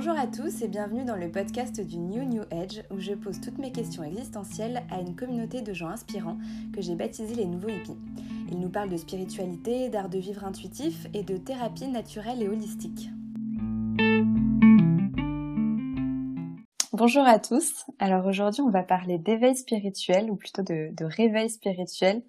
Bonjour 0.00 0.16
à 0.16 0.28
tous 0.28 0.62
et 0.62 0.68
bienvenue 0.68 1.04
dans 1.04 1.16
le 1.16 1.28
podcast 1.28 1.80
du 1.80 1.98
New 1.98 2.22
New 2.22 2.42
Age 2.52 2.84
où 2.92 3.00
je 3.00 3.14
pose 3.14 3.40
toutes 3.40 3.58
mes 3.58 3.72
questions 3.72 4.04
existentielles 4.04 4.84
à 4.92 5.00
une 5.00 5.16
communauté 5.16 5.60
de 5.60 5.72
gens 5.72 5.88
inspirants 5.88 6.38
que 6.72 6.80
j'ai 6.80 6.94
baptisé 6.94 7.34
les 7.34 7.46
nouveaux 7.46 7.68
hippies. 7.68 7.96
Ils 8.48 8.60
nous 8.60 8.68
parlent 8.68 8.90
de 8.90 8.96
spiritualité, 8.96 9.88
d'art 9.88 10.08
de 10.08 10.18
vivre 10.18 10.44
intuitif 10.44 11.08
et 11.14 11.24
de 11.24 11.36
thérapie 11.36 11.88
naturelle 11.88 12.40
et 12.40 12.48
holistique. 12.48 13.10
Bonjour 16.92 17.26
à 17.26 17.40
tous. 17.40 17.84
Alors 17.98 18.24
aujourd'hui 18.24 18.60
on 18.60 18.70
va 18.70 18.84
parler 18.84 19.18
d'éveil 19.18 19.56
spirituel 19.56 20.30
ou 20.30 20.36
plutôt 20.36 20.62
de, 20.62 20.94
de 20.94 21.04
réveil 21.06 21.50
spirituel 21.50 22.22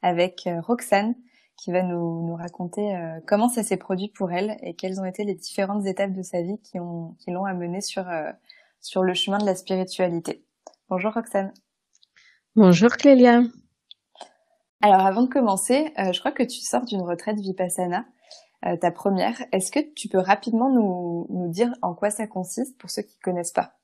avec 0.00 0.46
euh, 0.46 0.60
Roxane 0.60 1.16
qui 1.56 1.72
va 1.72 1.82
nous, 1.82 2.26
nous 2.26 2.34
raconter 2.34 2.94
euh, 2.94 3.20
comment 3.26 3.48
ça 3.48 3.62
s'est 3.62 3.76
produit 3.76 4.08
pour 4.08 4.30
elle 4.32 4.58
et 4.62 4.74
quelles 4.74 5.00
ont 5.00 5.04
été 5.04 5.24
les 5.24 5.34
différentes 5.34 5.86
étapes 5.86 6.12
de 6.12 6.22
sa 6.22 6.42
vie 6.42 6.58
qui 6.60 6.78
ont 6.78 7.16
qui 7.18 7.30
l'ont 7.30 7.44
amenée 7.44 7.80
sur 7.80 8.08
euh, 8.08 8.30
sur 8.80 9.02
le 9.02 9.14
chemin 9.14 9.38
de 9.38 9.46
la 9.46 9.54
spiritualité. 9.54 10.44
Bonjour 10.88 11.12
Roxane. 11.14 11.52
Bonjour 12.54 12.90
Clélia. 12.90 13.42
Alors 14.82 15.06
avant 15.06 15.22
de 15.22 15.28
commencer, 15.28 15.92
euh, 15.98 16.12
je 16.12 16.20
crois 16.20 16.32
que 16.32 16.42
tu 16.42 16.60
sors 16.60 16.84
d'une 16.84 17.02
retraite 17.02 17.38
Vipassana, 17.40 18.04
ta 18.80 18.90
première. 18.90 19.36
Est-ce 19.52 19.70
que 19.70 19.80
tu 19.94 20.08
peux 20.08 20.18
rapidement 20.18 20.70
nous, 20.70 21.26
nous 21.30 21.48
dire 21.48 21.72
en 21.82 21.94
quoi 21.94 22.10
ça 22.10 22.26
consiste 22.26 22.76
pour 22.78 22.90
ceux 22.90 23.02
qui 23.02 23.18
connaissent 23.20 23.52
pas? 23.52 23.76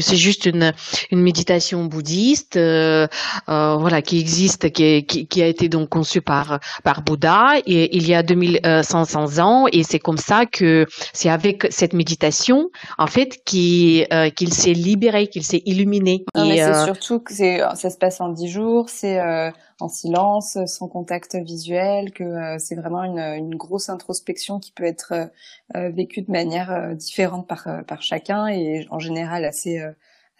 C'est 0.00 0.16
juste 0.16 0.46
une, 0.46 0.72
une 1.12 1.22
méditation 1.22 1.84
bouddhiste, 1.84 2.56
euh, 2.56 3.06
euh, 3.48 3.76
voilà, 3.76 4.02
qui 4.02 4.18
existe, 4.18 4.72
qui, 4.72 5.06
qui, 5.06 5.28
qui, 5.28 5.40
a 5.42 5.46
été 5.46 5.68
donc 5.68 5.88
conçue 5.88 6.20
par 6.20 6.58
par 6.82 7.02
Bouddha 7.02 7.58
et 7.64 7.96
il 7.96 8.08
y 8.08 8.14
a 8.14 8.24
2500 8.24 9.38
ans 9.38 9.66
et 9.72 9.84
c'est 9.84 10.00
comme 10.00 10.18
ça 10.18 10.46
que 10.46 10.86
c'est 11.12 11.28
avec 11.28 11.68
cette 11.70 11.92
méditation 11.92 12.70
en 12.98 13.06
fait 13.06 13.38
qui 13.44 14.04
euh, 14.12 14.30
qu'il 14.30 14.52
s'est 14.52 14.72
libéré, 14.72 15.28
qu'il 15.28 15.44
s'est 15.44 15.62
illuminé. 15.64 16.24
et 16.34 16.56
c'est 16.56 16.62
euh, 16.62 16.84
surtout 16.84 17.20
que 17.20 17.32
c'est 17.32 17.60
ça 17.76 17.88
se 17.88 17.96
passe 17.96 18.20
en 18.20 18.30
dix 18.30 18.48
jours, 18.48 18.88
c'est 18.88 19.20
euh, 19.20 19.50
en 19.84 19.88
silence, 19.88 20.58
sans 20.66 20.88
contact 20.88 21.36
visuel, 21.36 22.12
que 22.12 22.58
c'est 22.58 22.74
vraiment 22.74 23.04
une, 23.04 23.18
une, 23.18 23.54
grosse 23.54 23.88
introspection 23.88 24.58
qui 24.58 24.72
peut 24.72 24.84
être 24.84 25.30
vécue 25.74 26.22
de 26.22 26.30
manière 26.30 26.94
différente 26.96 27.46
par 27.46 27.68
par 27.86 28.02
chacun 28.02 28.48
et 28.48 28.86
en 28.90 28.98
général 28.98 29.44
assez 29.44 29.80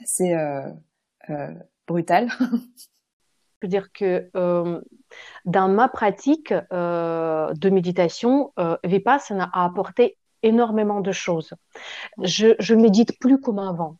assez 0.00 0.34
euh, 0.34 0.70
euh, 1.30 1.54
brutal. 1.86 2.28
Je 2.40 3.66
veux 3.66 3.68
dire 3.68 3.92
que 3.92 4.30
euh, 4.36 4.80
dans 5.46 5.68
ma 5.68 5.88
pratique 5.88 6.52
de 6.52 7.70
méditation, 7.70 8.52
Vipassana 8.84 9.48
a 9.54 9.64
apporté 9.64 10.18
énormément 10.42 11.00
de 11.00 11.12
choses. 11.12 11.54
Je, 12.22 12.54
je 12.58 12.74
médite 12.74 13.18
plus 13.18 13.40
comme 13.40 13.58
avant. 13.58 13.96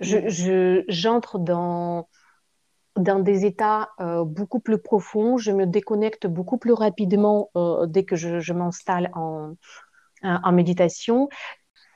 Je, 0.00 0.82
j'entre 0.88 1.38
dans 1.38 2.08
dans 2.98 3.18
des 3.20 3.44
états 3.44 3.90
beaucoup 4.26 4.60
plus 4.60 4.78
profonds. 4.78 5.38
Je 5.38 5.52
me 5.52 5.66
déconnecte 5.66 6.26
beaucoup 6.26 6.58
plus 6.58 6.72
rapidement 6.72 7.50
dès 7.86 8.04
que 8.04 8.16
je, 8.16 8.40
je 8.40 8.52
m'installe 8.52 9.10
en, 9.14 9.54
en 10.22 10.52
méditation. 10.52 11.28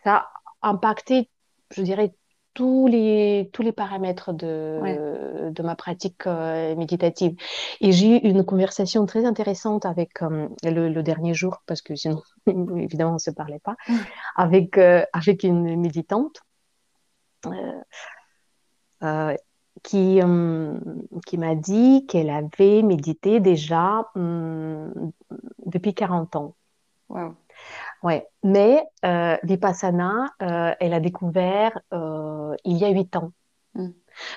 Ça 0.05 0.29
a 0.63 0.69
impacté, 0.71 1.31
je 1.71 1.83
dirais, 1.83 2.15
tous 2.55 2.87
les 2.87 3.51
tous 3.53 3.63
les 3.63 3.73
paramètres 3.73 4.33
de 4.33 5.51
de 5.51 5.63
ma 5.63 5.75
pratique 5.75 6.27
euh, 6.27 6.75
méditative 6.77 7.35
et 7.81 7.93
j'ai 7.93 8.09
eu 8.09 8.19
une 8.19 8.45
conversation 8.45 9.07
très 9.07 9.25
intéressante 9.25 9.87
avec 9.87 10.23
euh, 10.23 10.49
le, 10.63 10.89
le, 10.89 11.03
dernier 11.03 11.35
jour 11.35 11.63
parce 11.67 11.81
que 11.83 11.95
sinon 11.95 12.23
évidemment 12.47 13.15
on 13.15 13.19
se 13.19 13.31
parlait 13.31 13.61
pas 13.61 13.77
avec 14.37 14.77
euh, 14.77 15.05
avec 15.13 15.45
une 15.45 15.81
méditante 15.81 16.43
qui 19.83 20.21
qui 21.27 21.39
m'a 21.39 21.55
dit 21.55 22.07
qu'elle 22.07 22.31
avait 22.31 22.83
médité 22.83 23.41
déjà 23.41 24.11
hum, 24.15 25.13
depuis 25.67 25.95
40 25.95 26.37
ans 26.37 26.55
wow. 27.09 27.35
Ouais, 28.03 28.27
mais 28.43 28.85
euh, 29.05 29.37
Vipassana, 29.45 30.35
euh, 30.43 30.75
elle 30.81 30.93
a 30.93 31.01
découvert 31.01 31.79
euh, 31.93 32.55
il 32.65 32.77
y 32.77 32.85
a 32.85 32.89
huit 32.89 33.15
ans. 33.17 33.33
Mm. 33.75 33.91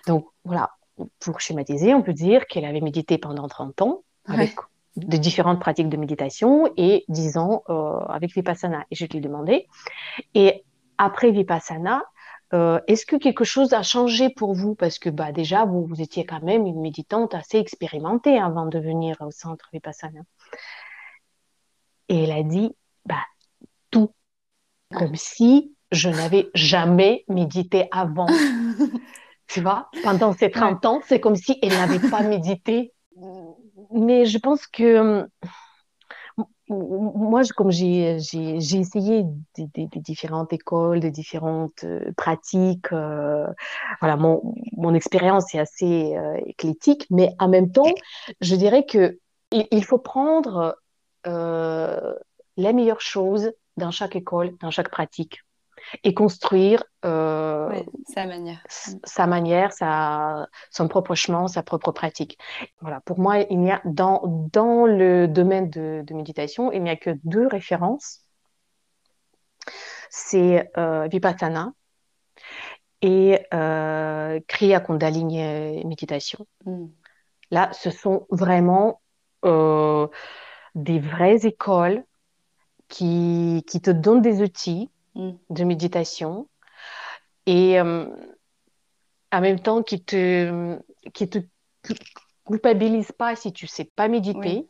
Donc 0.08 0.28
voilà, 0.44 0.72
pour 1.20 1.40
schématiser, 1.40 1.94
on 1.94 2.04
peut 2.04 2.14
dire 2.14 2.46
qu'elle 2.48 2.66
avait 2.66 2.82
médité 2.82 3.18
pendant 3.18 3.48
30 3.48 3.82
ans 3.82 4.04
avec 4.28 4.56
de 4.96 5.18
différentes 5.18 5.60
pratiques 5.60 5.90
de 5.90 5.98
méditation 5.98 6.72
et 6.78 7.06
10 7.10 7.38
ans 7.38 7.64
avec 8.08 8.34
Vipassana. 8.34 8.86
Et 8.92 8.96
je 8.96 9.06
lui 9.06 9.18
ai 9.18 9.22
demandé, 9.22 9.68
et 10.34 10.64
après 10.98 11.32
Vipassana, 11.32 12.04
euh, 12.54 12.80
est-ce 12.88 13.06
que 13.06 13.16
quelque 13.16 13.44
chose 13.44 13.74
a 13.74 13.84
changé 13.84 14.30
pour 14.30 14.54
vous? 14.54 14.76
Parce 14.76 15.00
que 15.00 15.10
bah, 15.10 15.32
déjà, 15.32 15.66
vous, 15.66 15.86
vous 15.86 16.02
étiez 16.02 16.26
quand 16.26 16.42
même 16.42 16.66
une 16.66 16.80
méditante 16.80 17.34
assez 17.34 17.58
expérimentée 17.58 18.38
avant 18.40 18.66
de 18.66 18.80
venir 18.80 19.18
au 19.22 19.32
centre 19.32 19.68
Vipassana. 19.74 20.22
Et 22.08 22.24
elle 22.24 22.32
a 22.32 22.44
dit, 22.44 22.76
bah, 23.06 23.24
comme 24.94 25.16
si 25.16 25.76
je 25.92 26.10
n'avais 26.10 26.50
jamais 26.54 27.26
médité 27.28 27.88
avant. 27.92 28.28
tu 29.48 29.62
vois, 29.62 29.90
pendant 30.04 30.34
ces 30.34 30.50
30 30.50 30.86
ans, 30.86 31.02
c'est 31.06 31.20
comme 31.20 31.36
si 31.36 31.58
elle 31.62 31.70
n'avait 31.70 32.10
pas 32.10 32.22
médité. 32.22 32.94
Mais 33.92 34.26
je 34.26 34.38
pense 34.40 34.68
que 34.68 35.28
moi, 36.70 37.44
comme 37.56 37.72
j'ai 37.72 38.16
essayé 38.16 39.24
des, 39.56 39.88
différentes 39.96 40.52
écoles, 40.52 41.00
des 41.00 41.12
différentes 41.12 41.84
euh, 41.84 42.12
pratiques, 42.18 42.92
euh, 42.92 43.46
voilà, 44.02 44.18
mon, 44.18 44.56
mon 44.76 44.94
expérience 44.94 45.54
est 45.54 45.60
assez 45.60 46.16
euh, 46.16 46.40
éclectique, 46.46 47.06
mais 47.12 47.36
en 47.40 47.50
même 47.50 47.72
temps, 47.72 47.94
je 48.42 48.56
dirais 48.56 48.86
que 48.86 49.20
il, 49.52 49.86
faut 49.86 50.00
prendre 50.00 50.76
les 51.26 52.74
meilleures 52.74 53.02
choses 53.02 53.52
dans 53.78 53.92
chaque 53.92 54.16
école, 54.16 54.58
dans 54.60 54.72
chaque 54.72 54.90
pratique, 54.90 55.42
et 56.04 56.14
construire 56.14 56.84
euh, 57.04 57.70
sa 58.14 58.26
manière, 58.26 58.64
sa 58.70 59.28
manière, 59.28 59.72
sa, 59.72 60.48
son 60.72 60.88
propre 60.88 61.16
chemin, 61.16 61.48
sa 61.48 61.64
propre 61.64 61.92
pratique. 61.92 62.38
Voilà. 62.82 63.02
Pour 63.02 63.20
moi, 63.20 63.40
il 63.50 63.60
n'y 63.60 63.72
a 63.72 63.82
dans 63.86 64.22
dans 64.52 64.86
le 64.86 65.28
domaine 65.28 65.70
de, 65.70 66.04
de 66.06 66.14
méditation, 66.14 66.72
il 66.72 66.84
n'y 66.84 66.90
a 66.90 66.96
que 66.96 67.12
deux 67.24 67.48
références. 67.48 68.22
C'est 70.10 70.72
euh, 70.78 71.08
Vipassana 71.08 71.74
et 73.02 73.40
euh, 73.54 74.40
Kriya 74.48 74.80
Kundalini 74.80 75.84
Méditation. 75.86 76.46
Mm. 76.66 76.86
Là, 77.52 77.70
ce 77.74 77.90
sont 77.90 78.26
vraiment 78.30 79.02
euh, 79.46 80.08
des 80.74 81.00
vraies 81.00 81.46
écoles 81.46 82.04
qui, 82.88 83.64
qui 83.68 83.82
te 83.82 83.92
donne 83.92 84.22
des 84.22 84.42
outils 84.42 84.92
mm. 85.16 85.32
de 85.50 85.64
méditation 85.64 86.48
et 87.46 87.80
euh, 87.80 88.06
en 89.32 89.42
même 89.42 89.60
temps 89.60 89.84
qui 89.84 90.04
te, 90.04 90.78
qui 91.14 91.30
te 91.30 91.40
culpabilise 92.46 93.12
pas 93.12 93.36
si 93.36 93.52
tu 93.52 93.68
sais 93.68 93.90
pas 93.96 94.08
méditer. 94.08 94.68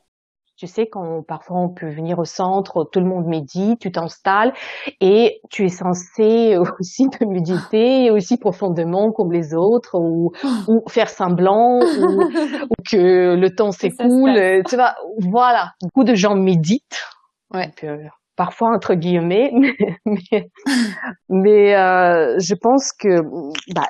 Tu 0.57 0.67
sais, 0.67 0.88
quand 0.88 1.22
parfois 1.22 1.57
on 1.57 1.67
peut 1.67 1.89
venir 1.89 2.17
au 2.17 2.23
centre, 2.23 2.85
tout 2.89 3.01
le 3.01 3.05
monde 3.05 3.25
médite, 3.25 3.78
tu 3.79 3.91
t'installes 3.91 4.53
et 5.01 5.41
tu 5.50 5.66
es 5.66 5.69
censé 5.69 6.57
aussi 6.79 7.09
te 7.09 7.25
méditer 7.25 8.09
aussi 8.09 8.38
profondément 8.38 9.11
comme 9.11 9.34
les 9.34 9.53
autres 9.53 10.00
ou, 10.00 10.31
ou 10.69 10.81
faire 10.88 11.09
semblant 11.09 11.79
ou, 11.79 12.22
ou, 12.69 12.75
que 12.89 13.35
le 13.35 13.50
temps 13.53 13.73
s'écoule. 13.73 14.63
Tu 14.69 14.75
vois, 14.75 14.95
voilà, 15.17 15.73
beaucoup 15.81 16.05
de 16.05 16.16
gens 16.16 16.35
méditent 16.35 17.03
Ouais. 17.53 17.72
Parfois 18.35 18.70
entre 18.76 18.96
guillemets, 18.96 19.52
mais, 21.29 21.76
euh, 21.76 22.37
je 22.40 22.53
pense 22.55 22.91
que 22.91 23.22
bah, 23.73 23.87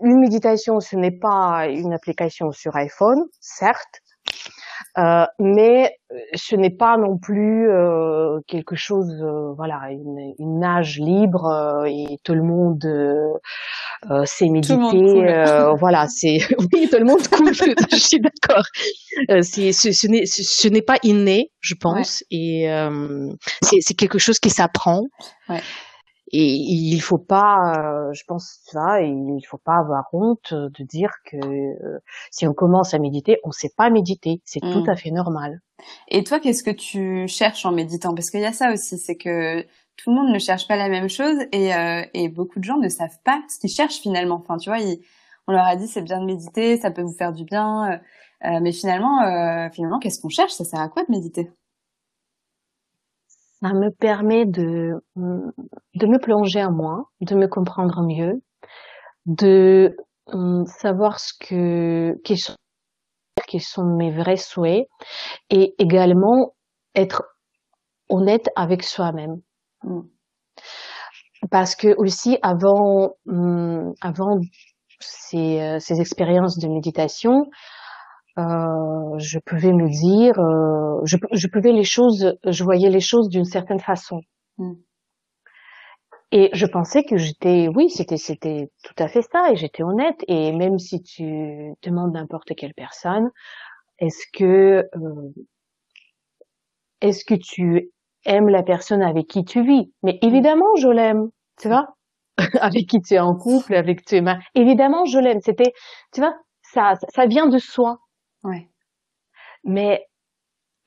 une 0.00 0.20
méditation, 0.20 0.80
ce 0.80 0.96
n'est 0.96 1.18
pas 1.18 1.66
une 1.68 1.92
application 1.92 2.52
sur 2.52 2.76
iPhone, 2.76 3.24
certes, 3.40 4.02
euh, 4.98 5.26
mais 5.38 5.96
euh, 6.12 6.16
ce 6.34 6.56
n'est 6.56 6.74
pas 6.74 6.96
non 6.96 7.18
plus 7.18 7.70
euh, 7.70 8.40
quelque 8.46 8.76
chose, 8.76 9.12
euh, 9.22 9.52
voilà, 9.56 9.90
une, 9.90 10.34
une, 10.38 10.60
nage 10.60 10.98
libre 10.98 11.46
euh, 11.46 11.84
et 11.84 12.18
tout 12.24 12.34
le 12.34 12.42
monde 12.42 12.82
sait 14.24 14.48
méditer. 14.48 15.44
voilà, 15.78 16.06
c'est 16.08 16.38
oui, 16.72 16.88
tout 16.90 16.98
le 16.98 17.04
monde 17.04 17.26
coule. 17.28 17.52
je 17.90 17.96
suis 17.96 18.20
d'accord. 18.20 18.64
c'est 19.42 19.72
ce, 19.72 19.92
ce 19.92 20.06
n'est 20.06 20.26
ce, 20.26 20.68
n'est 20.68 20.82
pas 20.82 20.98
inné, 21.02 21.50
je 21.60 21.74
pense, 21.74 22.24
et 22.30 22.68
c'est 23.62 23.94
quelque 23.94 24.18
chose 24.18 24.38
qui 24.38 24.50
s'apprend. 24.50 25.02
Ouais. 25.48 25.60
Et 26.30 26.44
il 26.44 27.00
faut 27.00 27.18
pas, 27.18 27.74
euh, 27.78 28.12
je 28.12 28.22
pense 28.26 28.60
ça, 28.64 29.00
il 29.00 29.42
faut 29.48 29.58
pas 29.58 29.76
avoir 29.78 30.04
honte 30.12 30.52
de 30.52 30.84
dire 30.84 31.10
que 31.24 31.36
euh, 31.36 31.98
si 32.30 32.46
on 32.46 32.52
commence 32.52 32.92
à 32.94 32.98
méditer, 32.98 33.38
on 33.44 33.50
sait 33.50 33.72
pas 33.76 33.90
méditer, 33.90 34.42
c'est 34.44 34.60
tout 34.60 34.84
mmh. 34.84 34.90
à 34.90 34.96
fait 34.96 35.10
normal. 35.10 35.60
Et 36.08 36.24
toi, 36.24 36.40
qu'est-ce 36.40 36.62
que 36.62 36.70
tu 36.70 37.26
cherches 37.28 37.64
en 37.64 37.72
méditant? 37.72 38.14
Parce 38.14 38.30
qu'il 38.30 38.40
y 38.40 38.44
a 38.44 38.52
ça 38.52 38.72
aussi, 38.72 38.98
c'est 38.98 39.16
que 39.16 39.62
tout 39.98 40.10
le 40.10 40.16
monde 40.16 40.32
ne 40.32 40.38
cherche 40.38 40.66
pas 40.66 40.76
la 40.76 40.88
même 40.88 41.08
chose 41.08 41.36
et, 41.52 41.74
euh, 41.74 42.02
et 42.14 42.28
beaucoup 42.28 42.60
de 42.60 42.64
gens 42.64 42.78
ne 42.78 42.88
savent 42.88 43.18
pas 43.24 43.42
ce 43.48 43.58
qu'ils 43.58 43.70
cherchent 43.70 44.00
finalement. 44.00 44.36
Enfin, 44.36 44.56
tu 44.56 44.70
vois, 44.70 44.78
on 45.46 45.52
leur 45.52 45.64
a 45.64 45.76
dit 45.76 45.88
c'est 45.88 46.02
bien 46.02 46.20
de 46.20 46.26
méditer, 46.26 46.78
ça 46.78 46.90
peut 46.90 47.02
vous 47.02 47.16
faire 47.16 47.32
du 47.32 47.44
bien, 47.44 47.92
euh, 47.92 47.96
euh 48.46 48.60
mais 48.60 48.72
finalement, 48.72 49.22
euh, 49.22 49.68
finalement, 49.70 49.98
qu'est-ce 49.98 50.20
qu'on 50.20 50.28
cherche? 50.28 50.52
Ça 50.52 50.64
sert 50.64 50.80
à 50.80 50.88
quoi 50.88 51.02
de 51.04 51.10
méditer? 51.10 51.50
Ça 53.60 53.72
me 53.74 53.90
permet 53.90 54.46
de 54.46 54.94
de 55.16 56.06
me 56.06 56.18
plonger 56.18 56.62
en 56.64 56.72
moi, 56.72 57.10
de 57.20 57.34
me 57.34 57.48
comprendre 57.48 58.02
mieux, 58.02 58.40
de 59.26 59.96
savoir 60.66 61.18
ce 61.20 61.32
que 61.38 62.20
quels 62.24 62.38
sont, 62.38 62.54
sont 63.58 63.84
mes 63.96 64.10
vrais 64.10 64.36
souhaits 64.36 64.86
et 65.50 65.74
également 65.78 66.54
être 66.94 67.22
honnête 68.08 68.48
avec 68.56 68.82
soi-même. 68.82 69.40
Mm. 69.82 70.00
Parce 71.50 71.74
que 71.76 71.94
aussi 71.96 72.38
avant, 72.42 73.14
mm, 73.26 73.92
avant 74.00 74.38
ces, 75.00 75.60
euh, 75.60 75.78
ces 75.78 76.00
expériences 76.00 76.58
de 76.58 76.68
méditation, 76.68 77.46
euh, 78.38 79.18
je 79.18 79.38
pouvais 79.40 79.72
me 79.72 79.88
dire, 79.88 80.38
euh, 80.38 81.00
je, 81.04 81.16
je, 81.32 81.48
pouvais 81.48 81.72
les 81.72 81.84
choses, 81.84 82.36
je 82.46 82.64
voyais 82.64 82.88
les 82.88 83.00
choses 83.00 83.28
d'une 83.28 83.44
certaine 83.44 83.80
façon. 83.80 84.20
Mm. 84.58 84.74
Et 86.30 86.50
je 86.52 86.66
pensais 86.66 87.04
que 87.04 87.16
j'étais, 87.16 87.68
oui, 87.74 87.88
c'était, 87.90 88.18
c'était 88.18 88.70
tout 88.84 88.94
à 89.02 89.08
fait 89.08 89.22
ça, 89.22 89.50
et 89.50 89.56
j'étais 89.56 89.82
honnête. 89.82 90.22
Et 90.28 90.52
même 90.52 90.78
si 90.78 91.02
tu 91.02 91.72
demandes 91.82 92.12
n'importe 92.12 92.54
quelle 92.54 92.74
personne, 92.74 93.30
est-ce 93.98 94.24
que, 94.32 94.84
euh, 94.94 95.32
est-ce 97.00 97.24
que 97.24 97.34
tu 97.34 97.90
aimes 98.24 98.48
la 98.48 98.62
personne 98.62 99.02
avec 99.02 99.26
qui 99.26 99.44
tu 99.44 99.64
vis? 99.64 99.90
Mais 100.02 100.18
mm. 100.22 100.26
évidemment, 100.26 100.76
je 100.78 100.88
l'aime, 100.88 101.28
tu 101.60 101.68
vois, 101.68 101.88
avec 102.60 102.86
qui 102.86 103.00
tu 103.00 103.14
es 103.14 103.18
en 103.18 103.34
couple, 103.34 103.74
avec 103.74 104.00
qui 104.00 104.04
tu 104.04 104.16
es 104.16 104.20
marié. 104.20 104.44
Évidemment, 104.54 105.06
je 105.06 105.18
l'aime. 105.18 105.40
C'était, 105.40 105.72
tu 106.12 106.20
vois, 106.20 106.34
ça, 106.62 106.92
ça 107.08 107.26
vient 107.26 107.48
de 107.48 107.58
soi. 107.58 107.98
Ouais. 108.48 108.68
Mais 109.64 110.06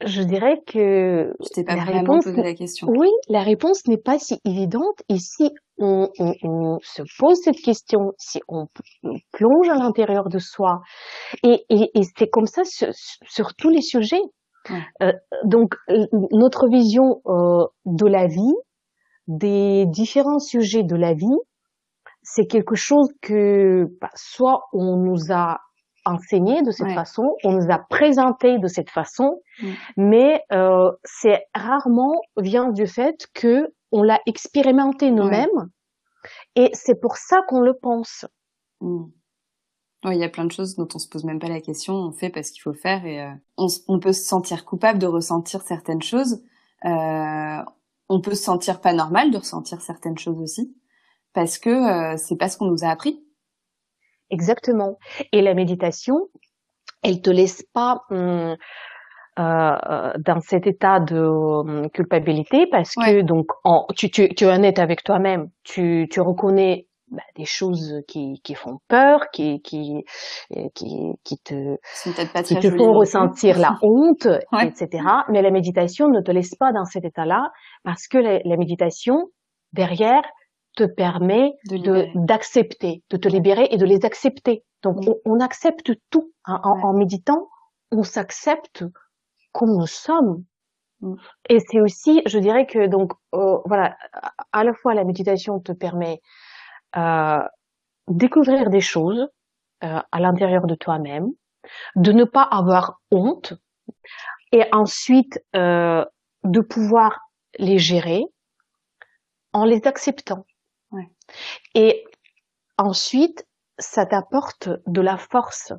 je 0.06 0.24
dirais 0.24 0.62
que 0.66 1.34
je 1.40 1.50
t'ai 1.54 1.63
pas 1.63 1.75
la 1.75 1.84
réponse, 1.84 2.24
posé 2.24 2.42
la 2.42 2.54
question. 2.54 2.88
Oui, 2.90 3.10
la 3.30 3.44
réponse 3.44 3.86
n'est 3.88 3.98
pas 3.98 4.19
si 4.19 4.40
évidente. 4.46 5.02
Et 5.10 5.18
si 5.18 5.52
on, 5.78 6.10
on, 6.19 6.34
on, 6.44 6.80
se 6.81 7.04
pose 7.19 7.40
cette 7.44 7.62
question, 7.62 8.13
si 8.18 8.40
on, 8.48 8.68
plonge 9.31 9.69
à 9.69 9.75
l'intérieur 9.75 10.30
de 10.30 10.40
soi, 10.40 10.81
et, 11.44 11.66
et, 11.69 11.92
et 11.94 12.02
c'est 12.18 12.30
comme 12.30 12.48
ça 12.48 12.63
sur, 12.63 12.90
sur, 12.94 13.54
tous 13.56 13.69
les 13.69 13.81
sujets. 13.81 14.22
Euh, 15.02 15.12
donc 15.44 15.75
notre 16.31 16.68
vision 16.68 17.22
euh, 17.25 17.66
de 17.86 18.06
la 18.06 18.28
vie, 18.28 18.56
des 19.28 19.86
différents 19.88 20.40
sujets 20.40 20.84
de 20.84 20.96
la 20.96 21.13
vie, 21.13 21.40
c'est 22.22 22.46
quelque 22.46 22.75
chose 22.75 23.10
que 23.22 23.88
bah, 24.00 24.12
soit 24.16 24.62
on 24.74 24.98
nous 24.98 25.31
a 25.31 25.60
enseigné 26.06 26.62
de 26.63 26.71
cette 26.71 26.92
façon, 26.94 27.36
on 27.44 27.53
nous 27.53 27.71
a 27.71 27.77
présenté 27.77 28.57
de 28.59 28.68
cette 28.68 28.89
façon, 28.89 29.42
mais 29.98 30.44
euh, 30.51 30.92
c'est 31.03 31.45
rarement 31.53 32.19
vient 32.38 32.69
du 32.69 32.88
fait 32.88 33.27
que 33.33 33.74
on 33.92 34.03
l'a 34.03 34.19
expérimenté 34.25 35.12
nous-mêmes, 35.12 35.69
et 36.56 36.69
c'est 36.74 37.00
pour 37.00 37.18
ça 37.18 37.42
qu'on 37.48 37.62
le 37.62 37.74
pense. 37.74 38.25
Mm 38.80 39.06
il 40.06 40.18
y 40.18 40.24
a 40.24 40.30
plein 40.30 40.45
de 40.45 40.51
choses 40.51 40.75
dont 40.75 40.88
on 40.95 40.98
se 40.98 41.07
pose 41.07 41.24
même 41.25 41.38
pas 41.38 41.48
la 41.48 41.62
question, 41.62 41.94
on 41.94 42.12
fait 42.12 42.31
parce 42.31 42.50
qu'il 42.50 42.63
faut 42.63 42.74
faire 42.74 43.06
et 43.06 43.21
euh, 43.21 43.30
on, 43.57 43.68
on, 43.88 44.00
peut 44.00 44.13
se 44.13 44.24
sentir 44.24 44.65
coupable 44.65 44.98
de 44.98 45.06
ressentir 45.06 45.62
certaines 45.62 46.01
choses. 46.01 46.42
Euh, 46.86 47.57
on 48.09 48.19
peut 48.19 48.33
se 48.33 48.44
sentir 48.44 48.81
pas 48.81 48.94
normal 48.94 49.30
de 49.30 49.38
ressentir 49.38 49.80
certaines 49.80 50.18
choses 50.18 50.39
aussi 50.39 50.75
parce 51.33 51.59
que 51.59 52.18
c'est 52.18 52.36
pas 52.36 52.50
ce 52.50 52.57
qu'on 52.57 52.65
nous 52.65 52.83
a 52.83 52.88
appris. 52.88 53.24
Exactement. 54.31 54.98
Et 55.31 55.42
la 55.42 55.54
méditation, 55.54 56.16
elle 57.04 57.22
te 57.22 57.30
laisse 57.30 57.63
pas 57.74 58.01
hum, 58.10 58.56
euh, 59.39 60.13
dans 60.25 60.39
cet 60.42 60.68
état 60.68 61.00
de 61.00 61.19
hum, 61.19 61.89
culpabilité 61.92 62.68
parce 62.72 62.95
que 62.95 63.22
donc 63.22 63.48
en, 63.63 63.86
tu, 63.95 64.10
tu, 64.10 64.30
tu 64.30 64.45
es 64.45 64.48
honnête 64.48 64.80
avec 64.80 65.04
toi-même, 65.04 65.50
tu, 65.63 66.07
tu 66.12 66.22
reconnais 66.22 66.88
bah, 67.12 67.24
des 67.36 67.45
choses 67.45 68.01
qui, 68.07 68.39
qui 68.42 68.56
font 68.56 68.80
peur, 68.88 69.30
qui, 69.33 69.62
qui, 69.62 70.06
euh, 70.56 70.69
qui, 70.74 71.12
qui 71.25 71.38
te, 71.39 71.75
qui 72.44 72.56
te 72.56 72.77
font 72.77 72.94
ressentir 72.94 73.60
la 73.60 73.77
honte, 73.81 74.27
etc. 74.62 75.04
Mais 75.30 75.42
la 75.42 75.51
méditation 75.51 76.07
ne 76.07 76.22
te 76.22 76.31
laisse 76.31 76.56
pas 76.56 76.72
dans 76.72 76.86
cet 76.86 77.04
état-là 77.04 77.51
parce 77.84 78.07
que 78.07 78.18
la, 78.18 78.39
la 78.45 78.56
méditation, 78.56 79.27
derrière, 79.74 80.24
te 80.75 80.83
permet 80.83 81.53
d'accepter, 82.15 83.03
de, 83.09 83.18
de, 83.18 83.21
te 83.21 83.27
libérer 83.27 83.68
et 83.71 83.77
de 83.77 83.85
les 83.85 84.06
accepter. 84.06 84.63
Donc, 84.83 84.97
on, 85.07 85.15
on, 85.25 85.39
accepte 85.39 85.91
tout. 86.09 86.31
En, 86.45 86.59
en 86.63 86.94
méditant, 86.94 87.50
on 87.91 88.03
s'accepte 88.03 88.83
comme 89.51 89.77
nous 89.77 89.88
sommes. 89.88 90.44
Mm. 91.01 91.15
Et 91.50 91.59
c'est 91.59 91.81
aussi, 91.81 92.21
je 92.25 92.39
dirais 92.39 92.65
que 92.65 92.88
donc, 92.88 93.12
euh, 93.33 93.57
voilà, 93.65 93.97
à 94.51 94.63
la 94.63 94.73
fois 94.73 94.94
la 94.94 95.03
méditation 95.03 95.59
te 95.59 95.71
permet 95.71 96.21
euh, 96.95 97.44
découvrir 98.07 98.69
des 98.69 98.81
choses 98.81 99.27
euh, 99.83 100.00
à 100.12 100.19
l'intérieur 100.19 100.65
de 100.65 100.75
toi-même, 100.75 101.29
de 101.95 102.12
ne 102.12 102.24
pas 102.24 102.44
avoir 102.44 103.00
honte, 103.12 103.53
et 104.51 104.63
ensuite 104.71 105.39
euh, 105.56 106.06
de 106.44 106.62
pouvoir 106.62 107.19
les 107.57 107.77
gérer 107.77 108.24
en 109.53 109.65
les 109.65 109.85
acceptant. 109.85 110.45
Et 111.75 112.04
ensuite, 112.78 113.45
ça 113.78 114.06
t'apporte 114.06 114.69
de 114.88 115.01
la 115.01 115.18
force. 115.18 115.74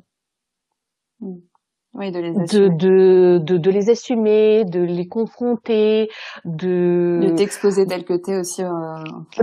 Oui, 1.95 2.11
de 2.11 2.19
les 2.19 2.39
assumer. 2.39 2.69
De, 2.69 3.37
de, 3.37 3.57
de, 3.57 3.69
les 3.69 3.89
assumer, 3.91 4.65
de 4.65 4.79
les 4.79 5.07
confronter, 5.07 6.09
de... 6.43 7.19
De 7.21 7.35
t'exposer 7.35 7.85
tel 7.85 8.03
que 8.03 8.15
t'es 8.15 8.35
aussi. 8.35 8.63
Euh, 8.63 8.69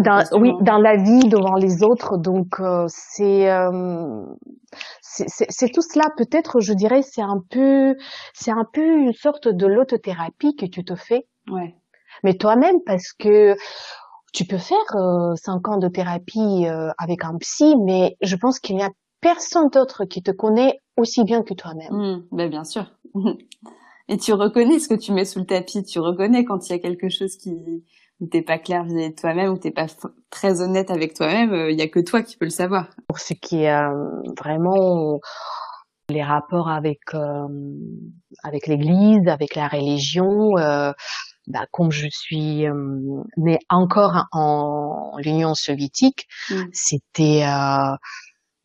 dans, 0.01 0.25
oui, 0.33 0.53
dans 0.61 0.79
la 0.79 0.97
vie, 0.97 1.29
devant 1.29 1.55
les 1.55 1.85
autres. 1.85 2.17
Donc, 2.17 2.59
euh, 2.59 2.87
c'est, 2.89 3.49
euh, 3.49 4.25
c'est 5.01 5.69
tout 5.73 5.83
cela. 5.83 6.07
Peut-être, 6.17 6.59
je 6.61 6.73
dirais, 6.73 7.03
c'est 7.03 7.23
un 7.23 7.41
peu, 7.51 7.95
c'est 8.35 8.51
un 8.51 8.67
peu 8.73 8.85
une 8.85 9.13
sorte 9.13 9.47
de 9.47 9.67
lotothérapie 9.67 10.57
que 10.57 10.67
tu 10.67 10.85
te 10.85 10.97
fais. 10.97 11.27
Ouais. 11.49 11.77
Mais 12.25 12.35
toi-même, 12.35 12.83
parce 12.85 13.13
que 13.13 13.55
tu 14.33 14.45
peux 14.45 14.59
faire 14.59 14.79
euh, 14.97 15.35
cinq 15.37 15.69
ans 15.69 15.79
de 15.79 15.89
thérapie 15.89 16.67
euh, 16.67 16.91
avec 16.99 17.25
un 17.25 17.37
psy, 17.39 17.75
mais 17.85 18.17
je 18.21 18.37
pense 18.37 18.59
qu'il 18.59 18.77
n'y 18.77 18.83
a 18.83 18.91
personne 19.21 19.69
d'autre 19.69 20.05
qui 20.05 20.23
te 20.23 20.31
connaît 20.31 20.81
aussi 20.97 21.25
bien 21.25 21.43
que 21.43 21.55
toi-même. 21.55 21.93
Mmh, 21.93 22.27
ben 22.33 22.51
bien 22.51 22.65
sûr. 22.65 22.87
Et 24.09 24.17
tu 24.17 24.33
reconnais 24.33 24.81
ce 24.81 24.89
que 24.89 24.95
tu 24.95 25.13
mets 25.13 25.25
sous 25.25 25.39
le 25.39 25.47
tapis. 25.47 25.85
Tu 25.85 26.01
reconnais 26.01 26.45
quand 26.45 26.69
il 26.69 26.73
y 26.73 26.75
a 26.75 26.79
quelque 26.81 27.09
chose 27.09 27.37
qui 27.37 27.85
où 28.21 28.27
t'es 28.27 28.43
pas 28.43 28.59
clair 28.59 28.85
vis-à-vis 28.85 29.11
de 29.11 29.15
toi-même, 29.15 29.53
où 29.53 29.59
t'es 29.59 29.71
pas 29.71 29.87
très 30.29 30.61
honnête 30.61 30.91
avec 30.91 31.15
toi-même. 31.15 31.53
Euh, 31.53 31.71
il 31.71 31.79
y 31.79 31.83
a 31.83 31.89
que 31.89 32.01
toi 32.01 32.23
qui 32.23 32.37
peux 32.37 32.45
le 32.45 32.51
savoir. 32.51 32.91
Pour 33.09 33.19
ce 33.19 33.35
qui 33.35 33.63
est 33.63 33.73
euh, 33.73 34.11
vraiment 34.39 35.21
les 36.09 36.23
rapports 36.23 36.69
avec 36.69 37.01
euh, 37.15 37.49
avec 38.43 38.67
l'Église, 38.67 39.27
avec 39.27 39.55
la 39.55 39.69
religion. 39.69 40.51
Bah, 41.47 41.67
comme 41.73 41.91
je 41.91 42.07
suis 42.11 42.65
née 43.37 43.59
encore 43.69 44.27
en, 44.33 45.17
l'Union 45.19 45.55
soviétique, 45.55 46.29
mmh. 46.51 46.55
c'était 46.73 47.45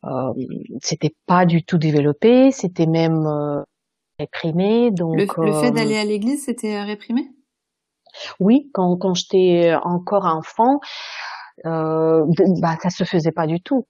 euh, 0.06 0.32
c'était 0.82 1.14
pas 1.26 1.46
du 1.46 1.64
tout 1.64 1.78
développé, 1.78 2.52
c'était 2.52 2.86
même 2.86 3.26
euh, 3.26 3.62
réprimé. 4.18 4.90
Donc 4.92 5.16
le, 5.16 5.52
fait 5.52 5.68
euh, 5.68 5.70
d'aller 5.70 5.96
à 5.96 6.04
l'église, 6.04 6.44
c'était 6.44 6.80
réprimé? 6.82 7.28
Oui, 8.38 8.70
quand 8.72 8.96
quand 8.96 9.14
j'étais 9.14 9.74
encore 9.82 10.26
enfant, 10.26 10.80
bah 11.64 12.76
ça 12.82 12.90
se 12.90 13.04
faisait 13.04 13.32
pas 13.32 13.46
du 13.46 13.60
tout. 13.60 13.86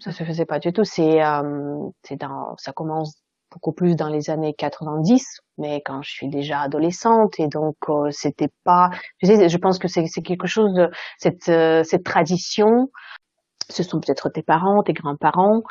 Ça 0.00 0.12
se 0.12 0.24
faisait 0.24 0.46
pas 0.46 0.58
du 0.58 0.72
tout. 0.72 0.84
C'est 0.84 1.20
c'est 2.02 2.16
dans 2.16 2.56
ça 2.58 2.72
commence 2.72 3.14
beaucoup 3.54 3.72
plus 3.72 3.96
dans 3.96 4.08
les 4.08 4.28
années 4.28 4.52
90, 4.52 5.40
mais 5.56 5.80
quand 5.84 6.02
je 6.02 6.10
suis 6.10 6.28
déjà 6.28 6.60
adolescente 6.60 7.40
et 7.40 7.48
donc 7.48 7.76
c'était 8.10 8.50
pas. 8.64 8.90
Je, 9.22 9.28
sais, 9.28 9.48
je 9.48 9.56
pense 9.56 9.78
que 9.78 9.88
c'est 9.88 10.04
quelque 10.22 10.46
chose 10.46 10.74
de 10.74 10.90
cette 11.18 11.44
cette 11.86 12.04
tradition 12.04 12.90
ce 13.70 13.82
sont 13.82 14.00
peut-être 14.00 14.28
tes 14.30 14.42
parents, 14.42 14.82
tes 14.82 14.92
grands-parents 14.92 15.62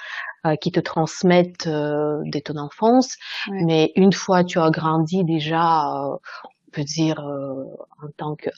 euh, 0.45 0.55
qui 0.55 0.71
te 0.71 0.79
transmettent 0.79 1.67
euh, 1.67 2.19
dès 2.25 2.41
ton 2.41 2.57
enfance. 2.57 3.17
Mais 3.49 3.91
une 3.95 4.13
fois 4.13 4.43
tu 4.43 4.59
as 4.59 4.69
grandi 4.69 5.23
déjà, 5.23 6.05
euh, 6.05 6.15
on 6.43 6.71
peut 6.71 6.83
dire 6.83 7.19
en 7.19 8.07
tant 8.17 8.35
que 8.35 8.49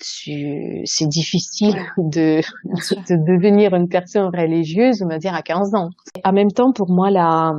athée, 0.00 0.82
c'est 0.84 1.08
difficile 1.08 1.76
de, 1.96 2.40
de 2.64 3.16
devenir 3.16 3.74
une 3.74 3.88
personne 3.88 4.30
religieuse, 4.34 5.02
on 5.02 5.08
va 5.08 5.18
dire 5.18 5.34
à 5.34 5.42
15 5.42 5.74
ans. 5.74 5.90
En 6.24 6.32
même 6.32 6.50
temps, 6.50 6.72
pour 6.72 6.90
moi, 6.90 7.10
la, 7.10 7.52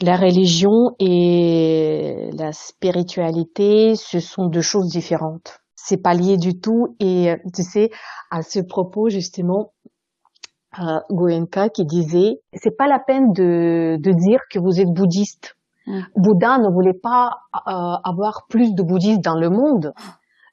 la 0.00 0.16
religion 0.16 0.94
et 0.98 2.30
la 2.32 2.52
spiritualité, 2.52 3.94
ce 3.96 4.20
sont 4.20 4.46
deux 4.46 4.62
choses 4.62 4.88
différentes 4.88 5.60
c'est 5.88 6.02
pas 6.02 6.14
lié 6.14 6.36
du 6.36 6.58
tout. 6.58 6.96
Et 6.98 7.32
tu 7.54 7.62
sais, 7.62 7.90
à 8.30 8.42
ce 8.42 8.58
propos 8.58 9.08
justement, 9.08 9.72
euh, 10.80 10.98
Goenka 11.10 11.68
qui 11.68 11.86
disait 11.86 12.40
c'est 12.52 12.76
pas 12.76 12.86
la 12.86 12.98
peine 12.98 13.32
de, 13.32 13.96
de 13.98 14.12
dire 14.12 14.40
que 14.50 14.58
vous 14.58 14.80
êtes 14.80 14.92
bouddhiste. 14.92 15.56
Mm. 15.86 16.00
Bouddha 16.16 16.58
ne 16.58 16.68
voulait 16.68 16.98
pas 17.00 17.38
euh, 17.54 17.96
avoir 18.04 18.46
plus 18.48 18.74
de 18.74 18.82
bouddhistes 18.82 19.22
dans 19.22 19.38
le 19.38 19.48
monde. 19.48 19.92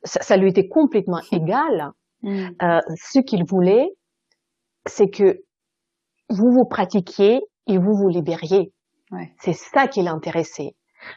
Ça, 0.03 0.21
ça 0.21 0.37
lui 0.37 0.49
était 0.49 0.67
complètement 0.67 1.21
égal. 1.31 1.91
Mm. 2.21 2.49
Euh, 2.61 2.79
ce 2.95 3.19
qu'il 3.19 3.43
voulait, 3.45 3.87
c'est 4.85 5.09
que 5.09 5.43
vous 6.29 6.51
vous 6.51 6.65
pratiquiez 6.65 7.41
et 7.67 7.77
vous 7.77 7.93
vous 7.93 8.07
libériez. 8.07 8.71
Ouais. 9.11 9.33
C'est 9.39 9.53
ça 9.53 9.87
qui 9.87 10.01
l'intéressait. 10.01 10.75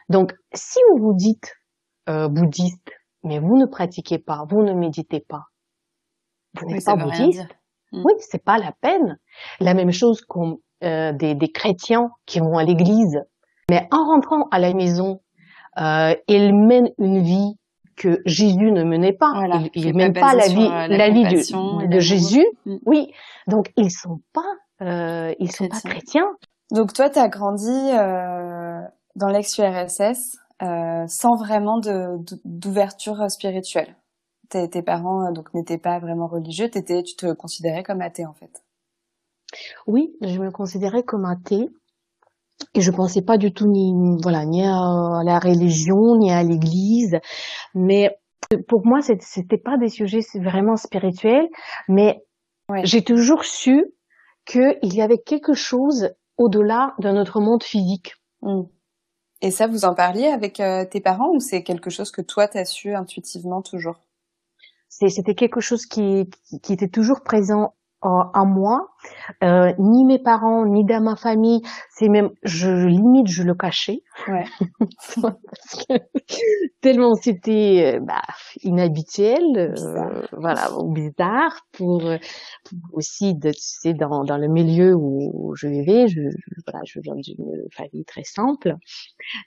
Donc, 0.08 0.32
si 0.52 0.78
vous 0.90 0.98
vous 1.02 1.14
dites 1.14 1.54
euh, 2.08 2.28
bouddhiste, 2.28 2.90
mais 3.22 3.38
vous 3.38 3.56
ne 3.56 3.66
pratiquez 3.66 4.18
pas, 4.18 4.44
vous 4.48 4.62
ne 4.62 4.72
méditez 4.72 5.20
pas, 5.20 5.44
vous 6.54 6.66
n'êtes 6.66 6.84
pas 6.84 6.96
bouddhiste. 6.96 7.46
Mm. 7.92 8.02
Oui, 8.04 8.12
c'est 8.18 8.44
pas 8.44 8.58
la 8.58 8.72
peine. 8.80 9.18
La 9.60 9.74
même 9.74 9.92
chose 9.92 10.20
comme 10.22 10.56
euh, 10.84 11.12
des, 11.12 11.34
des, 11.34 11.50
chrétiens 11.50 12.10
qui 12.26 12.40
vont 12.40 12.58
à 12.58 12.64
l'église, 12.64 13.18
mais 13.70 13.88
en 13.90 14.04
rentrant 14.04 14.48
à 14.50 14.58
la 14.58 14.74
maison, 14.74 15.20
euh, 15.78 16.14
ils 16.28 16.54
mènent 16.54 16.90
une 16.98 17.22
vie 17.22 17.54
que 17.96 18.20
Jésus 18.26 18.70
ne 18.72 18.84
menait 18.84 19.12
pas. 19.12 19.32
ils, 19.74 19.88
ne 19.88 19.92
mènent 19.92 20.12
pas 20.12 20.34
la 20.34 20.48
vie, 20.48 20.68
la, 20.68 21.10
vie 21.10 21.24
de, 21.24 21.86
de 21.86 21.98
Jésus. 21.98 22.46
Mm. 22.66 22.76
Oui, 22.84 23.12
donc 23.46 23.72
ils 23.76 23.90
sont 23.90 24.20
pas, 24.32 24.42
euh, 24.82 25.34
ils 25.38 25.50
sont 25.50 25.68
pas 25.68 25.80
chrétiens. 25.80 26.30
Donc 26.70 26.92
toi, 26.92 27.10
tu 27.10 27.18
as 27.18 27.28
grandi 27.28 27.70
euh, 27.70 28.80
dans 29.14 29.28
l'ex-URSS 29.28 30.38
euh, 30.62 31.04
sans 31.06 31.36
vraiment 31.36 31.80
d'ouverture 32.44 33.30
spirituelle 33.30 33.96
tes, 34.48 34.82
parents 34.82 35.26
euh, 35.26 35.32
donc 35.32 35.52
n'étaient 35.54 35.78
pas 35.78 35.98
vraiment 35.98 36.26
religieux, 36.26 36.70
t'étais, 36.70 37.02
tu 37.02 37.16
te 37.16 37.32
considérais 37.32 37.82
comme 37.82 38.00
athée 38.00 38.26
en 38.26 38.34
fait. 38.34 38.64
Oui, 39.86 40.16
je 40.20 40.38
me 40.40 40.50
considérais 40.50 41.02
comme 41.02 41.24
athée 41.24 41.70
et 42.74 42.80
je 42.80 42.90
pensais 42.90 43.22
pas 43.22 43.38
du 43.38 43.52
tout 43.52 43.66
ni 43.66 43.92
voilà 44.22 44.44
ni 44.44 44.62
à 44.62 45.22
la 45.24 45.38
religion 45.38 46.16
ni 46.18 46.30
à 46.30 46.42
l'Église, 46.42 47.18
mais 47.74 48.16
pour 48.68 48.86
moi 48.86 49.00
c'était 49.00 49.58
pas 49.58 49.76
des 49.78 49.88
sujets 49.88 50.20
vraiment 50.34 50.76
spirituels, 50.76 51.48
mais 51.88 52.22
j'ai 52.84 53.02
toujours 53.02 53.44
su 53.44 53.84
qu'il 54.44 54.78
y 54.82 55.02
avait 55.02 55.18
quelque 55.18 55.54
chose 55.54 56.10
au-delà 56.36 56.94
de 56.98 57.10
notre 57.10 57.40
monde 57.40 57.62
physique. 57.62 58.14
Mmh. 58.42 58.62
Et 59.42 59.50
ça, 59.50 59.66
vous 59.66 59.84
en 59.84 59.94
parliez 59.94 60.28
avec 60.28 60.60
euh, 60.60 60.84
tes 60.84 61.00
parents 61.00 61.30
ou 61.34 61.40
c'est 61.40 61.62
quelque 61.62 61.90
chose 61.90 62.10
que 62.10 62.22
toi 62.22 62.48
t'as 62.48 62.64
su 62.64 62.94
intuitivement 62.94 63.62
toujours? 63.62 63.96
C'était 64.88 65.34
quelque 65.34 65.60
chose 65.60 65.84
qui, 65.84 66.30
qui, 66.62 66.72
était 66.72 66.88
toujours 66.88 67.20
présent 67.22 67.74
en, 68.02 68.46
moi. 68.46 68.88
Euh, 69.42 69.72
ni 69.78 70.04
mes 70.04 70.18
parents, 70.18 70.64
ni 70.66 70.84
dans 70.84 71.02
ma 71.02 71.16
famille, 71.16 71.60
c'est 71.90 72.08
même, 72.08 72.30
je 72.42 72.70
limite, 72.86 73.28
je 73.28 73.42
le 73.42 73.54
cachais. 73.54 74.02
Ouais. 74.28 74.44
Parce 75.22 75.86
que 75.88 75.94
tellement 76.80 77.14
c'était 77.14 77.96
euh, 77.96 78.00
bah, 78.00 78.22
inhabituel, 78.62 79.42
euh, 79.56 80.22
voilà, 80.32 80.68
bizarre 80.92 81.60
pour, 81.72 82.00
pour 82.00 82.78
aussi, 82.92 83.34
de, 83.34 83.50
tu 83.50 83.60
sais, 83.60 83.94
dans, 83.94 84.24
dans 84.24 84.38
le 84.38 84.48
milieu 84.48 84.94
où 84.94 85.54
je 85.56 85.68
vivais, 85.68 86.08
je, 86.08 86.20
voilà, 86.66 86.80
je 86.84 87.00
viens 87.00 87.16
d'une 87.16 87.68
famille 87.72 88.04
très 88.04 88.24
simple, 88.24 88.76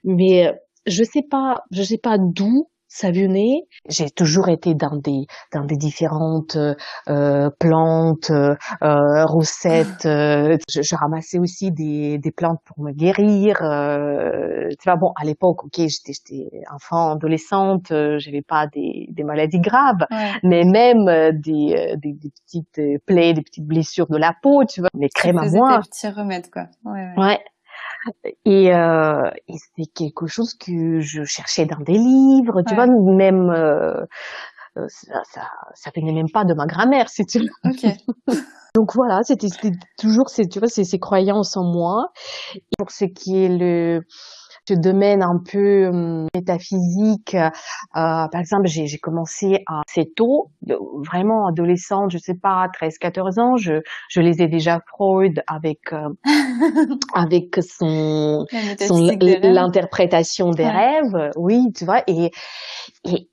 mais 0.04 0.54
je 0.86 1.04
sais 1.04 1.24
pas, 1.30 1.64
je 1.72 1.84
sais 1.84 1.98
pas 1.98 2.18
d'où 2.18 2.68
ça 2.90 3.12
venait. 3.12 3.62
J'ai 3.88 4.10
toujours 4.10 4.50
été 4.50 4.74
dans 4.74 4.98
des 4.98 5.28
dans 5.54 5.64
des 5.64 5.78
différentes 5.78 6.58
euh, 7.08 7.50
plantes, 7.60 8.32
euh, 8.32 8.56
recettes. 9.26 10.06
Euh, 10.06 10.58
je, 10.70 10.82
je, 10.82 10.96
ramassais 10.96 11.40
aussi 11.40 11.72
des, 11.72 12.18
des 12.18 12.32
plantes 12.32 12.60
pour 12.66 12.84
me 12.84 12.92
guérir. 12.92 13.58
Euh, 13.62 14.68
tu 14.70 14.90
vois, 14.90 14.96
bon, 14.98 15.14
à 15.16 15.24
l'époque, 15.24 15.64
ok, 15.64 15.76
j'étais 15.78 16.14
j'étais 16.14 16.50
enfant, 16.74 17.12
adolescente, 17.12 17.92
euh, 17.92 18.18
j'avais 18.18 18.42
pas 18.42 18.68
des, 18.68 19.08
des 19.12 19.24
maladies 19.24 19.62
graves, 19.62 20.06
mais 20.44 20.64
même 20.64 21.06
des, 21.40 21.96
des, 21.98 22.14
des 22.14 22.32
petites 22.32 22.82
plaies, 23.06 23.34
des 23.34 23.44
petites 23.44 23.68
blessures 23.68 24.08
de 24.08 24.18
la 24.18 24.34
peau, 24.42 24.66
tu 24.66 24.82
vois, 24.82 24.90
mes 24.96 25.10
crèmes 25.10 25.38
à 25.38 25.48
moi. 25.50 25.78
Des 25.78 25.90
petits 25.90 26.10
remèdes, 26.10 26.50
quoi. 26.50 26.64
Ouais. 26.84 27.14
ouais. 27.16 27.24
ouais. 27.24 27.40
Et, 28.46 28.74
euh, 28.74 29.30
et 29.48 29.58
c'était 29.58 29.90
quelque 29.94 30.28
chose 30.28 30.54
que 30.54 31.00
je 31.00 31.24
cherchais 31.24 31.66
dans 31.66 31.80
des 31.80 31.98
livres, 31.98 32.62
tu 32.68 32.76
vois, 32.76 32.88
même 32.88 33.50
euh, 33.50 34.06
euh, 34.78 34.86
ça, 34.88 35.22
ça, 35.32 35.42
ça 35.74 35.92
venait 35.96 36.14
même 36.14 36.30
pas 36.32 36.46
de 36.46 36.54
ma 36.54 36.66
grand-mère, 36.66 37.10
si 37.10 37.26
tu 37.26 37.40
veux. 37.40 37.50
Okay. 37.66 37.98
Donc 38.76 38.94
voilà, 38.94 39.22
c'était 39.24 39.48
toujours 39.98 40.30
ces, 40.30 40.48
tu 40.48 40.60
vois, 40.60 40.68
ces, 40.68 40.84
ces 40.84 41.00
croyances 41.00 41.58
en 41.58 41.64
moi. 41.64 42.12
Et 42.56 42.62
pour 42.78 42.92
ce 42.92 43.06
qui 43.06 43.44
est 43.44 43.50
le 43.50 44.02
ce 44.70 44.74
domaine 44.74 45.24
un 45.24 45.40
peu 45.40 45.88
hum, 45.88 46.28
métaphysique. 46.36 47.34
Euh, 47.36 47.50
par 47.94 48.40
exemple, 48.40 48.68
j'ai 48.68 48.98
commencé 49.00 49.64
assez 49.68 50.12
tôt, 50.16 50.52
vraiment 51.08 51.48
adolescente, 51.48 52.12
je 52.12 52.18
sais 52.18 52.36
pas, 52.36 52.68
13-14 52.80 53.40
ans, 53.40 53.56
je, 53.58 53.82
je 54.10 54.22
lisais 54.22 54.48
déjà 54.48 54.80
Freud 54.88 55.42
avec 55.48 55.94
euh, 55.94 56.10
avec 57.14 57.56
son 57.62 58.46
l'interprétation 59.42 60.52
des 60.52 60.68
rêves, 60.68 61.32
oui, 61.36 61.72
tu 61.76 61.86
vois, 61.86 62.04
et, 62.08 62.32
et 63.06 63.30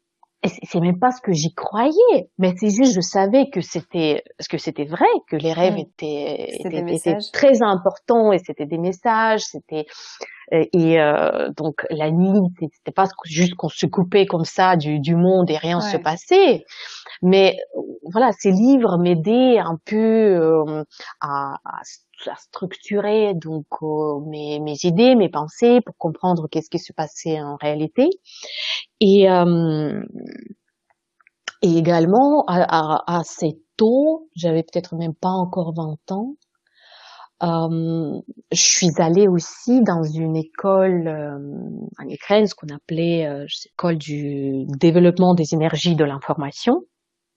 c'est 0.64 0.80
même 0.80 0.98
pas 0.98 1.10
ce 1.10 1.20
que 1.20 1.32
j'y 1.32 1.54
croyais, 1.54 2.30
mais 2.38 2.54
c'est 2.56 2.70
juste 2.70 2.94
je 2.94 3.00
savais 3.00 3.48
que 3.50 3.60
c'était 3.60 4.22
ce 4.38 4.48
que 4.48 4.58
c'était 4.58 4.84
vrai, 4.84 5.06
que 5.28 5.36
les 5.36 5.52
rêves 5.52 5.78
étaient, 5.78 6.58
étaient, 6.60 7.18
très 7.32 7.62
importants 7.62 8.32
et 8.32 8.38
c'était 8.38 8.66
des 8.66 8.78
messages, 8.78 9.42
c'était 9.42 9.86
euh, 9.86 10.24
et 10.52 11.00
euh, 11.00 11.50
donc 11.56 11.86
la 11.90 12.10
nuit 12.10 12.38
c'était 12.72 12.92
pas 12.92 13.06
juste 13.24 13.54
qu'on 13.54 13.68
se 13.68 13.86
coupait 13.86 14.26
comme 14.26 14.44
ça 14.44 14.76
du, 14.76 15.00
du 15.00 15.16
monde 15.16 15.50
et 15.50 15.56
rien 15.56 15.80
se 15.80 15.96
passait, 15.96 16.64
mais 17.22 17.56
voilà 18.12 18.30
ces 18.38 18.52
livres 18.52 18.98
m'aidaient 18.98 19.58
un 19.58 19.78
peu 19.84 19.96
euh, 19.96 20.84
à, 21.20 21.54
à, 21.64 21.80
à, 22.26 22.36
structurer 22.36 23.34
donc 23.34 23.66
mes, 24.26 24.60
mes 24.60 24.76
idées, 24.84 25.14
mes 25.14 25.28
pensées 25.28 25.80
pour 25.84 25.96
comprendre 25.96 26.48
qu'est-ce 26.50 26.70
qui 26.70 26.78
se 26.78 26.92
passait 26.92 27.40
en 27.40 27.56
réalité. 27.56 28.08
Et, 29.00 29.30
euh, 29.30 30.02
et 31.62 31.78
également, 31.78 32.44
à, 32.46 33.18
assez 33.18 33.58
tôt, 33.76 34.28
j'avais 34.36 34.62
peut-être 34.62 34.94
même 34.94 35.14
pas 35.14 35.30
encore 35.30 35.74
20 35.74 36.12
ans, 36.12 36.34
euh, 37.42 38.20
je 38.50 38.62
suis 38.62 38.90
allée 38.98 39.28
aussi 39.28 39.82
dans 39.82 40.02
une 40.02 40.36
école 40.36 41.06
euh, 41.06 41.38
en 41.98 42.08
Ukraine, 42.08 42.46
ce 42.46 42.54
qu'on 42.54 42.74
appelait 42.74 43.26
euh, 43.26 43.46
l'école 43.64 43.98
du 43.98 44.64
développement 44.78 45.34
des 45.34 45.52
énergies 45.52 45.96
de 45.96 46.04
l'information. 46.04 46.82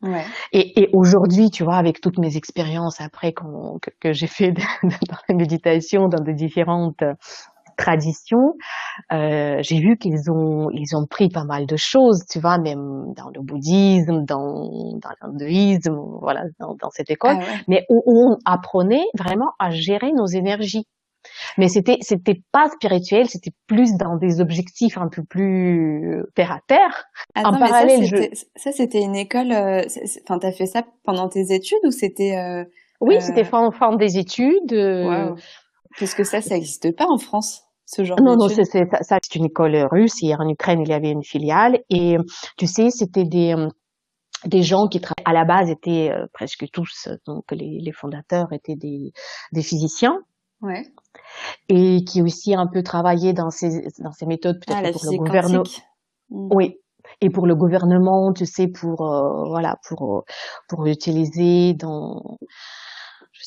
Ouais. 0.01 0.24
Et, 0.53 0.82
et 0.82 0.89
aujourd'hui, 0.94 1.50
tu 1.50 1.65
vois, 1.65 1.75
avec 1.75 2.00
toutes 2.00 2.18
mes 2.20 2.38
expériences 2.38 3.01
après 3.01 3.34
que, 3.34 3.44
que 4.00 4.13
j'ai 4.13 4.27
fait 4.27 4.51
dans 4.84 5.18
la 5.27 5.36
méditation, 5.36 6.08
dans 6.08 6.24
de 6.24 6.32
différentes 6.32 7.03
tradition, 7.79 8.53
euh, 9.13 9.57
j'ai 9.62 9.79
vu 9.79 9.98
qu'ils 9.98 10.29
ont 10.29 10.69
ils 10.71 10.95
ont 10.95 11.05
pris 11.09 11.29
pas 11.29 11.45
mal 11.45 11.65
de 11.65 11.77
choses, 11.77 12.25
tu 12.29 12.39
vois, 12.39 12.57
même 12.57 13.13
dans 13.15 13.29
le 13.33 13.41
bouddhisme, 13.41 14.25
dans 14.25 14.98
dans 15.01 15.09
l'hindouisme, 15.21 15.95
voilà, 16.21 16.43
dans, 16.59 16.75
dans 16.75 16.89
cette 16.91 17.09
école, 17.09 17.38
ah 17.39 17.45
mais 17.67 17.86
où, 17.89 18.03
on 18.05 18.38
apprenait 18.45 19.05
vraiment 19.17 19.51
à 19.59 19.69
gérer 19.69 20.12
nos 20.12 20.25
énergies. 20.25 20.86
Mais 21.57 21.67
c'était 21.67 21.98
c'était 22.01 22.41
pas 22.51 22.67
spirituel, 22.69 23.27
c'était 23.27 23.51
plus 23.67 23.95
dans 23.98 24.17
des 24.17 24.41
objectifs 24.41 24.98
un 24.98 25.09
peu 25.09 25.24
plus 25.24 26.24
terre 26.36 26.51
à 26.51 26.59
terre. 26.67 27.05
en 27.36 27.57
parallèle, 27.57 28.05
ça 28.55 28.71
c'était 28.71 29.01
une 29.01 29.15
école. 29.15 29.51
Euh, 29.51 29.81
enfin, 30.24 30.39
t'as 30.39 30.51
fait 30.51 30.65
ça 30.65 30.83
pendant 31.03 31.29
tes 31.29 31.53
études 31.53 31.86
ou 31.86 31.91
c'était 31.91 32.38
euh, 32.38 32.63
Oui, 33.01 33.15
euh... 33.15 33.19
c'était 33.19 33.43
fin, 33.43 33.69
fin 33.71 33.95
des 33.95 34.17
études. 34.17 34.74
Euh, 34.74 35.33
Parce 36.00 36.13
que 36.13 36.24
ça, 36.24 36.41
ça 36.41 36.55
n'existe 36.55 36.95
pas 36.95 37.05
en 37.09 37.17
France 37.17 37.69
genre 37.98 38.17
Non, 38.22 38.36
non, 38.36 38.48
c'est 38.48 38.65
ça, 38.65 39.17
c'est 39.22 39.36
une 39.36 39.46
école 39.46 39.75
russe. 39.91 40.22
Et 40.24 40.34
en 40.36 40.48
Ukraine, 40.48 40.81
il 40.81 40.89
y 40.89 40.93
avait 40.93 41.12
une 41.12 41.24
filiale. 41.24 41.79
Et 41.89 42.17
tu 42.58 42.67
sais, 42.67 42.89
c'était 42.89 43.25
des 43.25 43.53
euh, 43.53 43.67
des 44.46 44.63
gens 44.63 44.88
qui 44.88 45.01
à 45.25 45.34
la 45.34 45.43
base 45.46 45.69
étaient 45.69 46.12
euh, 46.12 46.25
presque 46.34 46.65
tous 46.72 47.10
donc 47.25 47.51
les, 47.51 47.79
les 47.81 47.91
fondateurs 47.91 48.53
étaient 48.53 48.75
des 48.75 49.12
des 49.51 49.62
physiciens. 49.62 50.19
Ouais. 50.62 50.84
Et 51.69 52.03
qui 52.03 52.22
aussi 52.22 52.53
un 52.53 52.67
peu 52.67 52.84
travaillaient 52.84 53.34
dans 53.34 53.50
ces 53.50 53.88
dans 54.00 54.12
ces 54.12 54.25
méthodes 54.25 54.60
peut-être 54.65 54.81
ah, 54.86 54.91
pour 54.91 55.12
le 55.12 55.17
gouvernement. 55.17 55.63
Hmm. 56.29 56.50
Oui, 56.51 56.75
et 57.22 57.29
pour 57.29 57.48
le 57.48 57.55
gouvernement, 57.55 58.34
tu 58.34 58.46
sais, 58.46 58.67
pour 58.67 59.01
euh, 59.01 59.48
voilà, 59.50 59.77
pour 59.88 60.25
pour 60.67 60.86
utiliser 60.86 61.74
dans 61.74 62.38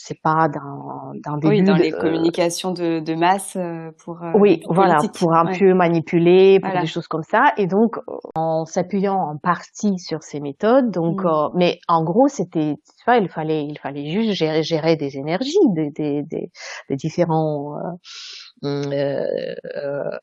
sais 0.02 0.18
pas, 0.22 0.48
dans, 0.48 1.12
dans 1.24 1.38
des 1.38 1.48
oui, 1.48 1.62
dans 1.62 1.76
les 1.76 1.90
communications 1.90 2.72
de, 2.72 3.00
de 3.00 3.14
masse 3.14 3.56
euh, 3.56 3.90
pour 4.04 4.22
euh, 4.22 4.32
oui, 4.34 4.62
voilà, 4.68 4.98
pour 5.18 5.34
un 5.34 5.52
peu 5.52 5.74
manipuler, 5.74 6.60
pour 6.60 6.80
des 6.80 6.86
choses 6.86 7.08
comme 7.08 7.22
ça. 7.22 7.52
Et 7.56 7.66
donc, 7.66 7.96
en 8.34 8.64
s'appuyant 8.64 9.16
en 9.16 9.36
partie 9.36 9.98
sur 9.98 10.22
ces 10.22 10.40
méthodes, 10.40 10.90
donc, 10.90 11.24
mm. 11.24 11.50
mais 11.54 11.78
en 11.88 12.04
gros, 12.04 12.28
c'était, 12.28 12.74
tu 12.76 13.04
vois, 13.06 13.16
il 13.16 13.28
fallait, 13.28 13.64
il 13.64 13.78
fallait 13.78 14.10
juste 14.10 14.32
gérer, 14.32 14.62
gérer 14.62 14.96
des 14.96 15.16
énergies, 15.16 15.56
des, 15.74 15.90
des, 15.90 16.22
des, 16.22 16.50
des 16.88 16.96
différents 16.96 17.76
euh, 17.76 17.96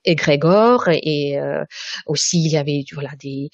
égrégores 0.06 0.88
et 0.88 1.40
aussi 2.06 2.44
il 2.46 2.52
y 2.52 2.58
avait 2.58 2.84
voilà 2.94 3.12
des 3.22 3.50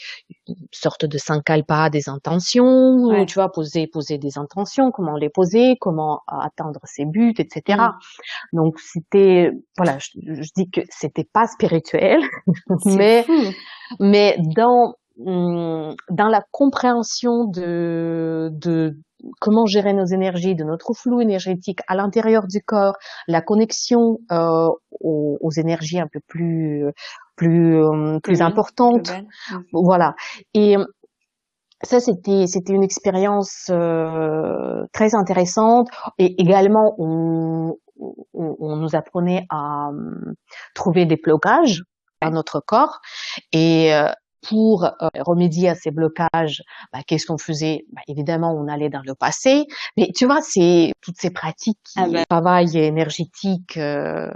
sortes 0.71 1.05
de 1.05 1.17
sankalpa, 1.17 1.89
des 1.89 2.09
intentions, 2.09 3.25
tu 3.25 3.35
vois, 3.35 3.51
poser 3.51 3.87
poser 3.87 4.17
des 4.17 4.37
intentions, 4.37 4.91
comment 4.91 5.15
les 5.15 5.29
poser, 5.29 5.75
comment 5.79 6.21
atteindre 6.27 6.81
ses 6.83 7.05
buts, 7.05 7.35
etc. 7.37 7.79
Mm. 7.79 8.57
Donc 8.57 8.79
c'était 8.79 9.51
voilà, 9.77 9.97
je, 9.99 10.49
dis 10.55 10.69
que 10.69 10.81
c'était 10.89 11.27
pas 11.31 11.47
spirituel, 11.47 12.21
mais 12.85 13.25
mais 13.99 14.37
dans 14.55 14.95
dans 15.17 15.95
la 16.09 16.41
compréhension 16.51 17.45
de, 17.45 18.49
de 18.51 18.97
comment 19.39 19.65
gérer 19.65 19.93
nos 19.93 20.05
énergies, 20.05 20.55
de 20.55 20.63
notre 20.63 20.93
flou 20.93 21.21
énergétique 21.21 21.79
à 21.87 21.95
l'intérieur 21.95 22.47
du 22.47 22.61
corps, 22.61 22.95
la 23.27 23.41
connexion 23.41 24.19
euh, 24.31 24.67
aux, 24.99 25.37
aux, 25.39 25.51
énergies 25.51 25.99
un 25.99 26.07
peu 26.11 26.19
plus 26.27 26.85
plus 27.35 27.81
euh, 27.81 28.19
plus 28.21 28.41
importantes, 28.41 29.13
voilà. 29.71 30.15
Et 30.53 30.75
ça 31.83 31.99
c'était 31.99 32.45
c'était 32.47 32.73
une 32.73 32.83
expérience 32.83 33.67
euh, 33.69 34.85
très 34.93 35.15
intéressante. 35.15 35.87
Et 36.17 36.39
également 36.41 36.95
on, 36.97 37.77
on, 37.97 38.55
on 38.59 38.75
nous 38.75 38.95
apprenait 38.95 39.45
à 39.49 39.89
euh, 39.89 40.33
trouver 40.73 41.05
des 41.05 41.17
blocages 41.17 41.83
à 42.21 42.29
notre 42.29 42.59
corps. 42.59 42.99
Et 43.51 43.93
euh, 43.93 44.09
pour 44.47 44.85
euh, 44.85 45.09
remédier 45.19 45.69
à 45.69 45.75
ces 45.75 45.91
blocages, 45.91 46.63
bah, 46.93 46.99
qu'est-ce 47.05 47.25
qu'on 47.25 47.37
faisait? 47.37 47.85
Bah, 47.93 48.01
Évidemment, 48.07 48.53
on 48.53 48.67
allait 48.67 48.89
dans 48.89 49.01
le 49.05 49.15
passé, 49.15 49.65
mais 49.97 50.09
tu 50.15 50.25
vois, 50.25 50.41
c'est 50.41 50.91
toutes 51.01 51.17
ces 51.17 51.31
pratiques, 51.31 51.79
ah 51.95 52.07
bah. 52.07 52.25
travail 52.29 52.77
énergétique 52.77 53.77
euh, 53.77 54.29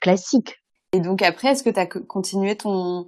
classique. 0.00 0.60
Et 0.92 1.00
donc 1.00 1.22
après, 1.22 1.48
est-ce 1.48 1.62
que 1.62 1.70
tu 1.70 1.80
as 1.80 1.86
continué 1.86 2.56
ton 2.56 3.06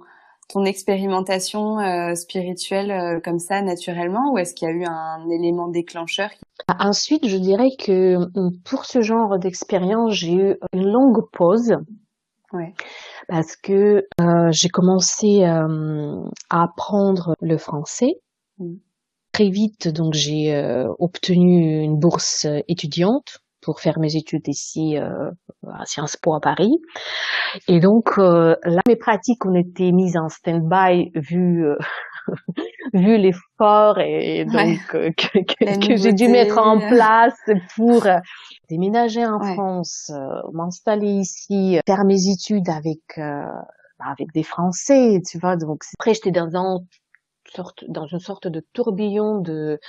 ton 0.49 0.63
expérimentation 0.63 1.79
euh, 1.79 2.15
spirituelle 2.15 2.89
euh, 2.89 3.19
comme 3.21 3.37
ça 3.37 3.61
naturellement 3.61 4.31
ou 4.31 4.37
est-ce 4.37 4.53
qu'il 4.53 4.69
y 4.69 4.71
a 4.71 4.73
eu 4.73 4.85
un 4.85 5.29
élément 5.29 5.67
déclencheur 5.67 6.29
Ensuite, 6.79 7.27
je 7.27 7.35
dirais 7.35 7.69
que 7.77 8.17
pour 8.63 8.85
ce 8.85 9.01
genre 9.01 9.37
d'expérience, 9.39 10.13
j'ai 10.13 10.33
eu 10.33 10.55
une 10.71 10.89
longue 10.89 11.29
pause. 11.33 11.75
Ouais 12.53 12.73
parce 13.27 13.55
que 13.55 14.07
euh, 14.21 14.51
j'ai 14.51 14.69
commencé 14.69 15.43
euh, 15.43 16.23
à 16.49 16.63
apprendre 16.63 17.35
le 17.41 17.57
français. 17.57 18.19
Mm. 18.57 18.75
Très 19.33 19.49
vite, 19.49 19.87
donc 19.89 20.13
j'ai 20.13 20.55
euh, 20.55 20.87
obtenu 20.97 21.83
une 21.83 21.99
bourse 21.99 22.47
étudiante 22.67 23.39
pour 23.61 23.81
faire 23.81 23.99
mes 23.99 24.15
études 24.15 24.47
ici 24.47 24.95
à 24.97 25.85
Sciences 25.85 26.15
Po 26.15 26.33
à 26.33 26.39
Paris. 26.39 26.71
Et 27.67 27.79
donc 27.81 28.15
là, 28.17 28.81
mes 28.87 28.95
pratiques 28.95 29.45
ont 29.45 29.55
été 29.55 29.91
mises 29.91 30.15
en 30.15 30.29
stand-by 30.29 31.11
vu 31.13 31.65
vu 32.93 33.17
l'effort 33.17 33.99
et 33.99 34.45
donc 34.45 34.79
que, 34.87 35.87
que 35.87 35.95
j'ai 35.95 36.13
dû 36.13 36.27
mettre 36.27 36.57
en 36.57 36.79
place 36.79 37.39
pour 37.75 38.07
déménager 38.69 39.25
en 39.25 39.39
France, 39.39 40.11
euh, 40.13 40.41
m'installer 40.53 41.07
ici, 41.07 41.79
faire 41.85 42.05
mes 42.05 42.29
études 42.29 42.69
avec 42.69 43.17
euh, 43.17 43.43
avec 43.99 44.31
des 44.33 44.43
Français, 44.43 45.21
tu 45.27 45.39
vois. 45.39 45.55
Donc 45.55 45.83
après, 45.99 46.13
j'étais 46.13 46.31
dans 46.31 46.55
un 46.55 46.79
sorte 47.55 47.85
dans 47.87 48.05
une 48.05 48.19
sorte 48.19 48.47
de 48.47 48.63
tourbillon 48.73 49.39
de 49.39 49.79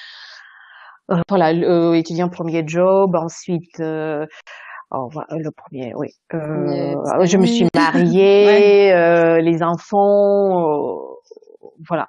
euh, 1.11 1.23
voilà, 1.29 1.53
étudiant 1.97 2.29
premier 2.29 2.65
job, 2.67 3.15
ensuite 3.15 3.81
euh, 3.81 4.27
oh, 4.91 5.09
le 5.31 5.51
premier, 5.51 5.93
oui. 5.95 6.09
Euh, 6.35 7.25
je 7.25 7.37
me 7.39 7.47
suis 7.47 7.67
mariée, 7.75 8.93
euh, 8.95 9.41
les 9.41 9.63
enfants, 9.63 10.99
voilà. 11.89 12.09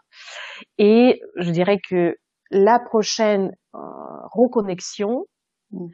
Et 0.78 1.22
je 1.38 1.52
dirais 1.52 1.80
que 1.80 2.16
la 2.52 2.80
prochaine 2.80 3.52
reconnexion, 3.74 5.26
mm 5.72 5.88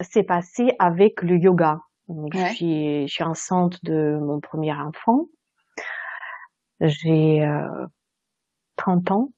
s'est 0.00 0.22
passé 0.22 0.72
avec 0.78 1.22
le 1.22 1.36
yoga. 1.36 1.80
je, 2.08 2.54
suis, 2.54 3.08
je 3.08 3.12
suis 3.12 3.24
enceinte 3.24 3.82
de 3.84 4.18
mon 4.20 4.40
premier 4.40 4.72
enfant. 4.72 5.26
J'ai 6.80 7.42
euh, 7.44 7.86
30 8.76 9.10
ans. 9.10 9.28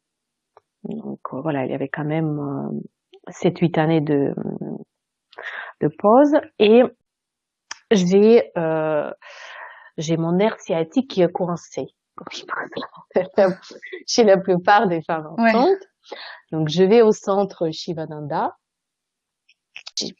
Donc 0.84 1.20
euh, 1.32 1.40
voilà, 1.40 1.64
il 1.64 1.70
y 1.70 1.74
avait 1.74 1.88
quand 1.88 2.04
même 2.04 2.38
euh, 2.38 3.30
7-8 3.30 3.78
années 3.78 4.00
de, 4.00 4.34
de 5.80 5.88
pause. 5.88 6.34
Et 6.58 6.82
j'ai 7.90 8.50
euh, 8.56 9.10
j'ai 9.96 10.16
mon 10.16 10.32
nerf 10.32 10.58
sciatique 10.60 11.10
qui 11.10 11.22
est 11.22 11.32
coincé. 11.32 11.86
Chez 14.06 14.24
la 14.24 14.36
plupart 14.38 14.88
des 14.88 15.02
femmes 15.02 15.34
enceintes. 15.36 15.82
Donc 16.52 16.68
je 16.68 16.82
vais 16.82 17.02
au 17.02 17.12
centre 17.12 17.70
Shivananda 17.70 18.56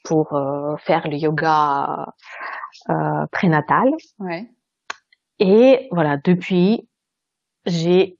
pour 0.05 0.35
euh, 0.35 0.77
faire 0.77 1.09
le 1.09 1.17
yoga 1.17 2.07
euh, 2.89 3.27
prénatal. 3.33 3.91
Ouais. 4.19 4.49
Et 5.39 5.89
voilà, 5.91 6.19
depuis, 6.19 6.89
j'ai, 7.65 8.19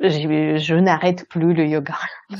je 0.00 0.74
n'arrête 0.74 1.28
plus 1.28 1.54
le 1.54 1.66
yoga. 1.66 1.96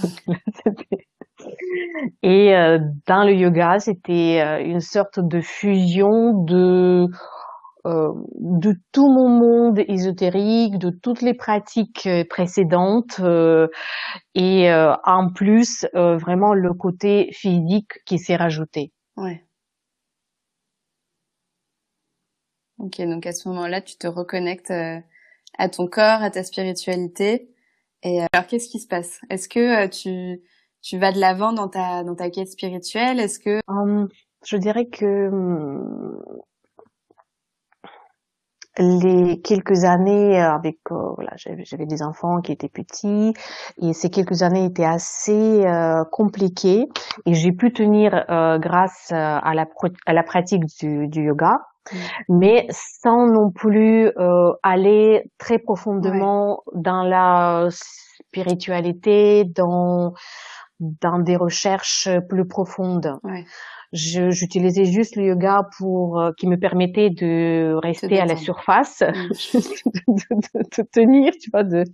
Et 2.22 2.55
euh, 2.55 2.79
dans 3.07 3.25
le 3.25 3.35
yoga, 3.35 3.81
c'était 3.81 4.62
une 4.62 4.81
sorte 4.81 5.18
de 5.18 5.40
fusion 5.40 6.44
de 6.44 7.09
euh, 7.85 8.12
de 8.38 8.77
tout 8.92 9.09
mon 9.09 9.29
monde 9.29 9.81
ésotérique, 9.88 10.79
de 10.79 10.90
toutes 10.90 11.21
les 11.21 11.35
pratiques 11.35 12.07
euh, 12.07 12.23
précédentes 12.25 13.18
euh, 13.18 13.66
et 14.37 14.73
en 14.73 15.33
plus 15.33 15.87
vraiment 15.92 16.55
le 16.55 16.73
côté 16.75 17.31
physique 17.33 18.05
qui 18.07 18.18
s'est 18.18 18.37
rajouté. 18.37 18.92
Ouais. 19.16 19.45
Ok, 22.79 23.01
donc 23.01 23.27
à 23.27 23.33
ce 23.33 23.49
moment-là, 23.49 23.81
tu 23.81 23.97
te 23.97 24.07
reconnectes 24.07 24.71
à 24.71 25.68
ton 25.68 25.87
corps, 25.87 26.23
à 26.23 26.31
ta 26.31 26.45
spiritualité. 26.45 27.51
Et 28.05 28.21
alors, 28.33 28.47
qu'est-ce 28.47 28.68
qui 28.68 28.79
se 28.79 28.88
passe? 28.88 29.21
Est-ce 29.29 29.49
que 29.49 29.87
tu 29.88 30.40
tu 30.83 30.99
vas 30.99 31.12
de 31.12 31.18
l'avant 31.18 31.53
dans 31.53 31.68
ta 31.68 32.05
dans 32.05 32.14
ta 32.14 32.31
quête 32.31 32.49
spirituelle? 32.49 33.21
Est-ce 33.21 33.38
que 33.38 33.61
hum, 33.68 34.09
je 34.45 34.57
dirais 34.57 34.87
que 34.87 35.29
hum, 35.29 36.23
les 38.78 39.40
quelques 39.42 39.85
années 39.85 40.40
euh, 40.40 40.50
avec 40.50 40.78
euh, 40.90 41.12
voilà 41.16 41.32
j'avais 41.37 41.87
des 41.87 42.02
enfants 42.02 42.40
qui 42.40 42.52
étaient 42.52 42.68
petits 42.68 43.35
et 43.78 43.92
ces 43.92 44.08
quelques 44.08 44.42
années 44.42 44.64
étaient 44.64 44.85
assez 44.85 45.66
euh, 45.66 46.04
compliquées 46.11 46.87
et 47.26 47.35
j'ai 47.35 47.52
pu 47.52 47.72
tenir 47.72 48.24
euh, 48.30 48.58
grâce 48.58 49.12
à 49.12 49.54
la 49.54 49.66
à 50.06 50.12
la 50.12 50.22
pratique 50.22 50.64
du, 50.80 51.08
du 51.08 51.24
yoga 51.24 51.58
mmh. 51.92 51.96
mais 52.30 52.66
sans 52.70 53.26
non 53.26 53.50
plus 53.50 54.11
aller 54.62 55.30
très 55.38 55.58
profondément 55.58 56.62
dans 56.74 57.02
la 57.02 57.68
spiritualité 57.70 59.44
dans 59.44 60.14
dans 60.80 61.20
des 61.20 61.37
recherches 61.37 62.08
plus 62.28 62.48
profondes. 62.48 63.18
Ouais 63.22 63.44
j'utilisais 63.92 64.85
juste 64.85 65.16
le 65.16 65.26
yoga 65.26 65.68
pour 65.78 66.20
euh, 66.20 66.31
qui 66.38 66.46
me 66.46 66.57
permettait 66.57 67.11
de 67.11 67.74
rester 67.83 68.18
à 68.18 68.24
la 68.24 68.37
surface, 68.37 69.02
mm. 69.02 69.59
de, 70.09 70.83
tenir, 70.92 71.33
tu 71.40 71.50
vois, 71.50 71.64
de 71.64 71.85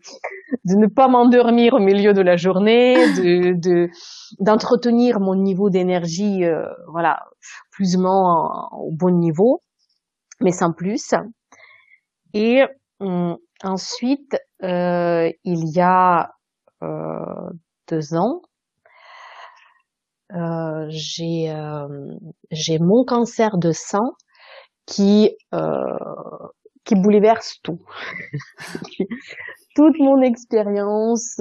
de 0.64 0.74
ne 0.76 0.86
pas 0.86 1.08
m'endormir 1.08 1.74
au 1.74 1.78
milieu 1.80 2.12
de 2.12 2.20
la 2.20 2.36
journée, 2.36 2.94
de 3.16 3.52
de 3.52 3.88
d'entretenir 4.40 5.20
mon 5.20 5.34
niveau 5.34 5.70
d'énergie, 5.70 6.44
euh, 6.44 6.66
voilà, 6.88 7.20
plus 7.70 7.96
ou 7.96 8.02
moins 8.02 8.68
au 8.72 8.90
bon 8.92 9.18
niveau, 9.18 9.62
mais 10.40 10.52
sans 10.52 10.72
plus. 10.72 11.14
Et 12.34 12.62
hum, 13.00 13.36
ensuite, 13.62 14.36
euh, 14.62 15.30
il 15.44 15.68
y 15.74 15.80
a 15.80 16.30
euh, 16.82 17.50
deux 17.90 18.14
ans, 18.14 18.42
euh, 20.34 20.86
j'ai 20.90 21.50
euh, 21.50 22.14
j'ai 22.50 22.78
mon 22.78 23.04
cancer 23.04 23.56
de 23.56 23.72
sang 23.72 24.12
qui 24.86 25.34
euh, 25.54 25.96
qui 26.84 26.94
bouleverse 26.94 27.60
tout. 27.62 27.78
Toute 29.74 29.98
mon 30.00 30.20
expérience 30.22 31.36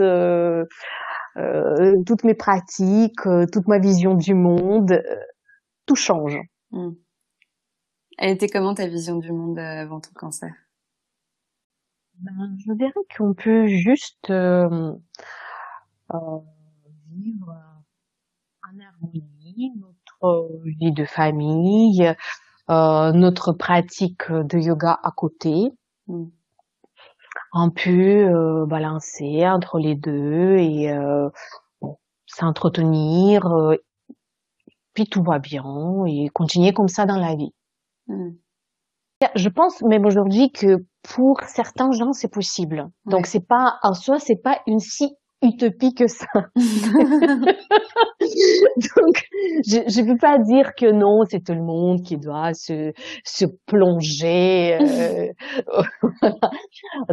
toutes 2.06 2.24
mes 2.24 2.34
pratiques, 2.34 3.22
toute 3.52 3.68
ma 3.68 3.80
vision 3.80 4.16
du 4.16 4.34
monde, 4.34 5.02
tout 5.86 5.96
change. 5.96 6.38
Hmm. 6.72 6.92
Elle 8.18 8.32
était 8.32 8.48
comment 8.48 8.74
ta 8.74 8.88
vision 8.88 9.18
du 9.18 9.32
monde 9.32 9.60
avant 9.60 10.00
ton 10.00 10.12
cancer? 10.16 10.52
Ben, 12.20 12.56
Je 12.66 12.74
dirais 12.74 12.92
qu'on 13.16 13.34
peut 13.34 13.68
juste 13.68 14.32
en 18.68 18.80
harmonie 18.80 19.72
notre 19.80 20.50
vie 20.66 20.92
de 20.92 21.06
famille, 21.06 22.14
euh, 22.70 23.12
notre 23.14 23.54
pratique 23.54 24.30
de 24.30 24.58
yoga 24.58 25.00
à 25.04 25.12
côté. 25.12 25.72
Mm. 26.08 26.26
On 27.54 27.70
peut 27.70 28.28
euh, 28.28 28.66
balancer 28.66 29.48
entre 29.48 29.80
les 29.80 29.96
deux 29.96 30.58
et 30.58 30.92
euh, 30.92 31.30
s'entretenir, 32.26 33.48
puis 34.94 35.06
tout 35.06 35.24
va 35.24 35.40
bien 35.40 36.06
et 36.06 36.30
continuer 36.30 36.74
comme 36.74 36.90
ça 36.90 37.06
dans 37.06 37.20
la 37.20 37.36
vie. 37.36 37.54
Mm. 38.08 38.32
Je 39.36 39.50
pense 39.50 39.82
même 39.82 40.06
aujourd'hui 40.06 40.52
que 40.52 40.86
pour 41.04 41.40
certains 41.44 41.92
gens 41.92 42.12
c'est 42.12 42.32
possible. 42.32 42.90
Donc 43.06 43.28
c'est 43.28 43.48
pas 43.48 43.80
en 43.82 43.94
soi 43.94 44.20
c'est 44.20 44.42
pas 44.42 44.60
une 44.68 44.80
si 44.80 45.16
que 45.56 46.08
ça. 46.08 46.26
Donc, 48.96 49.24
je 49.66 50.02
ne 50.02 50.08
veux 50.08 50.18
pas 50.18 50.38
dire 50.40 50.74
que 50.76 50.92
non, 50.92 51.24
c'est 51.30 51.44
tout 51.44 51.54
le 51.54 51.64
monde 51.64 52.02
qui 52.02 52.18
doit 52.18 52.54
se, 52.54 52.94
se 53.24 53.46
plonger 53.66 54.78
euh, 54.82 55.32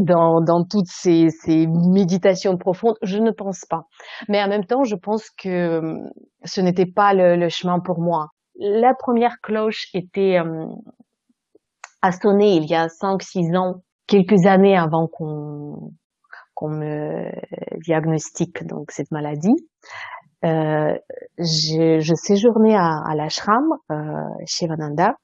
dans, 0.00 0.40
dans 0.40 0.64
toutes 0.64 0.88
ces, 0.88 1.28
ces 1.30 1.66
méditations 1.66 2.56
profondes. 2.56 2.96
Je 3.02 3.18
ne 3.18 3.30
pense 3.30 3.64
pas. 3.68 3.82
Mais 4.28 4.42
en 4.42 4.48
même 4.48 4.64
temps, 4.64 4.84
je 4.84 4.96
pense 4.96 5.30
que 5.30 5.78
hum, 5.78 6.10
ce 6.44 6.60
n'était 6.60 6.86
pas 6.86 7.14
le, 7.14 7.36
le, 7.36 7.48
chemin 7.48 7.80
pour 7.80 8.00
moi. 8.00 8.28
La 8.58 8.94
première 8.94 9.40
cloche 9.42 9.88
était 9.94 10.38
euh, 10.38 10.66
a 12.02 12.12
sonné 12.12 12.56
il 12.56 12.66
y 12.66 12.74
a 12.74 12.86
5-6 12.86 13.56
ans, 13.56 13.82
quelques 14.06 14.46
années 14.46 14.76
avant 14.76 15.08
qu'on 15.08 15.92
qu'on 16.54 16.70
me 16.70 17.30
diagnostique 17.80 18.64
donc 18.66 18.90
cette 18.90 19.10
maladie. 19.10 19.54
Euh, 20.44 20.94
je, 21.38 22.00
je 22.00 22.14
séjournais 22.14 22.74
à, 22.76 23.00
à 23.06 23.14
l'ashram 23.14 23.64
euh, 23.90 23.94
chez 24.46 24.66
Vananda. 24.66 25.16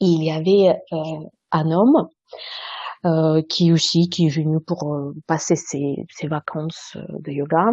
il 0.00 0.24
y 0.24 0.30
avait 0.30 0.76
euh, 0.92 1.28
un 1.52 1.70
homme 1.70 2.08
euh, 3.04 3.40
qui 3.48 3.72
aussi 3.72 4.08
qui 4.08 4.26
est 4.26 4.30
venu 4.30 4.58
pour 4.60 4.94
euh, 4.94 5.12
passer 5.28 5.54
ses, 5.54 6.04
ses, 6.10 6.26
vacances 6.26 6.96
de 6.96 7.30
yoga 7.30 7.66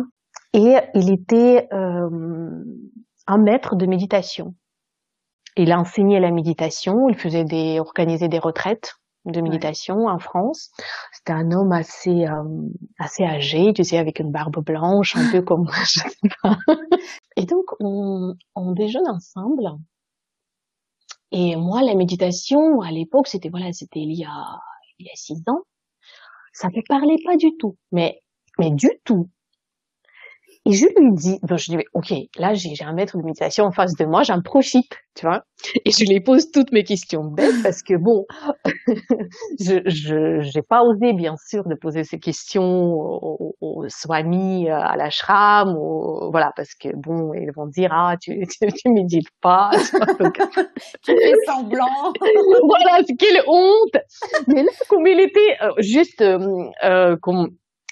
et 0.54 0.76
il 0.93 1.12
était 1.12 1.67
un 1.71 3.38
maître 3.39 3.76
de 3.76 3.88
méditation. 3.88 4.54
Il 5.58 5.71
a 5.71 5.80
enseigné 5.80 6.19
la 6.19 6.30
méditation, 6.30 7.10
il 7.10 7.15
faisait 7.15 7.45
des 7.45 7.80
organisait 7.80 8.28
des 8.28 8.38
retraites 8.38 8.93
de 9.25 9.41
méditation 9.41 10.07
en 10.07 10.19
France. 10.19 10.71
C'était 11.12 11.33
un 11.33 11.51
homme 11.51 11.71
assez 11.71 12.25
euh, 12.25 12.43
assez 12.99 13.23
âgé, 13.23 13.73
tu 13.73 13.83
sais, 13.83 13.97
avec 13.97 14.19
une 14.19 14.31
barbe 14.31 14.63
blanche, 14.63 15.15
un 15.15 15.31
peu 15.31 15.41
comme 15.43 15.63
moi, 15.63 15.75
je 15.86 15.99
sais 15.99 16.29
pas. 16.41 16.57
Et 17.36 17.45
donc 17.45 17.65
on, 17.79 18.36
on 18.55 18.71
déjeune 18.71 19.07
ensemble. 19.07 19.69
Et 21.31 21.55
moi, 21.55 21.81
la 21.81 21.95
méditation 21.95 22.81
à 22.81 22.91
l'époque, 22.91 23.27
c'était 23.27 23.49
voilà, 23.49 23.71
c'était 23.73 24.01
il 24.01 24.13
y 24.13 24.25
a 24.25 24.59
il 24.99 25.07
y 25.07 25.09
a 25.09 25.15
six 25.15 25.41
ans. 25.47 25.62
Ça 26.53 26.69
me 26.69 26.81
parlait 26.88 27.17
pas 27.25 27.36
du 27.38 27.55
tout, 27.57 27.77
mais 27.91 28.21
mais 28.59 28.71
du 28.71 28.89
tout. 29.03 29.29
Et 30.65 30.71
je 30.71 30.86
lui 30.86 31.12
dis, 31.12 31.39
donc 31.43 31.58
je 31.58 31.71
dis, 31.71 31.78
ok, 31.93 32.13
là 32.38 32.54
j'ai 32.54 32.73
un 32.86 32.93
maître 32.93 33.17
de 33.17 33.23
méditation 33.23 33.65
en 33.65 33.71
face 33.71 33.95
de 33.95 34.06
moi, 34.06 34.23
j'en 34.23 34.41
profite, 34.41 34.93
tu 35.13 35.26
vois. 35.26 35.43
Et 35.84 35.91
je 35.91 36.06
lui 36.10 36.21
pose 36.21 36.52
toutes 36.52 36.71
mes 36.71 36.86
questions 36.86 37.26
bêtes 37.26 37.62
parce 37.62 37.84
que 37.84 37.95
bon, 37.95 38.26
je 39.60 39.82
je 39.86 40.39
j'ai 40.41 40.62
pas 40.62 40.84
osé 40.84 41.12
bien 41.12 41.36
sûr 41.36 41.63
de 41.65 41.76
poser 41.76 42.06
ces 42.06 42.17
questions 42.17 42.93
aux, 42.93 43.56
aux 43.60 43.89
swami 43.89 44.69
euh, 44.69 44.78
à 44.78 44.95
l'ashram, 44.95 45.76
ou 45.78 46.32
voilà, 46.32 46.52
parce 46.56 46.73
que 46.76 46.89
bon, 46.95 47.34
ils 47.34 47.52
vont 47.54 47.67
dire 47.67 47.91
ah 47.91 48.15
tu 48.21 48.32
tu, 48.47 48.67
tu 48.71 48.89
médites 48.89 49.32
pas, 49.41 49.69
tu 51.04 51.12
fais 51.17 51.34
semblant. 51.45 52.13
voilà, 52.67 53.04
quelle 53.19 53.43
honte. 53.47 53.97
Mais 54.47 54.63
là, 54.63 54.71
comme 54.88 55.08
il 55.08 55.19
était 55.19 55.58
euh, 55.62 55.71
juste 55.80 56.21
euh, 56.21 56.69
euh 56.86 57.17
comme 57.21 57.49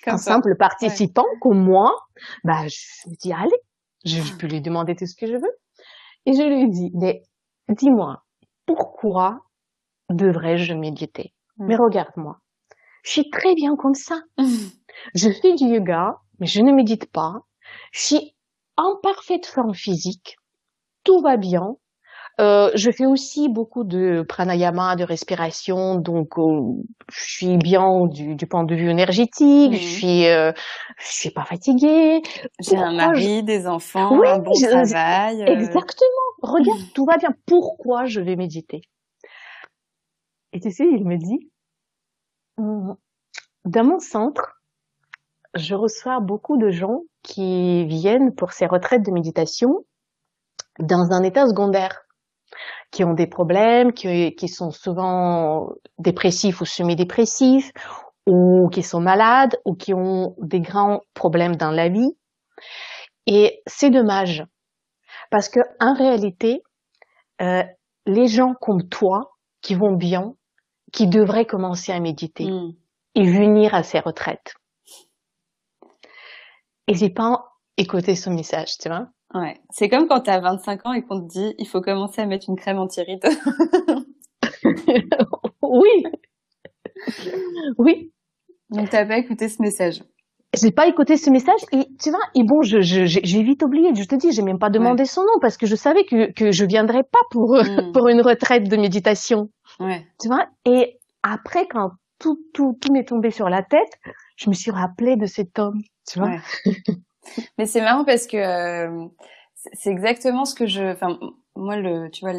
un 0.07 0.17
simple 0.17 0.55
participant 0.57 1.25
comme 1.41 1.63
moi, 1.63 1.95
bah, 2.43 2.67
je 2.67 3.09
me 3.09 3.15
dis, 3.15 3.33
allez, 3.33 3.57
je, 4.05 4.35
peux 4.37 4.47
lui 4.47 4.61
demander 4.61 4.95
tout 4.95 5.05
ce 5.05 5.15
que 5.15 5.27
je 5.27 5.35
veux. 5.35 5.57
Et 6.25 6.33
je 6.33 6.43
lui 6.43 6.69
dis, 6.69 6.91
mais 6.93 7.23
dis-moi, 7.69 8.23
pourquoi 8.65 9.39
devrais-je 10.09 10.73
méditer? 10.73 11.33
Mm. 11.57 11.65
Mais 11.67 11.75
regarde-moi, 11.75 12.39
je 13.03 13.11
suis 13.11 13.29
très 13.29 13.55
bien 13.55 13.75
comme 13.75 13.95
ça. 13.95 14.21
Je 15.15 15.29
fais 15.31 15.55
du 15.55 15.65
yoga, 15.65 16.17
mais 16.39 16.47
je 16.47 16.61
ne 16.61 16.73
médite 16.73 17.09
pas. 17.11 17.39
Je 17.91 18.01
suis 18.01 18.35
en 18.75 18.97
parfaite 19.01 19.45
forme 19.45 19.73
physique. 19.73 20.37
Tout 21.03 21.21
va 21.21 21.37
bien. 21.37 21.77
Euh, 22.39 22.71
je 22.75 22.91
fais 22.91 23.05
aussi 23.05 23.49
beaucoup 23.49 23.83
de 23.83 24.23
pranayama, 24.27 24.95
de 24.95 25.03
respiration, 25.03 25.95
donc 25.95 26.37
euh, 26.37 26.81
je 27.11 27.23
suis 27.23 27.57
bien 27.57 28.07
du, 28.07 28.35
du, 28.35 28.47
point 28.47 28.63
de 28.63 28.73
vue 28.73 28.89
énergétique, 28.89 29.73
je 29.73 29.87
suis, 29.87 30.27
euh, 30.27 30.51
je 30.97 31.07
suis 31.07 31.29
pas 31.31 31.43
fatiguée. 31.43 32.21
J'ai 32.59 32.77
un 32.77 32.93
mari, 32.93 33.43
des 33.43 33.67
enfants, 33.67 34.23
un 34.23 34.39
bon 34.39 34.53
travail. 34.53 35.43
Exactement. 35.45 36.27
Regarde, 36.41 36.79
tout 36.95 37.05
va 37.05 37.17
bien. 37.17 37.33
Pourquoi 37.45 38.05
je 38.05 38.21
vais 38.21 38.35
méditer? 38.35 38.81
Et 40.53 40.59
tu 40.59 40.71
sais, 40.71 40.85
il 40.85 41.05
me 41.05 41.17
dit, 41.17 41.49
mmh, 42.57 42.93
dans 43.65 43.83
mon 43.83 43.99
centre, 43.99 44.61
je 45.53 45.75
reçois 45.75 46.21
beaucoup 46.21 46.57
de 46.57 46.69
gens 46.69 47.01
qui 47.23 47.85
viennent 47.85 48.33
pour 48.33 48.53
ces 48.53 48.65
retraites 48.65 49.05
de 49.05 49.11
méditation 49.11 49.85
dans 50.79 51.11
un 51.11 51.23
état 51.23 51.45
secondaire 51.45 52.01
qui 52.91 53.03
ont 53.03 53.13
des 53.13 53.27
problèmes, 53.27 53.93
qui, 53.93 54.35
qui 54.35 54.47
sont 54.47 54.71
souvent 54.71 55.69
dépressifs 55.97 56.61
ou 56.61 56.65
semi-dépressifs, 56.65 57.71
ou 58.27 58.69
qui 58.69 58.83
sont 58.83 59.01
malades, 59.01 59.57
ou 59.65 59.75
qui 59.75 59.93
ont 59.93 60.35
des 60.39 60.61
grands 60.61 61.01
problèmes 61.13 61.55
dans 61.55 61.71
la 61.71 61.89
vie. 61.89 62.17
Et 63.27 63.61
c'est 63.65 63.89
dommage, 63.89 64.43
parce 65.29 65.49
que 65.49 65.59
en 65.79 65.93
réalité, 65.93 66.61
euh, 67.41 67.63
les 68.05 68.27
gens 68.27 68.53
comme 68.59 68.87
toi, 68.89 69.31
qui 69.61 69.75
vont 69.75 69.95
bien, 69.95 70.33
qui 70.91 71.07
devraient 71.07 71.45
commencer 71.45 71.91
à 71.91 71.99
méditer 71.99 72.45
mm. 72.45 72.73
et 73.15 73.23
venir 73.23 73.73
à 73.73 73.83
ces 73.83 73.99
retraites. 73.99 74.55
Et 76.87 76.93
j'ai 76.93 77.09
pas 77.09 77.45
écouté 77.77 78.15
ce 78.15 78.29
message, 78.29 78.77
tu 78.79 78.89
vois. 78.89 79.07
Ouais. 79.33 79.55
C'est 79.69 79.89
comme 79.89 80.07
quand 80.07 80.21
tu 80.21 80.29
as 80.29 80.39
25 80.39 80.85
ans 80.85 80.93
et 80.93 81.03
qu'on 81.03 81.21
te 81.21 81.27
dit 81.27 81.55
il 81.57 81.67
faut 81.67 81.81
commencer 81.81 82.21
à 82.21 82.25
mettre 82.25 82.49
une 82.49 82.57
crème 82.57 82.79
anti-rides. 82.79 83.23
oui. 85.61 86.03
Oui. 87.77 88.11
Donc 88.69 88.89
t'as 88.89 89.05
pas 89.05 89.17
écouté 89.17 89.47
ce 89.47 89.61
message. 89.61 90.03
J'ai 90.53 90.71
pas 90.71 90.87
écouté 90.87 91.15
ce 91.15 91.29
message 91.29 91.61
et 91.71 91.87
tu 92.01 92.09
vois 92.09 92.19
et 92.35 92.43
bon 92.43 92.61
je 92.61 92.81
j'ai 92.81 93.43
vite 93.43 93.63
oublié 93.63 93.95
je 93.95 94.03
te 94.03 94.15
dis 94.15 94.33
j'ai 94.33 94.41
même 94.41 94.59
pas 94.59 94.69
demandé 94.69 95.05
son 95.05 95.21
nom 95.21 95.39
parce 95.39 95.55
que 95.55 95.65
je 95.65 95.75
savais 95.75 96.03
que 96.03 96.33
que 96.33 96.51
je 96.51 96.65
viendrais 96.65 97.03
pas 97.03 97.19
pour 97.31 97.55
hmm. 97.55 97.91
pour 97.93 98.09
une 98.09 98.21
retraite 98.21 98.67
de 98.67 98.75
méditation. 98.75 99.49
Ouais. 99.79 100.05
Tu 100.19 100.27
vois 100.27 100.47
et 100.65 100.99
après 101.23 101.67
quand 101.67 101.91
tout 102.19 102.37
tout 102.53 102.77
tout 102.81 102.91
m'est 102.91 103.07
tombé 103.07 103.31
sur 103.31 103.47
la 103.47 103.63
tête 103.63 103.97
je 104.35 104.49
me 104.49 104.53
suis 104.53 104.71
rappelé 104.71 105.15
de 105.15 105.25
cet 105.25 105.57
homme 105.57 105.79
tu 106.05 106.19
vois. 106.19 106.29
Ouais. 106.29 106.41
Mais 107.57 107.65
c'est 107.65 107.81
marrant 107.81 108.03
parce 108.03 108.27
que 108.27 108.37
euh, 108.37 109.05
c'est 109.73 109.91
exactement 109.91 110.45
ce 110.45 110.55
que 110.55 110.65
je. 110.65 110.83
Enfin, 110.91 111.19
moi, 111.55 111.75
le, 111.75 112.09
tu 112.09 112.25
vois, 112.25 112.33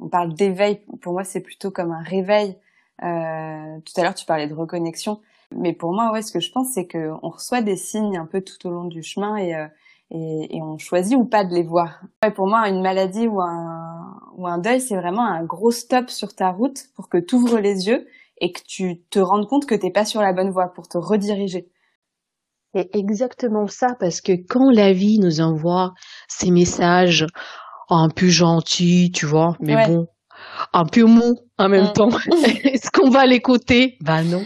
on 0.00 0.08
parle 0.08 0.34
d'éveil. 0.34 0.80
Pour 1.00 1.12
moi, 1.12 1.24
c'est 1.24 1.40
plutôt 1.40 1.70
comme 1.70 1.92
un 1.92 2.02
réveil. 2.02 2.56
Euh, 3.02 3.78
tout 3.84 4.00
à 4.00 4.02
l'heure, 4.02 4.14
tu 4.14 4.26
parlais 4.26 4.48
de 4.48 4.54
reconnexion. 4.54 5.20
Mais 5.52 5.72
pour 5.72 5.92
moi, 5.92 6.12
ouais, 6.12 6.22
ce 6.22 6.32
que 6.32 6.40
je 6.40 6.50
pense, 6.52 6.72
c'est 6.72 6.86
que 6.86 7.12
on 7.22 7.30
reçoit 7.30 7.62
des 7.62 7.76
signes 7.76 8.18
un 8.18 8.26
peu 8.26 8.42
tout 8.42 8.66
au 8.66 8.70
long 8.70 8.84
du 8.84 9.02
chemin 9.02 9.36
et, 9.36 9.54
euh, 9.54 9.66
et, 10.10 10.56
et, 10.56 10.62
on 10.62 10.78
choisit 10.78 11.16
ou 11.16 11.24
pas 11.24 11.44
de 11.44 11.54
les 11.54 11.62
voir. 11.62 12.02
Ouais, 12.22 12.30
pour 12.30 12.46
moi, 12.46 12.68
une 12.68 12.82
maladie 12.82 13.26
ou 13.26 13.40
un, 13.40 14.20
ou 14.36 14.46
un 14.46 14.58
deuil, 14.58 14.80
c'est 14.80 14.96
vraiment 14.96 15.24
un 15.24 15.44
gros 15.44 15.70
stop 15.70 16.10
sur 16.10 16.34
ta 16.34 16.50
route 16.50 16.88
pour 16.96 17.08
que 17.08 17.18
tu 17.18 17.34
ouvres 17.36 17.58
les 17.58 17.88
yeux 17.88 18.06
et 18.40 18.52
que 18.52 18.60
tu 18.62 19.00
te 19.10 19.18
rendes 19.18 19.48
compte 19.48 19.66
que 19.66 19.74
t'es 19.74 19.90
pas 19.90 20.04
sur 20.04 20.20
la 20.20 20.32
bonne 20.32 20.50
voie 20.50 20.68
pour 20.68 20.88
te 20.88 20.98
rediriger. 20.98 21.68
C'est 22.78 22.94
exactement 22.94 23.66
ça, 23.66 23.96
parce 23.98 24.20
que 24.20 24.32
quand 24.48 24.70
la 24.70 24.92
vie 24.92 25.18
nous 25.18 25.40
envoie 25.40 25.94
ces 26.28 26.52
messages 26.52 27.26
un 27.90 28.08
peu 28.08 28.28
gentils, 28.28 29.10
tu 29.10 29.26
vois, 29.26 29.56
mais 29.58 29.88
bon, 29.88 30.06
un 30.72 30.84
peu 30.84 31.02
mou 31.02 31.40
en 31.58 31.68
même 31.68 31.86
mm. 31.86 31.92
temps, 31.92 32.10
est-ce 32.62 32.92
qu'on 32.92 33.10
va 33.10 33.26
l'écouter? 33.26 33.96
Ben 34.00 34.22
non. 34.22 34.44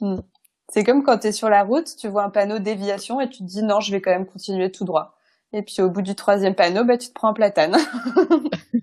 Mm. 0.00 0.22
C'est 0.68 0.82
comme 0.82 1.04
quand 1.04 1.18
tu 1.18 1.28
es 1.28 1.32
sur 1.32 1.48
la 1.48 1.62
route, 1.62 1.86
tu 1.96 2.08
vois 2.08 2.24
un 2.24 2.30
panneau 2.30 2.58
déviation 2.58 3.20
et 3.20 3.28
tu 3.28 3.38
te 3.38 3.44
dis 3.44 3.62
non, 3.62 3.78
je 3.78 3.92
vais 3.92 4.00
quand 4.00 4.10
même 4.10 4.26
continuer 4.26 4.72
tout 4.72 4.84
droit. 4.84 5.14
Et 5.52 5.62
puis 5.62 5.80
au 5.80 5.88
bout 5.88 6.02
du 6.02 6.16
troisième 6.16 6.56
panneau, 6.56 6.84
bah, 6.84 6.98
tu 6.98 7.10
te 7.10 7.14
prends 7.14 7.28
un 7.28 7.32
platane. 7.32 7.76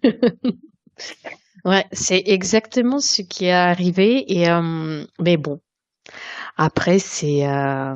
ouais, 1.65 1.85
c'est 1.91 2.23
exactement 2.27 2.99
ce 2.99 3.23
qui 3.23 3.47
est 3.47 3.51
arrivé. 3.51 4.23
Et 4.31 4.49
euh, 4.49 5.03
mais 5.19 5.35
bon, 5.35 5.59
après 6.55 6.97
c'est 6.99 7.45
euh, 7.45 7.93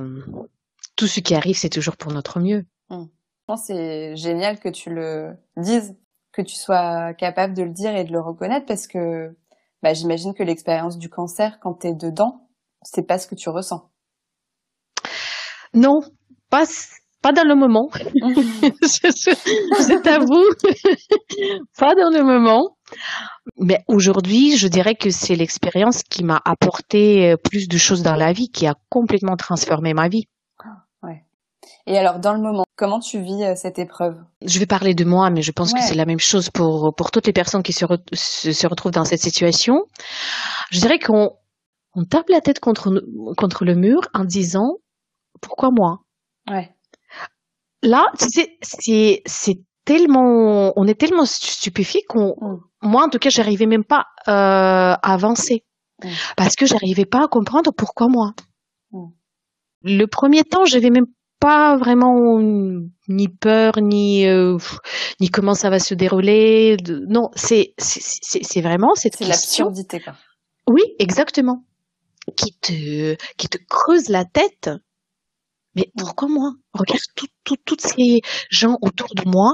tout 0.99 1.07
ce 1.07 1.21
qui 1.21 1.33
arrive, 1.33 1.55
c'est 1.55 1.69
toujours 1.69 1.95
pour 1.95 2.12
notre 2.12 2.41
mieux. 2.41 2.65
Hum. 2.89 3.07
C'est 3.55 4.17
génial 4.17 4.59
que 4.59 4.67
tu 4.67 4.93
le 4.93 5.31
dises, 5.55 5.95
que 6.33 6.41
tu 6.41 6.55
sois 6.55 7.13
capable 7.13 7.53
de 7.53 7.63
le 7.63 7.71
dire 7.71 7.95
et 7.95 8.03
de 8.03 8.12
le 8.12 8.19
reconnaître, 8.19 8.65
parce 8.65 8.85
que 8.85 9.33
bah, 9.81 9.93
j'imagine 9.93 10.33
que 10.33 10.43
l'expérience 10.43 10.97
du 10.97 11.09
cancer, 11.09 11.57
quand 11.62 11.75
tu 11.75 11.88
es 11.88 11.93
dedans, 11.93 12.49
c'est 12.83 13.07
pas 13.07 13.17
ce 13.17 13.27
que 13.27 13.35
tu 13.35 13.47
ressens. 13.47 13.89
Non, 15.73 16.01
pas 16.49 16.65
pas 17.21 17.31
dans 17.31 17.47
le 17.47 17.55
moment. 17.55 17.89
c'est 18.81 20.07
à 20.07 20.19
vous. 20.19 20.45
pas 21.77 21.95
dans 21.95 22.09
le 22.09 22.23
moment. 22.23 22.77
Mais 23.57 23.79
aujourd'hui, 23.88 24.57
je 24.57 24.67
dirais 24.67 24.95
que 24.95 25.12
c'est 25.12 25.35
l'expérience 25.35 26.03
qui 26.03 26.23
m'a 26.23 26.41
apporté 26.43 27.31
euh, 27.31 27.38
plus 27.38 27.67
de 27.67 27.77
choses 27.77 28.03
dans 28.03 28.15
la 28.15 28.33
vie, 28.33 28.49
qui 28.49 28.67
a 28.67 28.75
complètement 28.89 29.38
transformé 29.38 29.93
ma 29.93 30.07
vie. 30.07 30.27
Et 31.89 31.97
alors, 31.97 32.19
dans 32.19 32.34
le 32.34 32.39
moment, 32.39 32.63
comment 32.78 32.99
tu 32.99 33.19
vis 33.19 33.43
euh, 33.43 33.56
cette 33.56 33.80
épreuve? 33.80 34.15
Je 34.45 34.60
vais 34.60 34.65
parler 34.65 34.93
de 34.93 35.04
moi, 35.04 35.30
mais 35.30 35.41
je 35.41 35.52
pense 35.52 35.73
que 35.73 35.82
c'est 35.82 35.95
la 35.95 36.06
même 36.06 36.19
chose 36.19 36.49
pour, 36.49 36.93
pour 36.95 37.12
toutes 37.12 37.28
les 37.28 37.34
personnes 37.34 37.63
qui 37.63 37.73
se, 37.73 37.86
se, 38.13 38.67
retrouvent 38.67 38.93
dans 38.93 39.04
cette 39.04 39.19
situation. 39.19 39.86
Je 40.71 40.80
dirais 40.80 40.99
qu'on 40.99 41.32
on 41.95 42.06
tape 42.06 42.30
la 42.30 42.39
tête 42.39 42.62
contre, 42.62 43.04
contre 43.36 43.65
le 43.65 43.75
mur 43.75 44.02
en 44.13 44.23
disant 44.23 44.78
pourquoi 45.41 45.71
moi? 45.71 45.99
Ouais 46.49 46.69
là, 47.82 48.06
c'est 48.17 49.60
tellement, 49.86 50.73
on 50.75 50.88
est 50.88 50.99
tellement 50.99 51.25
stupéfié 51.25 52.02
qu'on, 52.08 52.36
mm. 52.39 52.60
moi 52.82 53.06
en 53.06 53.10
tout 53.10 53.19
cas, 53.19 53.30
j'arrivais 53.30 53.65
même 53.65 53.84
pas 53.84 54.06
euh, 54.28 54.95
à 55.02 55.13
avancer 55.13 55.63
mm. 56.04 56.10
parce 56.38 56.56
que 56.56 56.65
j'arrivais 56.65 57.06
pas 57.06 57.23
à 57.23 57.28
comprendre 57.28 57.71
pourquoi 57.75 58.08
moi. 58.08 58.34
Mm. 58.91 59.08
Le 59.84 60.06
premier 60.06 60.43
temps, 60.43 60.65
j'avais 60.65 60.89
même 60.89 61.08
pas 61.39 61.78
vraiment 61.78 62.39
ni 63.08 63.28
peur 63.28 63.80
ni 63.82 64.28
euh, 64.28 64.58
ni 65.19 65.30
comment 65.30 65.54
ça 65.56 65.69
va 65.69 65.80
se 65.80 65.93
dérouler. 65.93 66.78
Non, 67.08 67.30
c'est 67.36 67.73
c'est 67.78 68.43
c'est 68.43 68.62
vraiment 68.62 68.95
cette 68.95 69.15
c'est 69.15 69.25
l'absurdité. 69.25 70.02
Oui, 70.67 70.82
exactement. 70.99 71.65
Qui 72.36 72.54
te 72.60 73.15
qui 73.38 73.47
te 73.47 73.58
creuse 73.67 74.10
la 74.10 74.25
tête 74.25 74.69
mais 75.75 75.91
pourquoi 75.97 76.28
moi? 76.28 76.54
Regarde 76.73 77.02
tout, 77.15 77.56
toutes 77.65 77.82
ces 77.82 78.21
gens 78.49 78.78
autour 78.82 79.13
de 79.15 79.23
moi. 79.30 79.54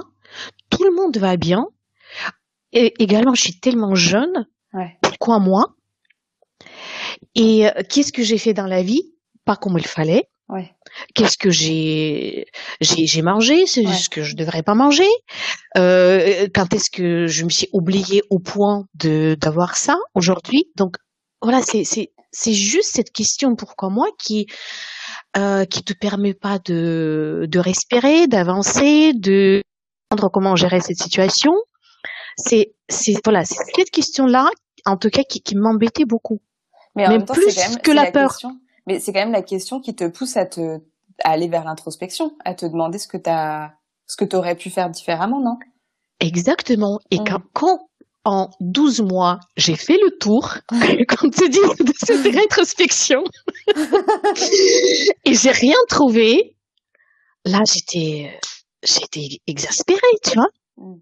Tout 0.69 0.83
le 0.83 0.91
monde 0.91 1.17
va 1.17 1.37
bien. 1.37 1.67
Et 2.71 2.93
également, 2.99 3.33
je 3.35 3.41
suis 3.41 3.59
tellement 3.59 3.95
jeune. 3.95 4.47
Pourquoi 5.01 5.39
moi? 5.39 5.75
Et 7.35 7.67
euh, 7.67 7.71
qu'est-ce 7.89 8.11
que 8.11 8.23
j'ai 8.23 8.37
fait 8.37 8.53
dans 8.53 8.67
la 8.67 8.81
vie? 8.81 9.13
Pas 9.45 9.55
comme 9.55 9.77
il 9.77 9.87
fallait. 9.87 10.29
Qu'est-ce 11.13 11.37
que 11.37 11.49
j'ai 11.49 12.45
j'ai 12.81 13.21
mangé? 13.21 13.65
C'est 13.65 13.85
ce 13.85 14.09
que 14.09 14.23
je 14.23 14.35
devrais 14.35 14.63
pas 14.63 14.75
manger. 14.75 15.09
Euh, 15.77 16.47
quand 16.53 16.73
est-ce 16.73 16.89
que 16.89 17.27
je 17.27 17.43
me 17.43 17.49
suis 17.49 17.69
oubliée 17.73 18.21
au 18.29 18.39
point 18.39 18.85
de 18.95 19.35
d'avoir 19.39 19.75
ça 19.75 19.97
aujourd'hui? 20.13 20.65
Donc 20.75 20.95
voilà, 21.41 21.61
c'est 21.61 21.83
c'est 21.83 22.11
c'est 22.31 22.53
juste 22.53 22.91
cette 22.93 23.11
question 23.11 23.55
pourquoi 23.55 23.89
moi 23.89 24.07
qui 24.19 24.47
euh, 25.37 25.65
qui 25.65 25.83
te 25.83 25.93
permet 25.93 26.33
pas 26.33 26.59
de, 26.59 27.45
de 27.49 27.59
respirer, 27.59 28.27
d'avancer, 28.27 29.11
de 29.13 29.61
comprendre 30.09 30.31
comment 30.31 30.55
gérer 30.55 30.79
cette 30.79 30.97
situation. 30.97 31.53
C'est, 32.37 32.73
c'est 32.87 33.15
voilà, 33.23 33.43
c'est 33.43 33.57
cette 33.75 33.89
question-là, 33.89 34.49
en 34.85 34.95
tout 34.95 35.09
cas, 35.09 35.23
qui, 35.23 35.41
qui 35.41 35.55
m'embêtait 35.55 36.05
beaucoup. 36.05 36.41
Mais 36.95 37.07
même, 37.09 37.25
plus 37.25 37.77
que 37.83 37.91
la, 37.91 38.11
peur. 38.11 38.37
Mais 38.87 38.99
c'est 38.99 39.13
quand 39.13 39.19
même 39.19 39.31
la 39.31 39.41
question 39.41 39.79
qui 39.79 39.95
te 39.95 40.07
pousse 40.07 40.37
à 40.37 40.45
te 40.45 40.79
à 41.23 41.31
aller 41.31 41.47
vers 41.47 41.63
l'introspection, 41.63 42.31
à 42.43 42.53
te 42.53 42.65
demander 42.65 42.97
ce 42.97 43.07
que 43.07 43.17
t'as, 43.17 43.71
ce 44.07 44.17
que 44.17 44.25
t'aurais 44.25 44.55
pu 44.55 44.69
faire 44.69 44.89
différemment, 44.89 45.39
non? 45.39 45.57
Exactement. 46.19 46.99
Et 47.11 47.19
mmh. 47.19 47.23
quand, 47.25 47.41
quand 47.53 47.79
en 48.25 48.49
12 48.59 49.01
mois, 49.01 49.39
j'ai 49.55 49.75
fait 49.75 49.97
le 49.97 50.17
tour, 50.17 50.55
comme 51.07 51.31
tu 51.31 51.49
dis, 51.49 51.59
de 51.59 51.93
cette 51.97 52.23
rétrospection. 52.23 53.23
et 55.25 55.33
j'ai 55.33 55.51
rien 55.51 55.77
trouvé. 55.87 56.55
Là, 57.45 57.61
j'étais, 57.65 58.39
j'étais 58.83 59.39
exaspérée, 59.45 59.99
tu 60.23 60.31
vois? 60.33 60.97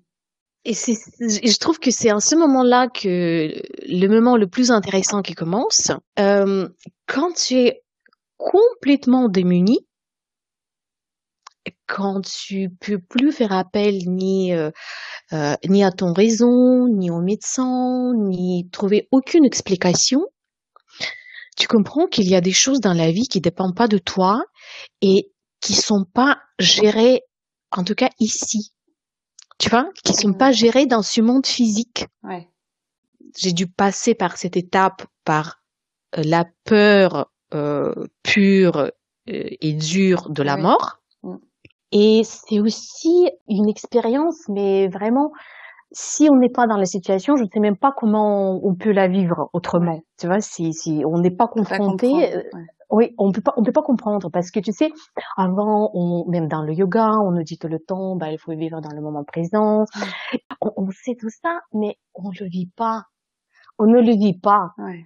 Et 0.66 0.74
c'est, 0.74 0.96
je 1.20 1.58
trouve 1.58 1.80
que 1.80 1.92
c'est 1.92 2.10
à 2.10 2.20
ce 2.20 2.36
moment-là 2.36 2.88
que 2.88 3.52
le 3.86 4.08
moment 4.08 4.38
le 4.38 4.48
plus 4.48 4.72
intéressant 4.72 5.22
qui 5.22 5.34
commence. 5.34 5.92
Euh, 6.20 6.70
quand 7.06 7.34
tu 7.34 7.56
es 7.56 7.84
complètement 8.38 9.28
démuni, 9.28 9.86
quand 11.88 12.22
tu 12.22 12.70
peux 12.80 13.00
plus 13.00 13.32
faire 13.32 13.52
appel 13.52 14.04
ni 14.08 14.54
euh, 14.54 14.72
euh, 15.34 15.56
ni 15.68 15.84
à 15.84 15.92
ton 15.92 16.14
raison, 16.14 16.88
ni 16.88 17.12
au 17.12 17.22
médecin, 17.22 18.14
ni 18.16 18.70
trouver 18.72 19.08
aucune 19.12 19.46
explication, 19.46 20.22
tu 21.58 21.68
comprends 21.68 22.08
qu'il 22.08 22.28
y 22.28 22.36
a 22.36 22.42
des 22.42 22.52
choses 22.52 22.80
dans 22.80 22.94
la 22.94 23.12
vie 23.12 23.28
qui 23.28 23.42
dépendent 23.42 23.76
pas 23.76 23.88
de 23.88 23.98
toi 23.98 24.42
et 25.02 25.32
qui 25.60 25.74
sont 25.74 26.06
pas 26.06 26.40
gérées, 26.60 27.22
en 27.72 27.84
tout 27.84 27.96
cas 27.96 28.10
ici. 28.20 28.74
Tu 29.64 29.70
vois, 29.70 29.90
qui 30.04 30.14
sont 30.14 30.34
pas 30.34 30.52
gérées 30.52 30.88
dans 30.88 31.04
ce 31.04 31.22
monde 31.22 31.46
physique. 31.46 32.08
Ouais. 32.24 32.50
J'ai 33.38 33.54
dû 33.54 33.66
passer 33.66 34.14
par 34.14 34.38
cette 34.38 34.58
étape, 34.58 35.04
par 35.24 35.62
euh, 36.18 36.22
la 36.26 36.46
peur 36.66 37.32
euh, 37.54 37.94
pure 38.24 38.92
et 39.26 39.72
dure 39.74 40.30
de 40.30 40.44
la 40.44 40.58
mort 40.58 41.00
et 41.94 42.24
c'est 42.24 42.60
aussi 42.60 43.30
une 43.48 43.70
expérience, 43.70 44.50
mais 44.50 44.88
vraiment, 44.88 45.32
si 45.92 46.28
on 46.30 46.38
n'est 46.38 46.50
pas 46.50 46.66
dans 46.66 46.76
la 46.76 46.88
situation, 46.88 47.36
je 47.36 47.44
ne 47.44 47.48
sais 47.54 47.60
même 47.60 47.78
pas 47.78 47.94
comment 47.96 48.60
on 48.66 48.74
peut 48.74 48.92
la 48.92 49.08
vivre 49.08 49.52
autrement. 49.54 50.02
Tu 50.20 50.26
vois, 50.26 50.42
si, 50.42 50.74
si 50.74 51.04
on 51.06 51.20
n'est 51.20 51.36
pas 51.36 51.48
confronté, 51.48 52.36
euh, 52.36 52.42
oui, 52.90 53.14
on 53.18 53.32
peut 53.32 53.42
pas, 53.42 53.54
on 53.58 53.64
peut 53.64 53.72
pas 53.72 53.82
comprendre 53.82 54.30
parce 54.30 54.52
que 54.52 54.60
tu 54.60 54.72
sais, 54.72 54.92
avant, 55.38 55.92
on, 55.94 56.26
même 56.30 56.48
dans 56.48 56.62
le 56.62 56.74
yoga, 56.74 57.10
on 57.22 57.32
nous 57.32 57.44
dit 57.44 57.58
tout 57.58 57.68
le 57.68 57.80
temps, 57.80 58.16
bah, 58.16 58.32
il 58.32 58.38
faut 58.38 58.54
vivre 58.54 58.82
dans 58.82 58.92
le 58.92 59.02
moment 59.02 59.24
présent. 59.24 59.86
On, 60.62 60.72
on, 60.78 60.90
sait 60.92 61.16
tout 61.20 61.30
ça, 61.30 61.62
mais 61.74 61.98
on 62.14 62.30
le 62.30 62.48
vit 62.48 62.70
pas. 62.76 63.06
On 63.80 63.86
ne 63.86 64.00
le 64.00 64.14
vit 64.16 64.38
pas. 64.38 64.72
Ouais. 64.78 65.06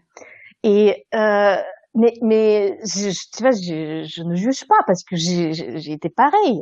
Et 0.63 1.06
euh, 1.16 1.56
mais, 1.96 2.13
mais 2.22 2.78
je, 2.84 3.10
tu 3.36 3.42
vois, 3.42 3.52
je, 3.52 4.06
je 4.08 4.24
ne 4.24 4.36
juge 4.36 4.68
pas 4.68 4.80
parce 4.86 5.04
que 5.04 5.16
j'ai 5.16 5.92
été 5.92 6.10
pareil. 6.10 6.62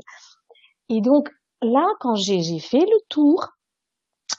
Et 0.89 1.01
donc 1.01 1.29
là, 1.61 1.87
quand 1.99 2.15
j'ai 2.15 2.59
fait 2.59 2.79
le 2.79 2.99
tour 3.09 3.54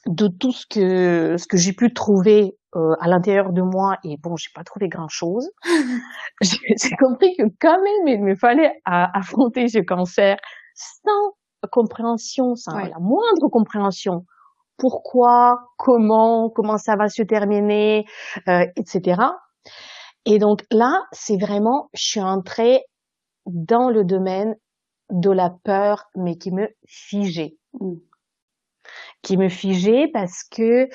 de 0.06 0.28
tout 0.28 0.52
ce 0.52 0.66
que 0.66 1.36
ce 1.36 1.46
que 1.46 1.56
j'ai 1.56 1.72
pu 1.72 1.92
trouver 1.92 2.56
euh, 2.74 2.94
à 3.00 3.08
l'intérieur 3.08 3.52
de 3.52 3.62
moi, 3.62 3.96
et 4.04 4.16
bon, 4.18 4.36
j'ai 4.36 4.50
pas 4.54 4.64
trouvé 4.64 4.88
grand 4.88 5.08
chose. 5.08 5.50
j'ai 6.40 6.96
compris 6.98 7.34
que 7.36 7.44
quand 7.60 7.82
même, 7.82 8.08
il 8.08 8.22
me 8.22 8.34
fallait 8.34 8.72
affronter 8.84 9.68
ce 9.68 9.78
cancer 9.78 10.36
sans 10.74 11.32
compréhension, 11.70 12.54
sans 12.54 12.78
la 12.78 12.98
moindre 13.00 13.48
compréhension. 13.50 14.24
Pourquoi, 14.76 15.70
comment, 15.78 16.50
comment 16.50 16.76
ça 16.76 16.96
va 16.96 17.08
se 17.08 17.22
terminer, 17.22 18.04
euh, 18.48 18.66
etc. 18.76 19.22
Et 20.26 20.38
donc 20.38 20.62
là, 20.70 21.02
c'est 21.12 21.38
vraiment, 21.38 21.88
je 21.94 22.04
suis 22.04 22.20
entrée 22.20 22.82
dans 23.46 23.88
le 23.88 24.04
domaine 24.04 24.54
de 25.10 25.30
la 25.30 25.50
peur, 25.64 26.04
mais 26.14 26.36
qui 26.36 26.52
me 26.52 26.68
figeait. 26.86 27.56
Mm. 27.80 27.94
Qui 29.26 29.36
me 29.36 29.48
figeait 29.48 30.06
parce 30.12 30.44
que, 30.44 30.88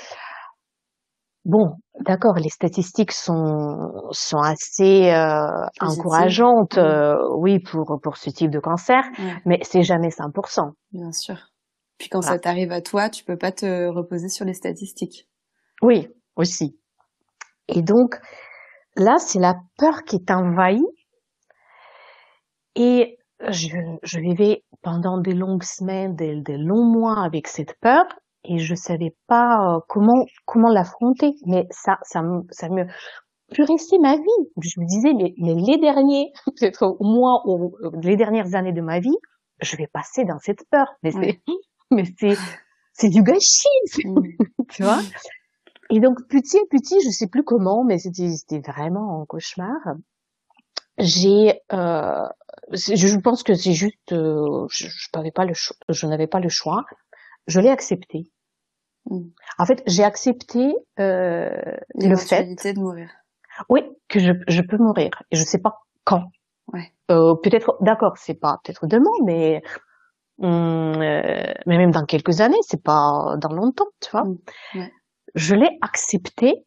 bon, 1.43 1.75
d'accord, 1.99 2.35
les 2.35 2.49
statistiques 2.49 3.11
sont, 3.11 3.91
sont 4.11 4.39
assez 4.39 5.11
euh, 5.11 5.65
encourageantes, 5.81 6.77
euh, 6.77 7.15
oui, 7.37 7.59
pour, 7.59 7.99
pour 8.01 8.15
ce 8.15 8.29
type 8.29 8.49
de 8.49 8.59
cancer, 8.59 9.03
mais 9.45 9.59
c'est 9.63 9.83
jamais 9.83 10.09
100%. 10.09 10.71
Bien 10.93 11.11
sûr. 11.11 11.35
Puis 11.97 12.09
quand 12.09 12.21
ça 12.21 12.39
t'arrive 12.39 12.71
à 12.71 12.81
toi, 12.81 13.09
tu 13.09 13.23
peux 13.25 13.37
pas 13.37 13.51
te 13.51 13.87
reposer 13.87 14.29
sur 14.29 14.45
les 14.45 14.53
statistiques. 14.53 15.27
Oui, 15.83 16.07
aussi. 16.35 16.79
Et 17.67 17.81
donc, 17.81 18.15
Là, 18.95 19.17
c'est 19.19 19.39
la 19.39 19.55
peur 19.77 20.03
qui 20.03 20.17
est 20.17 20.31
envahie. 20.31 20.85
Et 22.75 23.17
je, 23.49 23.69
je 24.03 24.19
vivais 24.19 24.63
pendant 24.81 25.19
des 25.19 25.33
longues 25.33 25.63
semaines, 25.63 26.15
des, 26.15 26.41
des, 26.41 26.57
longs 26.57 26.85
mois 26.85 27.23
avec 27.23 27.47
cette 27.47 27.75
peur 27.79 28.05
et 28.43 28.57
je 28.57 28.75
savais 28.75 29.15
pas 29.27 29.75
euh, 29.75 29.79
comment 29.87 30.25
comment 30.45 30.69
l'affronter. 30.69 31.33
Mais 31.45 31.67
ça, 31.71 31.97
ça 32.03 32.21
me, 32.21 32.41
ça 32.51 32.69
me 32.69 32.85
rester 33.59 33.99
ma 33.99 34.15
vie. 34.15 34.49
Je 34.61 34.79
me 34.79 34.85
disais, 34.85 35.13
mais, 35.13 35.33
mais 35.37 35.55
les 35.55 35.77
derniers, 35.77 36.31
peut-être 36.45 36.97
mois 36.99 37.43
ou 37.45 37.75
les 38.01 38.15
dernières 38.15 38.55
années 38.55 38.73
de 38.73 38.81
ma 38.81 38.99
vie, 38.99 39.17
je 39.61 39.75
vais 39.77 39.87
passer 39.87 40.25
dans 40.25 40.39
cette 40.39 40.63
peur. 40.69 40.87
Mais 41.03 41.11
c'est, 41.11 41.41
mais 41.91 42.03
c'est, 42.19 42.37
c'est 42.93 43.09
du 43.09 43.23
gâchis, 43.23 43.67
tu 44.69 44.83
vois? 44.83 44.99
Et 45.89 45.99
donc 45.99 46.25
petit 46.29 46.57
à 46.57 46.61
petit, 46.69 46.99
je 47.03 47.09
sais 47.09 47.27
plus 47.27 47.43
comment, 47.43 47.83
mais 47.83 47.97
c'était, 47.97 48.29
c'était 48.29 48.61
vraiment 48.61 49.21
un 49.21 49.25
cauchemar. 49.25 49.77
J'ai, 50.97 51.59
euh, 51.73 52.27
je 52.71 53.17
pense 53.19 53.43
que 53.43 53.55
c'est 53.55 53.73
juste, 53.73 54.11
euh, 54.11 54.67
je, 54.69 54.87
je 54.87 55.07
n'avais 55.15 55.31
pas 55.31 55.45
le 55.45 55.53
choix, 55.53 55.75
je 55.89 56.05
n'avais 56.07 56.27
pas 56.27 56.39
le 56.39 56.49
choix. 56.49 56.85
Je 57.47 57.59
l'ai 57.59 57.69
accepté. 57.69 58.31
Mm. 59.09 59.29
En 59.57 59.65
fait, 59.65 59.83
j'ai 59.87 60.03
accepté 60.03 60.75
euh, 60.99 61.49
le 61.95 62.15
fait 62.15 62.43
de 62.73 62.79
mourir. 62.79 63.09
Oui, 63.69 63.81
que 64.07 64.19
je, 64.19 64.31
je 64.47 64.61
peux 64.61 64.77
mourir 64.77 65.09
et 65.31 65.35
je 65.35 65.43
sais 65.43 65.59
pas 65.59 65.79
quand. 66.03 66.25
Ouais. 66.71 66.91
Euh, 67.09 67.35
peut-être, 67.43 67.77
d'accord, 67.81 68.17
c'est 68.17 68.39
pas 68.39 68.59
peut-être 68.63 68.87
demain, 68.87 69.11
mais 69.25 69.61
hum, 70.39 70.93
euh, 71.01 71.53
mais 71.65 71.77
même 71.77 71.91
dans 71.91 72.05
quelques 72.05 72.41
années, 72.41 72.61
c'est 72.61 72.81
pas 72.81 73.35
dans 73.37 73.53
longtemps, 73.53 73.89
tu 73.99 74.11
vois. 74.11 74.23
Mm. 74.23 74.87
Je 75.35 75.55
l'ai 75.55 75.77
accepté 75.81 76.65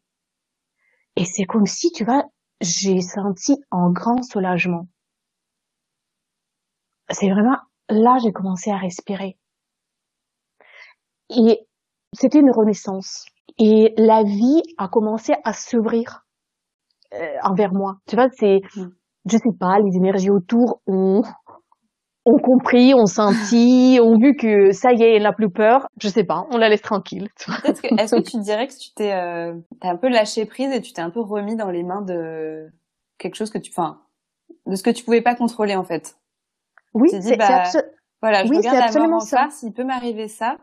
et 1.15 1.25
c'est 1.25 1.45
comme 1.45 1.65
si, 1.65 1.91
tu 1.91 2.03
vois, 2.03 2.25
j'ai 2.61 3.01
senti 3.01 3.57
un 3.71 3.89
grand 3.91 4.21
soulagement. 4.23 4.87
C'est 7.09 7.29
vraiment 7.29 7.57
là 7.89 8.17
j'ai 8.23 8.31
commencé 8.31 8.71
à 8.71 8.77
respirer. 8.77 9.37
Et 11.29 11.59
c'était 12.13 12.39
une 12.39 12.51
renaissance. 12.51 13.25
Et 13.57 13.93
la 13.97 14.23
vie 14.23 14.61
a 14.77 14.87
commencé 14.87 15.33
à 15.43 15.53
s'ouvrir 15.53 16.25
euh, 17.13 17.17
envers 17.43 17.73
moi. 17.73 17.97
Tu 18.07 18.15
vois, 18.15 18.27
c'est, 18.29 18.61
mm. 18.75 18.87
je 19.25 19.37
sais 19.37 19.57
pas, 19.59 19.77
les 19.79 19.95
énergies 19.95 20.29
autour 20.29 20.81
ont, 20.87 21.21
ont 22.25 22.37
compris, 22.37 22.93
ont 22.93 23.05
senti, 23.05 23.99
ont 24.03 24.17
vu 24.17 24.35
que 24.35 24.71
ça 24.71 24.91
y 24.91 25.03
est, 25.03 25.15
elle 25.15 25.23
n'a 25.23 25.33
plus 25.33 25.49
peur. 25.49 25.87
Je 26.01 26.09
sais 26.09 26.23
pas, 26.23 26.45
on 26.51 26.57
la 26.57 26.69
laisse 26.69 26.81
tranquille. 26.81 27.29
Est-ce 27.63 27.81
que, 27.81 27.87
est 27.87 28.23
que, 28.23 28.29
tu 28.29 28.39
dirais 28.39 28.67
que 28.67 28.77
tu 28.77 28.93
t'es, 28.93 29.13
euh, 29.13 29.53
t'as 29.79 29.91
un 29.91 29.97
peu 29.97 30.09
lâché 30.09 30.45
prise 30.45 30.71
et 30.71 30.81
tu 30.81 30.93
t'es 30.93 31.01
un 31.01 31.11
peu 31.11 31.21
remis 31.21 31.55
dans 31.55 31.69
les 31.69 31.83
mains 31.83 32.01
de 32.01 32.67
quelque 33.17 33.35
chose 33.35 33.49
que 33.49 33.57
tu, 33.57 33.71
enfin, 33.71 34.01
de 34.65 34.75
ce 34.75 34.83
que 34.83 34.89
tu 34.89 35.03
pouvais 35.03 35.21
pas 35.21 35.35
contrôler 35.35 35.75
en 35.75 35.83
fait? 35.83 36.17
Oui, 36.93 37.09
c'est 37.09 37.37
bah, 37.37 37.63
voilà, 38.21 38.45
je 38.45 38.53
regarde 38.53 38.93
la 38.93 39.07
mort 39.07 39.21
en 39.21 39.25
face, 39.25 39.63
il 39.63 39.73
peut 39.73 39.83
m'arriver 39.83 40.27
ça 40.27 40.57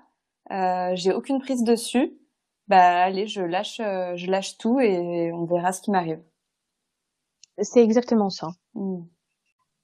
j'ai 0.95 1.13
aucune 1.13 1.41
prise 1.41 1.65
dessus, 1.65 2.13
bah 2.69 3.03
allez, 3.05 3.27
je 3.27 3.43
lâche, 3.43 3.81
euh, 3.81 4.17
je 4.17 4.31
lâche 4.31 4.57
tout 4.59 4.81
et 4.81 5.33
on 5.33 5.45
verra 5.45 5.73
ce 5.73 5.83
qui 5.83 5.91
m'arrive. 5.91 6.23
C'est 7.59 7.83
exactement 7.83 8.31
ça. 8.31 8.49
Mm. 8.75 9.03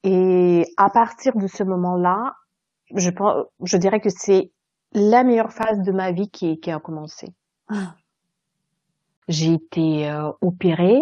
Et 0.05 0.65
à 0.77 0.89
partir 0.91 1.37
de 1.37 1.47
ce 1.47 1.65
moment-là, 1.65 2.35
je 2.95 3.11
pense, 3.11 3.45
je 3.63 3.77
dirais 3.77 4.01
que 4.01 4.09
c'est 4.09 4.53
la 4.93 5.23
meilleure 5.25 5.53
phase 5.53 5.81
de 5.83 5.93
ma 5.93 6.13
vie 6.13 6.31
qui, 6.31 6.61
qui 6.61 6.71
a 6.71 6.79
commencé. 6.79 7.29
Ah. 7.69 7.95
J'ai 9.27 9.55
été 9.55 10.09
euh, 10.09 10.31
opérée. 10.41 11.01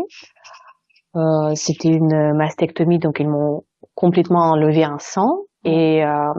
Euh, 1.14 1.54
C'était 1.54 1.90
une 1.90 2.34
mastectomie, 2.34 2.98
donc 2.98 3.20
ils 3.20 3.28
m'ont 3.28 3.64
complètement 3.94 4.50
enlevé 4.50 4.82
un 4.82 4.98
sang. 4.98 5.45
Et 5.66 6.04
euh, 6.04 6.32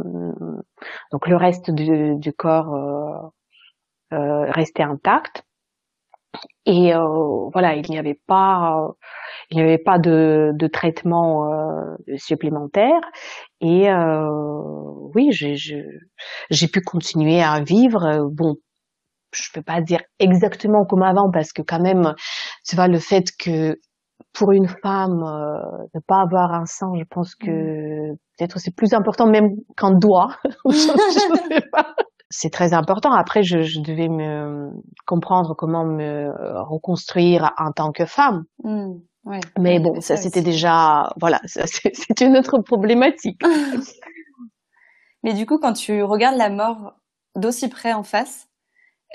donc 1.11 1.27
le 1.27 1.35
reste 1.35 1.69
du, 1.69 2.15
du 2.15 2.31
corps 2.31 2.73
euh, 2.73 4.15
euh, 4.17 4.49
restait 4.51 4.83
intact. 4.83 5.43
Et 6.65 6.91
voilà, 7.53 7.75
il 7.75 7.89
n'y 7.89 7.97
avait 7.97 8.19
pas, 8.27 8.89
il 9.49 9.57
n'y 9.57 9.63
avait 9.63 9.77
pas 9.77 9.97
de, 9.97 10.51
de 10.53 10.67
traitement 10.67 11.49
supplémentaire. 12.17 12.99
Et 13.61 13.87
oui, 15.15 15.31
j'ai 15.31 16.67
pu 16.67 16.81
continuer 16.81 17.41
à 17.41 17.61
vivre. 17.61 18.29
Bon, 18.29 18.57
je 19.33 19.49
peux 19.53 19.63
pas 19.63 19.81
dire 19.81 20.01
exactement 20.19 20.85
comme 20.85 21.03
avant 21.03 21.31
parce 21.31 21.53
que 21.53 21.61
quand 21.61 21.79
même, 21.79 22.13
tu 22.67 22.75
vois, 22.75 22.87
le 22.87 22.99
fait 22.99 23.31
que 23.39 23.79
pour 24.37 24.51
une 24.51 24.67
femme 24.67 25.23
euh, 25.23 25.85
ne 25.93 25.99
pas 26.07 26.21
avoir 26.21 26.53
un 26.53 26.65
sang, 26.65 26.93
je 26.95 27.03
pense 27.09 27.35
que 27.35 28.11
mm. 28.11 28.15
peut-être 28.37 28.59
c'est 28.59 28.75
plus 28.75 28.93
important 28.93 29.27
même 29.27 29.49
qu'un 29.75 29.91
doigt. 29.91 30.35
c'est 32.29 32.51
très 32.51 32.73
important. 32.73 33.11
Après, 33.13 33.41
je, 33.43 33.61
je, 33.61 33.79
devais 33.79 34.09
me 34.09 34.69
comprendre 35.05 35.55
comment 35.57 35.85
me 35.85 36.29
reconstruire 36.69 37.51
en 37.57 37.71
tant 37.71 37.91
que 37.91 38.05
femme. 38.05 38.43
Mm. 38.63 38.97
Ouais, 39.25 39.39
Mais 39.59 39.79
bon, 39.79 39.99
ça, 39.99 40.15
c'était 40.15 40.41
déjà, 40.41 41.09
voilà, 41.19 41.41
c'est 41.45 42.21
une 42.21 42.37
autre 42.37 42.59
problématique. 42.59 43.41
Mais 45.23 45.33
du 45.33 45.45
coup, 45.45 45.57
quand 45.57 45.73
tu 45.73 46.01
regardes 46.03 46.37
la 46.37 46.49
mort 46.49 46.93
d'aussi 47.35 47.67
près 47.67 47.91
en 47.91 48.03
face, 48.03 48.47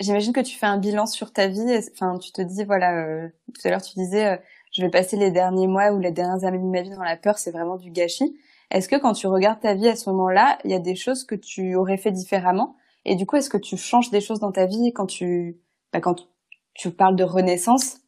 j'imagine 0.01 0.35
que 0.35 0.41
tu 0.41 0.59
fais 0.59 0.67
un 0.67 0.79
bilan 0.79 1.07
sur 1.07 1.33
ta 1.33 1.49
vie. 1.49 1.81
Enfin, 1.95 2.19
tu 2.19 2.31
te 2.31 2.43
dis, 2.43 2.65
voilà, 2.65 2.95
euh, 2.95 3.29
tout 3.55 3.67
à 3.67 3.71
l'heure 3.71 3.81
tu 3.81 3.95
disais, 3.95 4.27
euh, 4.27 4.37
je 4.73 4.83
vais 4.83 4.91
passer 4.91 5.17
les 5.17 5.31
derniers 5.31 5.67
mois 5.67 5.93
ou 5.93 5.99
les 6.01 6.13
dernières 6.13 6.45
années 6.45 6.59
de 6.59 6.65
ma 6.65 6.83
vie 6.83 6.91
dans 6.91 7.03
la 7.03 7.17
peur, 7.17 7.39
c'est 7.39 7.51
vraiment 7.51 7.77
du 7.77 7.91
gâchis. 7.91 8.37
Est-ce 8.71 8.89
que 8.89 8.97
quand 8.97 9.13
tu 9.13 9.27
regardes 9.27 9.61
ta 9.61 9.75
vie 9.75 9.89
à 9.89 9.97
ce 9.97 10.09
moment-là, 10.11 10.59
il 10.65 10.71
y 10.71 10.75
a 10.75 10.79
des 10.79 10.97
choses 10.97 11.25
que 11.25 11.35
tu 11.35 11.75
aurais 11.75 11.99
fait 11.99 12.11
différemment? 12.13 12.77
Et 13.05 13.17
du 13.17 13.27
coup, 13.27 13.37
est-ce 13.37 13.51
que 13.51 13.59
tu 13.59 13.77
changes 13.77 14.11
des 14.11 14.21
choses 14.21 14.41
dans 14.41 14.53
ta 14.53 14.67
vie 14.67 14.93
quand 14.95 15.07
tu, 15.07 15.59
bah, 15.93 16.01
quand 16.01 16.27
tu 16.75 16.91
parles 16.91 17.17
de 17.17 17.25
renaissance? 17.25 17.99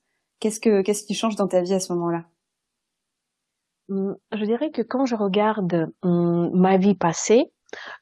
Qu'est-ce 0.40 0.60
que, 0.60 0.82
qu'est-ce 0.82 1.04
qui 1.04 1.14
change 1.14 1.36
dans 1.36 1.48
ta 1.48 1.60
vie 1.62 1.74
à 1.74 1.80
ce 1.80 1.92
moment-là? 1.92 2.24
Hum, 3.88 4.16
Je 4.32 4.44
dirais 4.44 4.70
que 4.70 4.82
quand 4.82 5.06
je 5.06 5.14
regarde 5.14 5.90
hum, 6.02 6.50
ma 6.54 6.76
vie 6.78 6.94
passée, 6.94 7.52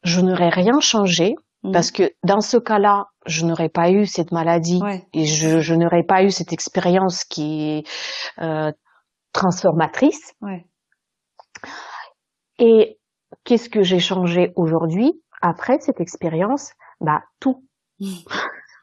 je 0.02 0.20
n'aurais 0.20 0.48
rien 0.50 0.80
changé 0.80 1.34
Mm. 1.62 1.72
Parce 1.72 1.90
que 1.90 2.12
dans 2.24 2.40
ce 2.40 2.56
cas-là, 2.56 3.06
je 3.26 3.46
n'aurais 3.46 3.68
pas 3.68 3.90
eu 3.90 4.06
cette 4.06 4.32
maladie 4.32 4.80
et 5.12 5.24
je, 5.24 5.60
je 5.60 5.74
n'aurais 5.74 6.02
pas 6.02 6.24
eu 6.24 6.30
cette 6.30 6.52
expérience 6.52 7.24
qui 7.24 7.70
est 7.70 7.88
euh, 8.40 8.72
transformatrice. 9.32 10.34
Ouais. 10.40 10.66
Et 12.58 12.98
qu'est-ce 13.44 13.68
que 13.68 13.82
j'ai 13.82 14.00
changé 14.00 14.52
aujourd'hui? 14.56 15.22
Après 15.40 15.78
cette 15.80 16.00
expérience 16.00 16.72
Bah 17.00 17.22
tout. 17.40 17.64
Mm. 18.00 18.06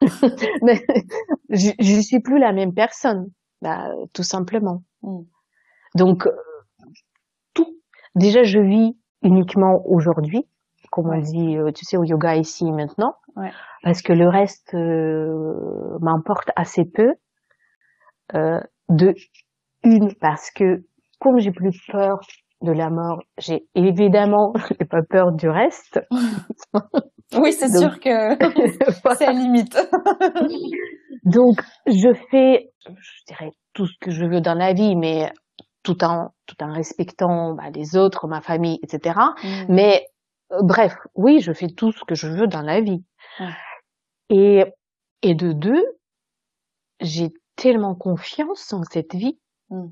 je, 1.50 1.70
je 1.78 2.00
suis 2.00 2.20
plus 2.20 2.38
la 2.38 2.52
même 2.52 2.72
personne, 2.72 3.30
bah, 3.60 3.88
tout 4.14 4.22
simplement. 4.22 4.82
Mm. 5.02 5.22
Donc 5.96 6.26
euh, 6.26 6.32
tout. 7.52 7.78
Déjà, 8.14 8.42
je 8.42 8.58
vis 8.58 8.96
uniquement 9.22 9.82
aujourd'hui 9.86 10.46
comme 10.90 11.08
on 11.08 11.18
dit, 11.18 11.56
euh, 11.56 11.70
tu 11.72 11.84
sais, 11.84 11.96
au 11.96 12.04
yoga 12.04 12.36
ici 12.36 12.70
maintenant, 12.70 13.14
ouais. 13.36 13.50
parce 13.82 14.02
que 14.02 14.12
le 14.12 14.28
reste 14.28 14.74
euh, 14.74 15.98
m'importe 16.00 16.50
assez 16.56 16.84
peu. 16.84 17.14
Euh, 18.34 18.60
de 18.88 19.14
une, 19.82 20.14
parce 20.20 20.50
que 20.50 20.84
comme 21.20 21.38
j'ai 21.38 21.52
plus 21.52 21.76
peur 21.90 22.18
de 22.62 22.72
la 22.72 22.90
mort, 22.90 23.22
j'ai 23.38 23.66
évidemment 23.74 24.52
j'ai 24.78 24.86
pas 24.86 25.02
peur 25.08 25.32
du 25.32 25.48
reste. 25.48 26.00
oui, 27.38 27.52
c'est 27.52 27.68
sûr 27.68 27.98
que 28.00 28.36
c'est 29.16 29.26
à 29.26 29.32
limite. 29.32 29.76
Donc, 31.24 31.60
je 31.86 32.12
fais, 32.30 32.70
je 32.86 33.24
dirais 33.26 33.50
tout 33.74 33.86
ce 33.86 33.94
que 34.00 34.10
je 34.10 34.24
veux 34.24 34.40
dans 34.40 34.54
la 34.54 34.72
vie, 34.72 34.96
mais 34.96 35.30
tout 35.82 36.04
en 36.04 36.30
tout 36.46 36.62
en 36.62 36.72
respectant 36.72 37.54
bah, 37.54 37.70
les 37.74 37.96
autres, 37.96 38.26
ma 38.26 38.40
famille, 38.40 38.78
etc. 38.82 39.14
Mm. 39.42 39.48
Mais 39.68 40.06
euh, 40.52 40.62
bref, 40.62 40.96
oui, 41.14 41.40
je 41.40 41.52
fais 41.52 41.68
tout 41.68 41.92
ce 41.92 42.04
que 42.04 42.14
je 42.14 42.28
veux 42.28 42.46
dans 42.46 42.62
la 42.62 42.80
vie. 42.80 43.04
Et, 44.28 44.64
et 45.22 45.34
de 45.34 45.52
deux, 45.52 45.84
j'ai 47.00 47.32
tellement 47.56 47.94
confiance 47.94 48.72
en 48.72 48.82
cette 48.84 49.14
vie 49.14 49.38
mmh. 49.70 49.86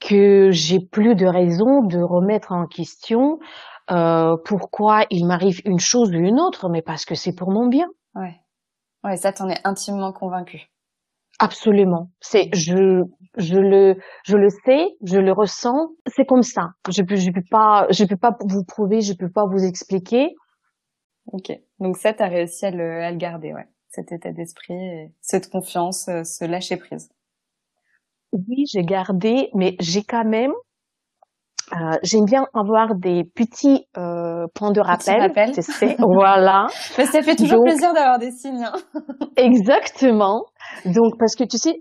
que 0.00 0.50
j'ai 0.50 0.80
plus 0.80 1.14
de 1.14 1.26
raison 1.26 1.82
de 1.82 2.00
remettre 2.00 2.52
en 2.52 2.66
question 2.66 3.38
euh, 3.90 4.36
pourquoi 4.44 5.06
il 5.10 5.26
m'arrive 5.26 5.60
une 5.64 5.80
chose 5.80 6.10
ou 6.10 6.18
une 6.18 6.40
autre, 6.40 6.68
mais 6.68 6.82
parce 6.82 7.04
que 7.04 7.14
c'est 7.14 7.34
pour 7.34 7.50
mon 7.50 7.66
bien. 7.66 7.88
Ouais, 8.14 8.40
ouais, 9.04 9.16
ça 9.16 9.32
t'en 9.32 9.48
es 9.48 9.58
intimement 9.64 10.12
convaincu. 10.12 10.70
Absolument. 11.40 12.10
C'est 12.20 12.50
je 12.52 13.04
je 13.36 13.58
le 13.58 13.96
je 14.24 14.36
le 14.36 14.48
sais, 14.64 14.88
je 15.04 15.18
le 15.18 15.30
ressens. 15.32 15.90
C'est 16.08 16.24
comme 16.26 16.42
ça. 16.42 16.70
Je 16.90 17.02
peux 17.02 17.14
je 17.16 17.30
peux 17.30 17.42
pas 17.48 17.86
je 17.90 18.04
peux 18.04 18.16
pas 18.16 18.36
vous 18.40 18.64
prouver, 18.64 19.00
je 19.02 19.12
peux 19.12 19.30
pas 19.30 19.46
vous 19.46 19.64
expliquer. 19.64 20.34
Ok. 21.32 21.52
Donc 21.80 21.96
ça 21.98 22.14
t'as 22.14 22.28
réussi 22.28 22.66
à 22.66 22.70
le 22.72 23.02
à 23.02 23.10
le 23.12 23.18
garder, 23.18 23.52
ouais. 23.54 23.66
Cet 23.90 24.12
état 24.12 24.32
d'esprit, 24.32 24.74
cette 25.22 25.50
confiance, 25.50 26.08
euh, 26.08 26.24
ce 26.24 26.44
lâcher 26.46 26.76
prise. 26.78 27.08
Oui, 28.32 28.64
j'ai 28.70 28.82
gardé, 28.84 29.48
mais 29.54 29.76
j'ai 29.80 30.02
quand 30.04 30.24
même 30.24 30.52
euh, 31.72 31.96
J'aime 32.02 32.24
bien 32.24 32.46
avoir 32.54 32.94
des 32.94 33.24
petits 33.24 33.86
euh, 33.96 34.46
points 34.54 34.72
de 34.72 34.80
rappel. 34.80 35.52
Tu 35.52 35.62
sais, 35.62 35.96
voilà. 36.00 36.66
Mais 36.96 37.04
ça 37.06 37.22
fait 37.22 37.36
toujours 37.36 37.62
plaisir 37.62 37.92
d'avoir 37.92 38.18
des 38.18 38.30
signes. 38.30 38.64
Hein. 38.64 38.72
exactement. 39.36 40.44
Donc, 40.84 41.18
parce 41.18 41.34
que 41.34 41.44
tu 41.44 41.58
sais, 41.58 41.80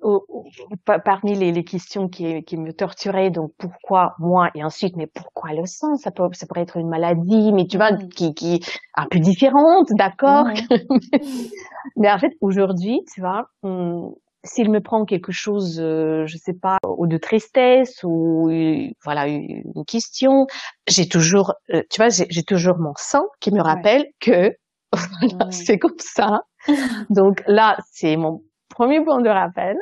parmi 1.03 1.35
les, 1.35 1.51
les, 1.51 1.63
questions 1.63 2.07
qui, 2.07 2.43
qui, 2.43 2.57
me 2.57 2.71
torturaient, 2.71 3.31
donc 3.31 3.51
pourquoi 3.57 4.13
moi 4.19 4.49
et 4.55 4.63
ensuite, 4.63 4.95
mais 4.95 5.07
pourquoi 5.07 5.51
le 5.53 5.65
sang? 5.65 5.95
Ça 5.95 6.11
peut, 6.11 6.23
ça 6.31 6.45
pourrait 6.47 6.61
être 6.61 6.77
une 6.77 6.89
maladie, 6.89 7.51
mais 7.53 7.65
tu 7.65 7.77
vois, 7.77 7.91
mm. 7.91 8.09
qui, 8.09 8.33
qui 8.33 8.59
un 8.95 9.05
peu 9.09 9.19
différente, 9.19 9.87
d'accord? 9.97 10.45
Mm. 10.47 10.97
mais 11.97 12.11
en 12.11 12.17
fait, 12.17 12.33
aujourd'hui, 12.41 13.01
tu 13.13 13.21
vois, 13.21 13.49
hum, 13.63 14.11
s'il 14.47 14.71
me 14.71 14.79
prend 14.79 15.05
quelque 15.05 15.31
chose, 15.31 15.79
euh, 15.79 16.25
je 16.25 16.37
sais 16.37 16.53
pas, 16.53 16.77
ou 16.85 17.07
de 17.07 17.17
tristesse 17.17 18.01
ou 18.03 18.49
euh, 18.49 18.89
voilà 19.03 19.27
une 19.27 19.85
question, 19.85 20.47
j'ai 20.87 21.07
toujours, 21.07 21.53
euh, 21.73 21.83
tu 21.89 22.01
vois, 22.01 22.09
j'ai 22.09 22.43
toujours 22.43 22.77
mon 22.79 22.93
sang 22.97 23.25
qui 23.39 23.51
me 23.51 23.61
rappelle 23.61 24.05
que 24.19 24.55
voilà, 24.93 25.51
c'est 25.51 25.77
comme 25.77 25.99
ça. 25.99 26.41
Donc 27.09 27.43
là, 27.47 27.77
c'est 27.91 28.15
mon 28.15 28.41
premier 28.69 29.03
point 29.03 29.21
de 29.21 29.29
rappel. 29.29 29.77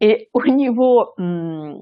Et 0.00 0.28
au 0.32 0.44
niveau, 0.46 1.06
hum, 1.18 1.78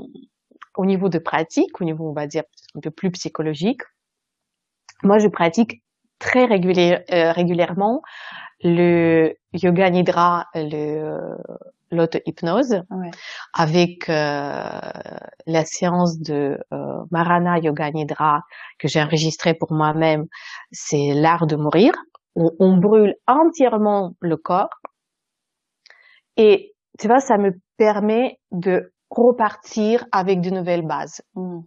au 0.77 0.87
niveau 0.87 1.09
de 1.09 1.19
pratique, 1.19 1.81
au 1.81 1.85
niveau, 1.85 2.09
on 2.09 2.13
va 2.13 2.27
dire, 2.27 2.45
un 2.75 2.81
peu 2.81 2.91
plus 2.91 3.11
psychologique, 3.11 3.83
moi, 5.03 5.19
je 5.19 5.29
pratique 5.29 5.83
très 6.19 6.45
régulièrement 6.47 8.03
le 8.63 9.35
yoga 9.53 9.91
nidra, 9.91 10.47
le 10.55 11.37
l'auto-hypnose 11.95 12.83
avec 13.53 14.09
euh, 14.09 14.81
la 15.47 15.65
séance 15.65 16.19
de 16.19 16.59
euh, 16.73 17.05
Marana 17.11 17.59
Yoga 17.59 17.91
Nidra 17.91 18.41
que 18.79 18.89
j'ai 18.89 19.03
enregistrée 19.03 19.55
pour 19.55 19.73
moi-même, 19.73 20.27
c'est 20.73 21.15
l'art 21.15 21.47
de 21.47 21.57
mourir. 21.57 21.93
On, 22.37 22.51
on, 22.59 22.77
brûle 22.77 23.15
entièrement 23.27 24.15
le 24.21 24.37
corps 24.37 24.81
et 26.37 26.75
tu 26.99 27.07
vois, 27.07 27.21
ça 27.21 27.39
me 27.39 27.53
permet 27.77 28.39
de 28.51 28.93
repartir 29.11 30.05
avec 30.13 30.41
de 30.41 30.51
nouvelles 30.51 30.87
bases. 30.87 31.23
Mm. 31.35 31.61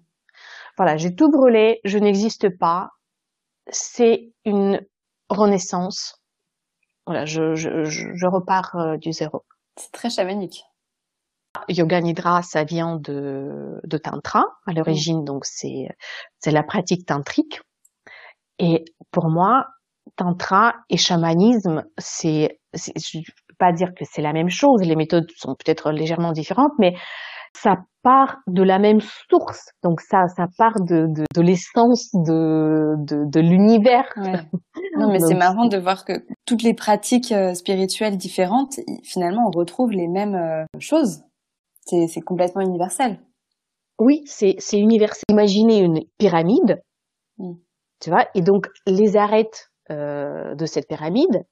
Voilà, 0.78 0.98
j'ai 0.98 1.16
tout 1.16 1.30
brûlé, 1.30 1.80
je 1.84 1.98
n'existe 1.98 2.50
pas. 2.58 2.92
C'est 3.70 4.32
une 4.46 4.86
renaissance. 5.30 6.22
Voilà, 7.06 7.26
je, 7.26 7.56
je, 7.56 7.84
je 7.86 8.28
repars 8.28 8.76
euh, 8.76 8.98
du 8.98 9.12
zéro. 9.12 9.44
C'est 9.78 9.92
très 9.92 10.10
chamanique. 10.10 10.64
Yoga 11.70 12.02
Nidra, 12.02 12.42
ça 12.44 12.64
vient 12.64 12.98
de, 12.98 13.80
de 13.84 13.98
Tantra. 13.98 14.46
À 14.66 14.74
l'origine, 14.74 15.24
donc, 15.24 15.46
c'est, 15.46 15.88
c'est 16.40 16.52
la 16.52 16.64
pratique 16.64 17.06
tantrique. 17.06 17.62
Et 18.60 18.86
pour 19.12 19.30
moi, 19.30 19.66
Tantra 20.16 20.76
et 20.90 20.98
chamanisme, 20.98 21.86
c'est, 21.98 22.60
je 22.74 23.18
ne 23.18 23.24
peux 23.24 23.56
pas 23.58 23.72
dire 23.72 23.94
que 23.96 24.06
c'est 24.06 24.22
la 24.22 24.34
même 24.34 24.50
chose. 24.50 24.82
Les 24.82 24.96
méthodes 24.96 25.30
sont 25.36 25.56
peut-être 25.56 25.92
légèrement 25.92 26.32
différentes, 26.32 26.74
mais 26.80 26.96
ça 27.56 27.78
part 28.08 28.38
de 28.48 28.64
la 28.64 28.80
même 28.80 29.02
source. 29.30 29.72
Donc 29.84 30.00
ça, 30.00 30.28
ça 30.30 30.46
part 30.58 30.80
de, 30.80 31.08
de, 31.14 31.26
de 31.36 31.42
l'essence 31.42 32.10
de, 32.14 32.96
de, 33.00 33.30
de 33.30 33.40
l'univers. 33.42 34.08
Non, 34.96 35.12
mais 35.12 35.20
c'est 35.20 35.36
marrant 35.36 35.68
de 35.68 35.78
voir 35.78 36.06
que 36.06 36.14
toutes 36.46 36.64
les 36.64 36.74
pratiques 36.74 37.32
euh, 37.32 37.54
spirituelles 37.54 38.18
différentes, 38.18 38.80
finalement, 39.04 39.44
on 39.46 39.56
retrouve 39.56 39.92
les 39.92 40.08
mêmes 40.08 40.34
euh, 40.34 40.66
choses. 40.80 41.22
C'est 41.86 42.22
complètement 42.22 42.62
universel. 42.62 43.20
Oui, 44.00 44.24
c'est 44.26 44.58
universel. 44.74 45.24
Imaginez 45.30 45.80
une 45.80 46.00
pyramide, 46.18 46.82
mm. 47.38 47.54
tu 48.02 48.10
vois, 48.10 48.26
et 48.34 48.42
donc 48.42 48.70
les 48.88 49.18
arêtes 49.18 49.70
euh, 49.92 50.56
de 50.56 50.66
cette 50.66 50.88
pyramide 50.88 51.46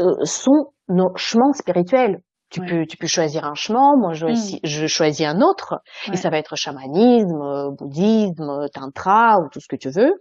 euh, 0.00 0.24
sont 0.24 0.72
nos 0.88 1.14
chemins 1.14 1.52
spirituels. 1.52 2.20
Tu 2.50 2.60
peux, 2.60 2.84
tu 2.84 2.96
peux 2.96 3.06
choisir 3.06 3.44
un 3.44 3.54
chemin. 3.54 3.96
Moi, 3.96 4.12
je, 4.12 4.26
mm. 4.26 4.58
je 4.64 4.86
choisis 4.86 5.26
un 5.26 5.40
autre, 5.40 5.80
et 6.12 6.16
ça 6.16 6.30
va 6.30 6.38
être 6.38 6.56
chamanisme, 6.56 7.40
euh, 7.40 7.70
bouddhisme, 7.70 8.68
tantra 8.74 9.38
ou 9.40 9.48
tout 9.48 9.60
ce 9.60 9.68
que 9.68 9.76
tu 9.76 9.88
veux. 9.88 10.12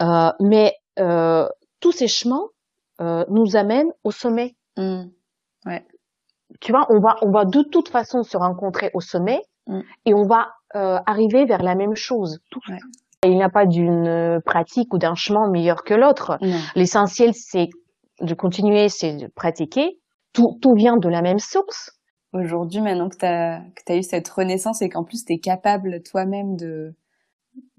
Euh, 0.00 0.32
mais 0.40 0.74
euh, 0.98 1.48
tous 1.80 1.92
ces 1.92 2.08
chemins 2.08 2.46
euh, 3.00 3.24
nous 3.28 3.56
amènent 3.56 3.92
au 4.02 4.10
sommet. 4.10 4.56
Mm. 4.76 5.04
Ouais. 5.66 5.86
Tu 6.60 6.72
vois, 6.72 6.86
on 6.90 7.00
va, 7.00 7.16
on 7.22 7.30
va 7.30 7.44
de 7.44 7.62
toute 7.62 7.88
façon 7.88 8.22
se 8.24 8.36
rencontrer 8.36 8.90
au 8.92 9.00
sommet, 9.00 9.40
mm. 9.68 9.80
et 10.06 10.14
on 10.14 10.26
va 10.26 10.48
euh, 10.74 10.98
arriver 11.06 11.44
vers 11.44 11.62
la 11.62 11.76
même 11.76 11.94
chose. 11.94 12.40
Tout. 12.50 12.60
Il 13.22 13.36
n'y 13.36 13.44
a 13.44 13.48
pas 13.48 13.64
d'une 13.64 14.40
pratique 14.44 14.92
ou 14.92 14.98
d'un 14.98 15.14
chemin 15.14 15.48
meilleur 15.48 15.84
que 15.84 15.94
l'autre. 15.94 16.36
L'essentiel, 16.74 17.32
c'est 17.32 17.70
de 18.20 18.34
continuer, 18.34 18.88
c'est 18.88 19.16
de 19.16 19.28
pratiquer 19.28 19.98
tout, 20.34 20.58
tout 20.60 20.74
vient 20.74 20.98
de 20.98 21.08
la 21.08 21.22
même 21.22 21.38
source. 21.38 21.92
Aujourd'hui, 22.34 22.80
maintenant 22.80 23.08
que 23.08 23.16
tu 23.16 23.24
as, 23.24 23.62
as 23.88 23.96
eu 23.96 24.02
cette 24.02 24.28
renaissance 24.28 24.82
et 24.82 24.88
qu'en 24.90 25.04
plus 25.04 25.24
tu 25.24 25.32
es 25.32 25.38
capable 25.38 26.02
toi-même 26.02 26.56
de, 26.56 26.94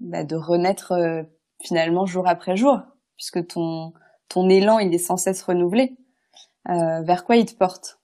bah, 0.00 0.24
de 0.24 0.34
renaître 0.34 0.92
euh, 0.92 1.22
finalement 1.62 2.06
jour 2.06 2.26
après 2.26 2.56
jour, 2.56 2.80
puisque 3.16 3.46
ton, 3.46 3.92
ton 4.28 4.48
élan, 4.48 4.78
il 4.78 4.94
est 4.94 4.98
sans 4.98 5.18
cesse 5.18 5.42
renouvelé, 5.42 5.96
euh, 6.68 7.02
vers 7.02 7.24
quoi 7.24 7.36
il 7.36 7.44
te 7.44 7.54
porte? 7.54 8.00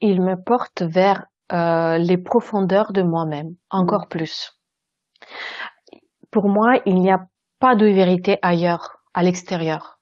Il 0.00 0.20
me 0.22 0.34
porte 0.34 0.82
vers 0.82 1.26
euh, 1.52 1.98
les 1.98 2.18
profondeurs 2.18 2.92
de 2.92 3.02
moi-même, 3.02 3.54
encore 3.70 4.06
mmh. 4.06 4.08
plus. 4.08 4.60
Pour 6.30 6.48
moi, 6.48 6.80
il 6.86 6.96
n'y 6.96 7.12
a 7.12 7.26
pas 7.60 7.76
de 7.76 7.86
vérité 7.86 8.38
ailleurs, 8.42 9.02
à 9.14 9.22
l'extérieur. 9.22 9.99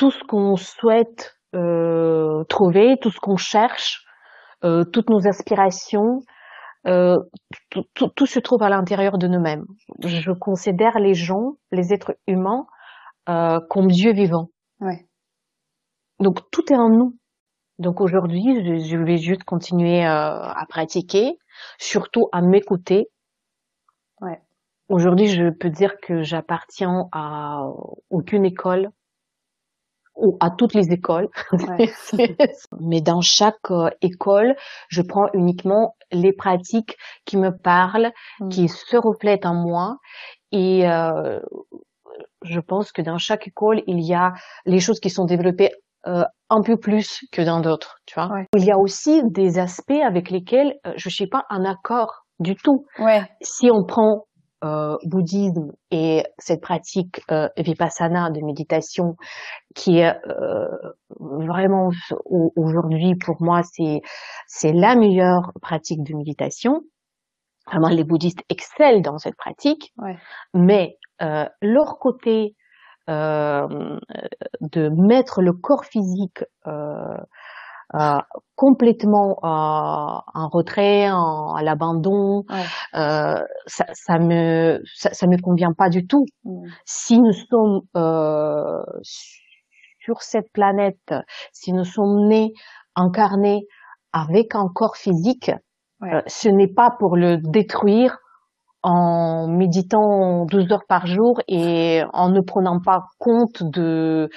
Tout 0.00 0.10
ce 0.10 0.24
qu'on 0.24 0.56
souhaite 0.56 1.36
euh, 1.54 2.42
trouver, 2.44 2.96
tout 3.02 3.10
ce 3.10 3.20
qu'on 3.20 3.36
cherche, 3.36 4.06
euh, 4.64 4.82
toutes 4.82 5.10
nos 5.10 5.28
aspirations, 5.28 6.20
euh, 6.86 7.18
tout, 7.68 7.84
tout, 7.92 8.08
tout, 8.08 8.24
se 8.24 8.38
trouve 8.38 8.62
à 8.62 8.70
l'intérieur 8.70 9.18
de 9.18 9.28
nous-mêmes. 9.28 9.66
Je 10.02 10.32
considère 10.32 10.98
les 10.98 11.12
gens, 11.12 11.56
les 11.70 11.92
êtres 11.92 12.16
humains, 12.26 12.64
euh, 13.28 13.60
comme 13.68 13.88
Dieu 13.88 14.14
vivant. 14.14 14.48
Ouais. 14.80 15.06
Donc 16.18 16.50
tout 16.50 16.72
est 16.72 16.78
en 16.78 16.88
nous. 16.88 17.18
Donc 17.78 18.00
aujourd'hui, 18.00 18.64
je, 18.64 18.82
je, 18.82 18.96
vais 18.96 19.18
juste 19.18 19.44
continuer 19.44 20.02
euh, 20.02 20.08
à 20.08 20.64
pratiquer, 20.66 21.36
surtout 21.76 22.30
à 22.32 22.40
m'écouter. 22.40 23.10
Ouais. 24.22 24.40
Aujourd'hui, 24.88 25.26
je 25.26 25.50
peux 25.50 25.68
dire 25.68 26.00
que 26.00 26.22
j'appartiens 26.22 27.04
à 27.12 27.66
aucune 28.08 28.46
école, 28.46 28.90
ou 30.16 30.36
à 30.40 30.50
toutes 30.50 30.74
les 30.74 30.92
écoles. 30.92 31.28
Mais 32.80 33.00
dans 33.00 33.20
chaque 33.20 33.70
euh, 33.70 33.90
école, 34.02 34.54
je 34.88 35.02
prends 35.02 35.28
uniquement 35.34 35.94
les 36.12 36.32
pratiques 36.32 36.96
qui 37.24 37.36
me 37.36 37.50
parlent, 37.56 38.12
mm. 38.40 38.48
qui 38.48 38.68
se 38.68 38.96
reflètent 38.96 39.46
en 39.46 39.54
moi. 39.54 39.96
Et 40.52 40.88
euh, 40.88 41.38
je 42.42 42.60
pense 42.60 42.92
que 42.92 43.02
dans 43.02 43.18
chaque 43.18 43.46
école, 43.48 43.82
il 43.86 44.00
y 44.00 44.14
a 44.14 44.32
les 44.66 44.80
choses 44.80 45.00
qui 45.00 45.10
sont 45.10 45.24
développées 45.24 45.70
euh, 46.06 46.24
un 46.48 46.62
peu 46.62 46.78
plus 46.78 47.20
que 47.30 47.42
dans 47.42 47.60
d'autres, 47.60 47.98
tu 48.06 48.14
vois. 48.14 48.30
Il 48.56 48.64
y 48.64 48.72
a 48.72 48.78
aussi 48.78 49.22
des 49.30 49.58
aspects 49.58 50.02
avec 50.02 50.30
lesquels 50.30 50.74
euh, 50.86 50.92
je 50.96 51.08
suis 51.10 51.28
pas 51.28 51.44
en 51.50 51.64
accord 51.64 52.24
du 52.38 52.56
tout. 52.56 52.86
Ouais. 52.98 53.22
Si 53.42 53.70
on 53.70 53.84
prend 53.84 54.24
euh, 54.64 54.96
bouddhisme 55.04 55.72
et 55.90 56.24
cette 56.38 56.60
pratique 56.60 57.22
euh, 57.30 57.48
vipassana 57.56 58.30
de 58.30 58.40
méditation 58.40 59.16
qui 59.74 59.98
est 59.98 60.14
euh, 60.26 60.68
vraiment 61.18 61.90
aujourd'hui 62.56 63.16
pour 63.16 63.42
moi 63.42 63.62
c'est 63.62 64.02
c'est 64.46 64.72
la 64.72 64.94
meilleure 64.94 65.52
pratique 65.62 66.02
de 66.02 66.14
méditation. 66.14 66.82
Vraiment 67.66 67.88
les 67.88 68.04
bouddhistes 68.04 68.42
excellent 68.48 69.00
dans 69.00 69.18
cette 69.18 69.36
pratique, 69.36 69.92
ouais. 69.98 70.18
mais 70.54 70.98
euh, 71.22 71.46
leur 71.62 71.98
côté 71.98 72.56
euh, 73.08 73.98
de 74.60 74.88
mettre 74.88 75.42
le 75.42 75.52
corps 75.52 75.84
physique 75.84 76.44
euh, 76.66 77.16
complètement 78.60 79.38
euh, 79.42 80.20
en 80.34 80.48
retrait, 80.52 81.10
en, 81.10 81.54
à 81.54 81.62
l'abandon, 81.62 82.44
euh, 82.94 83.40
ça, 83.66 83.86
ça 83.92 84.18
me 84.18 84.80
ça, 84.94 85.12
ça, 85.12 85.26
me 85.26 85.40
convient 85.40 85.72
pas 85.72 85.88
du 85.88 86.06
tout. 86.06 86.26
Mm. 86.44 86.66
Si 86.84 87.18
nous 87.18 87.32
sommes 87.32 87.80
euh, 87.96 88.82
sur 89.02 90.22
cette 90.22 90.52
planète, 90.52 91.14
si 91.52 91.72
nous 91.72 91.84
sommes 91.84 92.28
nés, 92.28 92.52
incarnés 92.94 93.66
avec 94.12 94.54
un 94.54 94.68
corps 94.74 94.96
physique, 94.96 95.50
euh, 96.02 96.20
ce 96.26 96.48
n'est 96.48 96.72
pas 96.72 96.90
pour 96.98 97.16
le 97.16 97.38
détruire 97.38 98.18
en 98.82 99.46
méditant 99.48 100.46
12 100.46 100.72
heures 100.72 100.86
par 100.88 101.06
jour 101.06 101.40
et 101.48 102.02
en 102.12 102.30
ne 102.30 102.40
prenant 102.40 102.80
pas 102.80 103.04
compte 103.18 103.62
de 103.62 104.30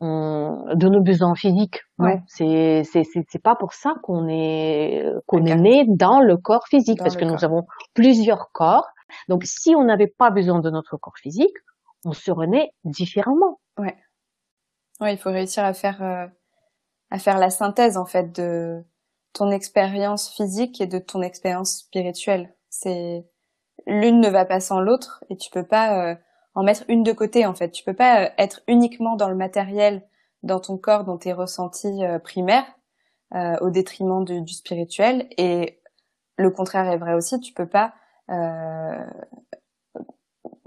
de 0.00 0.88
nos 0.88 1.02
besoins 1.02 1.34
physiques. 1.34 1.80
Ouais. 1.98 2.22
C'est 2.26 2.82
c'est 2.84 3.02
c'est 3.04 3.42
pas 3.42 3.56
pour 3.56 3.72
ça 3.72 3.94
qu'on 4.02 4.28
est 4.28 5.04
qu'on 5.26 5.44
est 5.44 5.56
né 5.56 5.84
dans 5.88 6.20
le 6.20 6.36
corps 6.36 6.66
physique 6.68 6.98
parce 6.98 7.16
que 7.16 7.24
nous 7.24 7.44
avons 7.44 7.66
plusieurs 7.94 8.50
corps. 8.52 8.86
Donc 9.28 9.44
si 9.44 9.74
on 9.74 9.84
n'avait 9.84 10.12
pas 10.18 10.30
besoin 10.30 10.60
de 10.60 10.70
notre 10.70 10.96
corps 10.96 11.18
physique, 11.18 11.56
on 12.04 12.12
serait 12.12 12.46
né 12.46 12.70
différemment. 12.84 13.60
Ouais. 13.78 13.96
Ouais, 15.00 15.14
il 15.14 15.18
faut 15.18 15.30
réussir 15.30 15.64
à 15.64 15.72
faire 15.72 16.02
euh, 16.02 16.26
à 17.10 17.18
faire 17.18 17.38
la 17.38 17.50
synthèse 17.50 17.96
en 17.96 18.06
fait 18.06 18.34
de 18.36 18.84
ton 19.32 19.50
expérience 19.50 20.30
physique 20.30 20.80
et 20.80 20.86
de 20.86 20.98
ton 20.98 21.22
expérience 21.22 21.78
spirituelle. 21.78 22.54
C'est 22.68 23.26
l'une 23.86 24.20
ne 24.20 24.28
va 24.28 24.44
pas 24.44 24.60
sans 24.60 24.80
l'autre 24.80 25.24
et 25.30 25.36
tu 25.36 25.50
peux 25.50 25.66
pas 25.66 26.10
euh, 26.10 26.14
en 26.58 26.64
mettre 26.64 26.82
une 26.88 27.04
de 27.04 27.12
côté 27.12 27.46
en 27.46 27.54
fait. 27.54 27.70
Tu 27.70 27.84
peux 27.84 27.94
pas 27.94 28.24
euh, 28.24 28.28
être 28.36 28.62
uniquement 28.66 29.14
dans 29.14 29.28
le 29.28 29.36
matériel, 29.36 30.02
dans 30.42 30.58
ton 30.58 30.76
corps, 30.76 31.04
dans 31.04 31.16
tes 31.16 31.32
ressentis 31.32 32.04
euh, 32.04 32.18
primaires, 32.18 32.66
euh, 33.32 33.56
au 33.60 33.70
détriment 33.70 34.24
du, 34.24 34.42
du, 34.42 34.52
spirituel. 34.54 35.28
Et 35.38 35.80
le 36.36 36.50
contraire 36.50 36.90
est 36.90 36.98
vrai 36.98 37.14
aussi. 37.14 37.38
Tu 37.38 37.52
peux 37.52 37.68
pas 37.68 37.94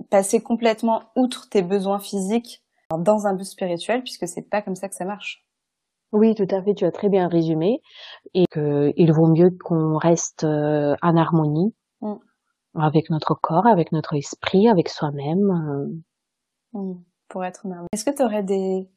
passer 0.10 0.42
complètement 0.42 1.04
outre 1.16 1.48
tes 1.50 1.62
besoins 1.62 2.00
physiques 2.00 2.64
dans 2.98 3.28
un 3.28 3.36
but 3.36 3.44
spirituel, 3.44 4.02
puisque 4.02 4.28
c'est 4.28 4.50
pas 4.50 4.64
comme 4.64 4.76
ça 4.76 4.90
que 4.90 4.96
ça 4.96 5.06
marche. 5.06 5.46
Oui, 6.12 6.34
tout 6.34 6.48
à 6.50 6.64
fait. 6.64 6.74
Tu 6.74 6.86
as 6.86 6.92
très 6.92 7.10
bien 7.10 7.28
résumé. 7.28 7.82
Et 8.34 8.46
qu'il 8.52 9.14
vaut 9.14 9.28
mieux 9.28 9.52
qu'on 9.64 9.98
reste 9.98 10.44
en 10.44 11.18
harmonie. 11.18 11.76
Avec 12.76 13.10
notre 13.10 13.36
corps, 13.36 13.68
avec 13.68 13.92
notre 13.92 14.16
esprit, 14.16 14.68
avec 14.70 14.90
soi-même. 14.90 16.02
Euh. 16.74 16.94
Pour 17.28 17.44
être. 17.44 17.66
Est-ce 17.94 18.06
que 18.06 18.16
tu 18.16 18.24
aurais 18.24 18.44
des, 18.44 18.90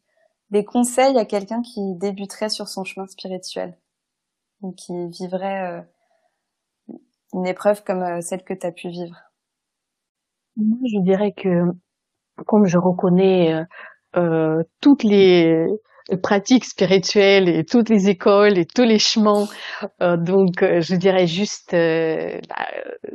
des 0.50 0.64
conseils 0.64 1.18
à 1.18 1.24
quelqu'un 1.24 1.62
qui 1.62 1.94
débuterait 1.96 2.48
sur 2.48 2.68
son 2.68 2.84
chemin 2.84 3.06
spirituel? 3.06 3.76
Ou 4.60 4.72
qui 4.72 4.92
vivrait 5.08 5.82
euh, 6.88 6.94
une 7.32 7.46
épreuve 7.46 7.82
comme 7.84 8.02
euh, 8.02 8.20
celle 8.20 8.44
que 8.44 8.54
tu 8.54 8.66
as 8.66 8.72
pu 8.72 8.88
vivre? 8.88 9.16
Moi, 10.56 10.78
je 10.84 11.02
dirais 11.02 11.32
que 11.32 11.64
comme 12.46 12.66
je 12.66 12.78
reconnais 12.78 13.64
euh, 14.16 14.62
toutes 14.80 15.02
les 15.02 15.66
pratiques 16.22 16.64
spirituelles 16.64 17.48
et 17.48 17.64
toutes 17.64 17.88
les 17.88 18.08
écoles 18.08 18.58
et 18.58 18.66
tous 18.66 18.82
les 18.82 18.98
chemins. 18.98 19.46
Euh, 20.02 20.16
donc, 20.16 20.62
euh, 20.62 20.80
je 20.80 20.94
dirais 20.96 21.26
juste 21.26 21.74
euh, 21.74 22.40
bah, 22.48 22.66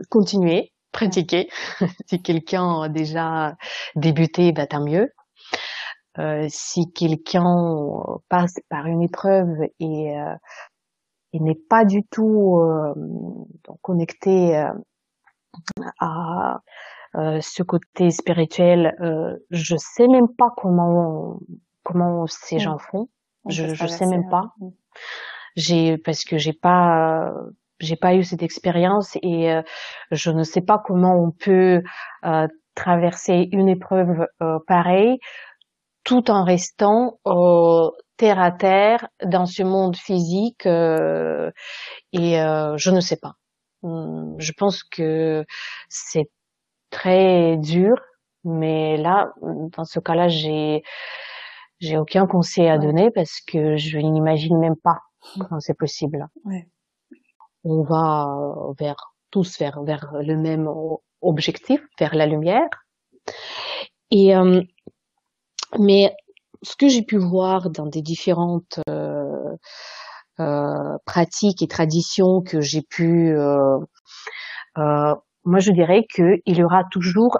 continuer, 0.09 0.71
pratiquer. 0.91 1.49
si 2.07 2.21
quelqu'un 2.21 2.81
a 2.81 2.89
déjà 2.89 3.55
débuté, 3.95 4.51
bah, 4.51 4.67
tant 4.67 4.83
mieux. 4.83 5.11
si 6.49 6.91
quelqu'un 6.93 7.55
passe 8.29 8.55
par 8.69 8.87
une 8.87 9.03
épreuve 9.03 9.55
et, 9.79 10.13
et 11.33 11.39
n'est 11.39 11.61
pas 11.69 11.85
du 11.85 12.03
tout 12.03 12.59
connecté 13.81 14.61
à 15.99 16.59
ce 17.13 17.63
côté 17.63 18.09
spirituel, 18.09 18.95
je 19.49 19.75
sais 19.77 20.07
même 20.07 20.27
pas 20.37 20.49
comment 20.57 21.39
comment 21.91 22.25
ces 22.27 22.57
mmh. 22.57 22.59
gens 22.59 22.77
font. 22.77 23.07
je 23.47 23.73
je 23.73 23.87
sais 23.87 24.05
même 24.05 24.29
pas. 24.29 24.53
Mmh. 24.59 24.69
J'ai 25.55 25.97
parce 25.97 26.23
que 26.23 26.37
j'ai 26.37 26.53
pas 26.53 27.33
j'ai 27.79 27.95
pas 27.95 28.15
eu 28.15 28.23
cette 28.23 28.43
expérience 28.43 29.17
et 29.21 29.51
euh, 29.51 29.61
je 30.11 30.31
ne 30.31 30.43
sais 30.43 30.61
pas 30.61 30.81
comment 30.83 31.15
on 31.15 31.31
peut 31.31 31.81
euh, 32.25 32.47
traverser 32.75 33.47
une 33.51 33.69
épreuve 33.69 34.27
euh, 34.41 34.59
pareille 34.67 35.17
tout 36.03 36.31
en 36.31 36.43
restant 36.43 37.19
terre 38.17 38.39
à 38.39 38.51
terre 38.51 39.07
dans 39.23 39.45
ce 39.45 39.63
monde 39.63 39.95
physique 39.95 40.65
et 40.65 40.71
je 42.13 42.91
ne 42.91 42.99
sais 42.99 43.17
pas. 43.17 43.33
Mmh, 43.83 44.35
je 44.39 44.51
pense 44.53 44.83
que 44.83 45.45
c'est 45.87 46.29
très 46.89 47.57
dur, 47.57 47.95
mais 48.43 48.97
là, 48.97 49.33
dans 49.41 49.83
ce 49.83 49.99
cas-là, 49.99 50.29
j'ai 50.29 50.81
j'ai 51.79 51.97
aucun 51.97 52.27
conseil 52.27 52.67
à 52.67 52.77
donner 52.77 53.11
parce 53.11 53.39
que 53.41 53.77
je 53.77 53.97
n'imagine 53.97 54.57
même 54.57 54.75
pas 54.75 54.99
mmh. 55.35 55.43
comment 55.43 55.59
c'est 55.59 55.77
possible. 55.77 56.27
Ouais. 56.45 56.67
On 57.63 57.83
va 57.83 58.27
euh, 58.27 58.73
vers 58.79 59.13
tous 59.31 59.59
vers 59.59 59.83
vers 59.83 60.11
le 60.21 60.37
même 60.37 60.69
objectif, 61.21 61.81
vers 61.99 62.15
la 62.15 62.25
lumière. 62.25 62.69
Et 64.11 64.35
euh, 64.35 64.61
mais 65.77 66.15
ce 66.61 66.75
que 66.75 66.87
j'ai 66.87 67.03
pu 67.03 67.17
voir 67.17 67.69
dans 67.69 67.85
des 67.85 68.01
différentes 68.01 68.79
euh, 68.89 69.55
euh, 70.39 70.97
pratiques 71.05 71.61
et 71.61 71.67
traditions 71.67 72.41
que 72.41 72.61
j'ai 72.61 72.81
pu, 72.81 73.33
euh, 73.37 73.77
moi 74.75 75.59
je 75.59 75.71
dirais 75.71 76.05
qu'il 76.13 76.41
y 76.45 76.63
aura 76.63 76.83
toujours 76.91 77.37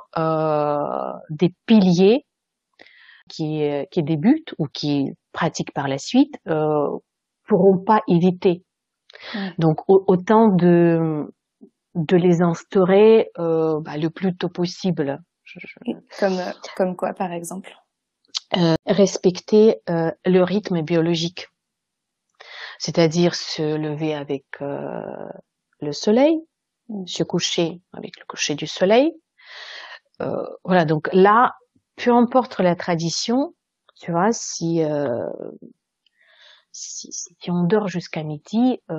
des 1.30 1.54
piliers 1.66 2.26
qui, 3.30 3.62
qui 3.92 4.04
débutent 4.04 4.54
ou 4.58 4.66
qui 4.68 5.14
pratiquent 5.32 5.74
par 5.74 5.88
la 5.88 5.98
suite 5.98 6.36
euh, 6.48 6.90
pourront 7.48 7.78
pas 7.78 8.02
éviter. 8.08 8.64
Donc 9.58 9.78
autant 9.88 10.50
de 10.50 11.26
de 11.96 12.16
les 12.16 12.42
instaurer 12.42 13.32
euh, 13.40 13.80
bah, 13.82 13.98
le 13.98 14.10
plus 14.10 14.36
tôt 14.38 14.50
possible. 14.50 15.20
Comme 16.20 16.40
comme 16.78 16.96
quoi 16.96 17.14
par 17.14 17.32
exemple? 17.32 17.74
Euh, 18.58 18.76
Respecter 18.86 19.82
euh, 19.90 20.12
le 20.26 20.44
rythme 20.44 20.82
biologique, 20.82 21.48
c'est-à-dire 22.78 23.36
se 23.36 23.76
lever 23.76 24.14
avec 24.14 24.46
euh, 24.62 25.02
le 25.82 25.92
soleil, 25.92 26.40
mm. 26.90 27.06
se 27.08 27.24
coucher 27.24 27.82
avec 27.94 28.20
le 28.20 28.26
coucher 28.26 28.56
du 28.56 28.68
soleil. 28.68 29.12
Euh, 30.22 30.44
voilà, 30.64 30.86
donc 30.86 31.10
là, 31.14 31.54
peu 32.04 32.12
importe 32.12 32.60
la 32.60 32.76
tradition, 32.76 33.54
tu 34.00 34.12
vois, 34.12 34.32
si 34.32 34.84
euh, 34.84 35.28
si, 36.72 37.12
si, 37.12 37.52
on 37.52 37.64
dort 37.64 37.88
jusqu'à 37.88 38.24
midi, 38.24 38.80
euh, 38.90 38.96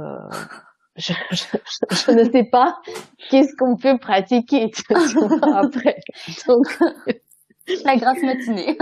je, 0.96 1.12
je, 1.30 1.44
je, 1.90 2.11
ne 2.12 2.24
sais 2.30 2.44
pas 2.44 2.76
qu'est-ce 3.30 3.55
qu'on 3.57 3.76
peut 3.76 3.98
pratiquer 3.98 4.70
tu 4.70 4.82
vois, 4.92 5.59
après. 5.64 5.96
Donc 6.46 6.78
la 7.84 7.96
grasse 7.96 8.22
matinée. 8.22 8.76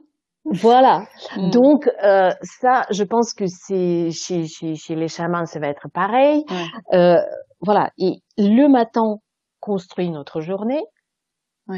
voilà. 0.44 1.06
Mm. 1.36 1.50
Donc 1.50 1.90
euh, 2.04 2.30
ça, 2.42 2.86
je 2.90 3.04
pense 3.04 3.34
que 3.34 3.46
c'est 3.46 4.10
chez, 4.10 4.46
chez, 4.46 4.76
chez 4.76 4.94
les 4.94 5.08
chamans, 5.08 5.46
ça 5.46 5.58
va 5.58 5.68
être 5.68 5.88
pareil. 5.92 6.44
Euh, 6.92 7.16
voilà. 7.60 7.90
Et 7.98 8.22
le 8.38 8.68
matin 8.68 9.16
construit 9.60 10.10
notre 10.10 10.40
journée. 10.40 10.82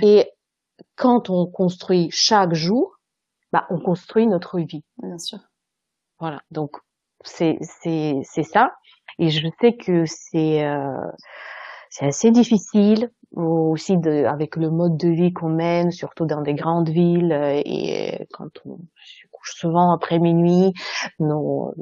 Et 0.03 0.31
quand 0.97 1.31
on 1.31 1.47
construit 1.47 2.09
chaque 2.13 2.55
jour, 2.55 2.97
bah, 3.53 3.67
on 3.71 3.81
construit 3.81 4.27
notre 4.27 4.59
vie. 4.59 4.85
Bien 5.03 5.19
sûr. 5.19 5.39
Voilà. 6.19 6.43
Donc, 6.51 6.77
c'est, 7.25 7.59
c'est, 7.61 8.21
c'est 8.23 8.43
ça. 8.43 8.73
Et 9.19 9.31
je 9.31 9.49
sais 9.61 9.75
que 9.75 10.05
c'est, 10.07 10.65
euh, 10.65 11.11
c'est 11.91 12.07
assez 12.07 12.31
difficile 12.31 13.11
aussi 13.37 13.97
de, 13.97 14.25
avec 14.25 14.57
le 14.57 14.71
mode 14.71 14.97
de 14.97 15.09
vie 15.09 15.33
qu'on 15.33 15.51
mène, 15.51 15.91
surtout 15.91 16.27
dans 16.27 16.41
des 16.41 16.55
grandes 16.55 16.89
villes 16.89 17.33
euh, 17.33 17.61
et 17.65 18.27
quand 18.33 18.51
on 18.65 18.79
se 19.05 19.27
couche 19.31 19.55
souvent 19.57 19.93
après 19.93 20.19
minuit, 20.19 20.73
nos, 21.19 21.75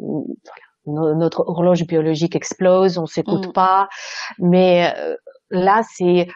notre 0.87 1.45
horloge 1.47 1.87
biologique 1.87 2.37
explose, 2.37 2.99
on 2.99 3.07
s'écoute 3.07 3.49
mm. 3.49 3.53
pas. 3.53 3.89
Mais 4.39 4.93
euh, 4.97 5.17
là, 5.51 5.83
c'est 5.95 6.29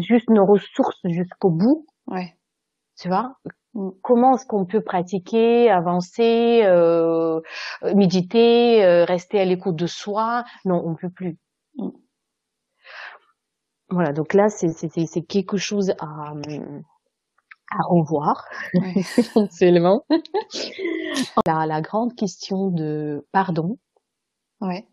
juste 0.00 0.28
nos 0.30 0.46
ressources 0.46 1.00
jusqu'au 1.04 1.50
bout 1.50 1.86
Ouais. 2.06 2.36
Tu 3.00 3.08
vois? 3.08 3.36
Mmh. 3.74 3.90
Comment 4.02 4.34
est-ce 4.36 4.46
qu'on 4.46 4.66
peut 4.66 4.82
pratiquer, 4.82 5.70
avancer, 5.70 6.62
euh, 6.64 7.40
méditer, 7.94 8.84
euh, 8.84 9.04
rester 9.04 9.40
à 9.40 9.44
l'écoute 9.44 9.76
de 9.76 9.86
soi? 9.86 10.44
Non, 10.64 10.82
on 10.84 10.94
peut 10.94 11.10
plus. 11.10 11.38
Mmh. 11.76 11.88
Voilà, 13.90 14.12
donc 14.12 14.34
là, 14.34 14.48
c'est 14.48 15.22
quelque 15.26 15.56
chose 15.58 15.90
à, 16.00 16.32
à 17.70 17.82
revoir, 17.88 18.46
essentiellement. 18.96 20.04
la, 21.46 21.66
la 21.66 21.80
grande 21.80 22.14
question 22.14 22.68
de 22.68 23.26
pardon. 23.32 23.78
Ouais 24.60 24.86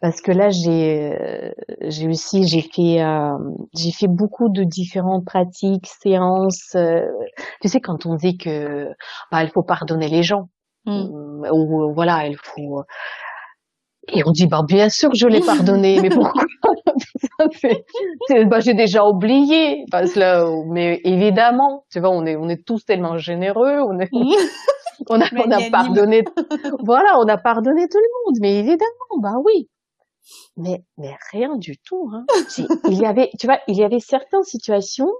parce 0.00 0.20
que 0.20 0.32
là 0.32 0.50
j'ai 0.50 1.12
euh, 1.12 1.52
j'ai 1.82 2.08
aussi 2.08 2.46
j'ai 2.46 2.62
fait 2.62 3.02
euh, 3.02 3.36
j'ai 3.74 3.92
fait 3.92 4.08
beaucoup 4.08 4.48
de 4.48 4.64
différentes 4.64 5.24
pratiques 5.24 5.86
séances 5.86 6.74
euh, 6.74 7.00
tu 7.60 7.68
sais 7.68 7.80
quand 7.80 8.06
on 8.06 8.14
dit 8.14 8.36
que 8.36 8.88
bah 9.30 9.42
il 9.42 9.50
faut 9.50 9.62
pardonner 9.62 10.08
les 10.08 10.22
gens 10.22 10.48
mm. 10.86 11.46
ou 11.52 11.92
voilà 11.94 12.26
il 12.26 12.36
faut 12.36 12.82
et 14.12 14.22
on 14.26 14.32
dit 14.32 14.46
bah 14.46 14.62
bien 14.66 14.88
sûr 14.88 15.10
que 15.10 15.16
je 15.16 15.26
l'ai 15.26 15.40
pardonné 15.40 16.00
mais 16.00 16.08
pourquoi? 16.10 16.42
Bah, 18.46 18.60
j'ai 18.60 18.74
déjà 18.74 19.04
oublié. 19.04 19.84
Parce 19.90 20.12
que 20.12 20.72
mais 20.72 21.00
évidemment, 21.04 21.84
tu 21.90 22.00
vois, 22.00 22.10
on 22.10 22.24
est, 22.26 22.36
on 22.36 22.48
est 22.48 22.64
tous 22.64 22.84
tellement 22.84 23.18
généreux, 23.18 23.80
on 23.80 23.98
est, 23.98 24.10
on 25.08 25.20
a, 25.20 25.26
on 25.34 25.50
a 25.50 25.70
pardonné, 25.70 26.24
voilà, 26.80 27.18
on 27.18 27.28
a 27.28 27.38
pardonné 27.38 27.88
tout 27.88 27.98
le 27.98 28.26
monde. 28.26 28.38
Mais 28.40 28.58
évidemment, 28.58 29.20
bah 29.20 29.34
oui. 29.44 29.68
Mais, 30.56 30.84
mais 30.98 31.16
rien 31.32 31.56
du 31.56 31.78
tout. 31.78 32.10
Hein. 32.12 32.26
Il 32.88 32.98
y 32.98 33.06
avait, 33.06 33.30
tu 33.38 33.46
vois, 33.46 33.58
il 33.68 33.76
y 33.76 33.82
avait 33.82 34.00
certaines 34.00 34.44
situations 34.44 35.10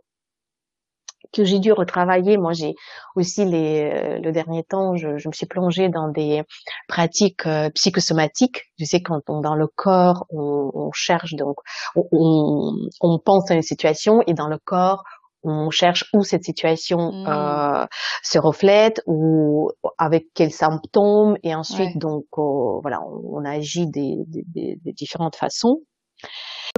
que 1.33 1.45
j'ai 1.45 1.59
dû 1.59 1.73
retravailler. 1.73 2.37
Moi, 2.37 2.53
j'ai 2.53 2.75
aussi 3.17 3.45
les, 3.45 3.91
euh, 3.93 4.19
le 4.19 4.33
dernier 4.33 4.65
temps, 4.65 4.97
je, 4.97 5.17
je, 5.17 5.29
me 5.29 5.33
suis 5.33 5.47
plongée 5.47 5.89
dans 5.89 6.09
des 6.09 6.43
pratiques 6.89 7.47
euh, 7.47 7.71
psychosomatiques. 7.71 8.65
Tu 8.79 8.87
sais, 8.87 9.01
quand 9.01 9.21
on, 9.29 9.41
dans 9.41 9.55
le 9.55 9.67
corps, 9.69 10.27
on, 10.31 10.71
on 10.75 10.93
cherche 10.93 11.35
donc, 11.35 11.57
on, 11.95 12.75
on, 13.01 13.19
pense 13.19 13.51
à 13.51 13.55
une 13.55 13.63
situation 13.63 14.23
et 14.27 14.35
dans 14.35 14.49
le 14.49 14.59
corps, 14.59 15.05
on 15.43 15.71
cherche 15.71 16.05
où 16.13 16.23
cette 16.23 16.45
situation 16.45 17.13
mmh. 17.13 17.27
euh, 17.27 17.87
se 18.23 18.39
reflète 18.39 19.03
ou 19.07 19.71
avec 19.99 20.27
quels 20.35 20.53
symptômes 20.53 21.37
et 21.43 21.55
ensuite 21.55 21.99
donc 21.99 22.25
voilà 22.37 23.01
on, 23.03 23.45
agit 23.45 23.89
des, 23.89 24.17
des, 24.27 24.77
des, 24.83 24.93
différentes 24.93 25.37
façons 25.37 25.79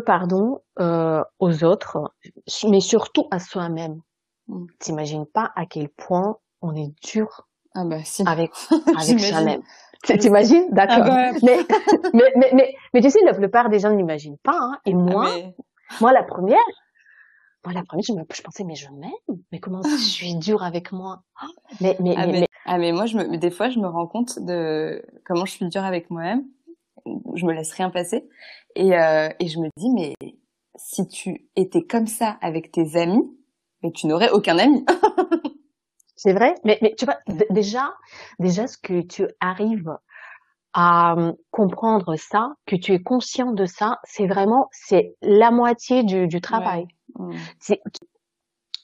pardon 0.06 0.58
euh, 0.80 1.22
aux 1.38 1.64
autres 1.64 1.98
mais 2.68 2.80
surtout 2.80 3.26
à 3.30 3.38
soi-même 3.38 4.00
Mm. 4.48 4.66
T'imagines 4.78 5.26
pas 5.26 5.50
à 5.56 5.66
quel 5.66 5.88
point 5.88 6.36
on 6.60 6.74
est 6.74 6.92
dur 7.02 7.46
ah 7.74 7.84
bah, 7.84 7.98
si. 8.04 8.22
avec, 8.26 8.50
avec 8.98 9.20
soi-même. 9.20 9.62
T'imagines 10.02 10.68
D'accord. 10.72 11.06
Ah 11.08 11.30
mais, 11.42 11.58
mais, 12.12 12.32
mais, 12.34 12.50
mais, 12.52 12.74
mais, 12.92 13.00
tu 13.00 13.08
sais, 13.08 13.20
la 13.24 13.34
plupart 13.34 13.68
des 13.68 13.78
gens 13.78 13.90
n'imaginent 13.90 14.38
pas. 14.42 14.58
Hein. 14.60 14.78
Et 14.84 14.92
ah, 14.92 14.96
moi, 14.96 15.30
moi, 16.00 16.12
la 16.12 16.24
première, 16.24 16.58
moi, 17.64 17.74
la 17.74 17.84
première, 17.84 18.04
je, 18.04 18.12
me, 18.12 18.22
je 18.34 18.42
pensais, 18.42 18.64
mais 18.64 18.74
je 18.74 18.88
m'aime. 18.90 19.10
Mais 19.50 19.60
comment 19.60 19.82
je 19.82 19.96
suis 19.96 20.34
dure 20.34 20.62
avec 20.62 20.92
moi? 20.92 21.22
Mais, 21.80 21.96
mais, 22.00 22.14
ah, 22.16 22.26
mais, 22.26 22.46
ah, 22.66 22.78
mais 22.78 22.92
moi, 22.92 23.06
je 23.06 23.16
me, 23.16 23.36
des 23.36 23.50
fois, 23.50 23.68
je 23.68 23.78
me 23.78 23.88
rends 23.88 24.06
compte 24.06 24.38
de 24.38 25.04
comment 25.24 25.44
je 25.44 25.52
suis 25.52 25.68
dure 25.68 25.84
avec 25.84 26.10
moi-même. 26.10 26.44
Je 27.34 27.44
me 27.44 27.52
laisse 27.52 27.72
rien 27.72 27.90
passer. 27.90 28.28
Et, 28.74 28.96
euh, 28.96 29.28
et 29.38 29.48
je 29.48 29.58
me 29.58 29.68
dis, 29.76 29.90
mais 29.90 30.14
si 30.76 31.06
tu 31.08 31.48
étais 31.56 31.82
comme 31.82 32.06
ça 32.06 32.38
avec 32.40 32.72
tes 32.72 32.96
amis, 32.96 33.24
mais 33.82 33.92
tu 33.92 34.06
n'aurais 34.06 34.30
aucun 34.30 34.58
ami. 34.58 34.84
c'est 36.16 36.32
vrai, 36.32 36.54
mais, 36.64 36.78
mais 36.82 36.94
tu 36.96 37.04
vois, 37.04 37.18
déjà, 37.50 37.94
déjà 38.38 38.66
ce 38.66 38.78
que 38.78 39.02
tu 39.02 39.26
arrives 39.40 39.92
à 40.72 41.14
hum, 41.14 41.34
comprendre 41.50 42.16
ça, 42.16 42.54
que 42.66 42.76
tu 42.76 42.92
es 42.92 43.02
conscient 43.02 43.52
de 43.52 43.66
ça, 43.66 43.98
c'est 44.04 44.26
vraiment, 44.26 44.68
c'est 44.72 45.14
la 45.20 45.50
moitié 45.50 46.02
du, 46.02 46.28
du 46.28 46.40
travail. 46.40 46.86
Mmh. 47.18 47.34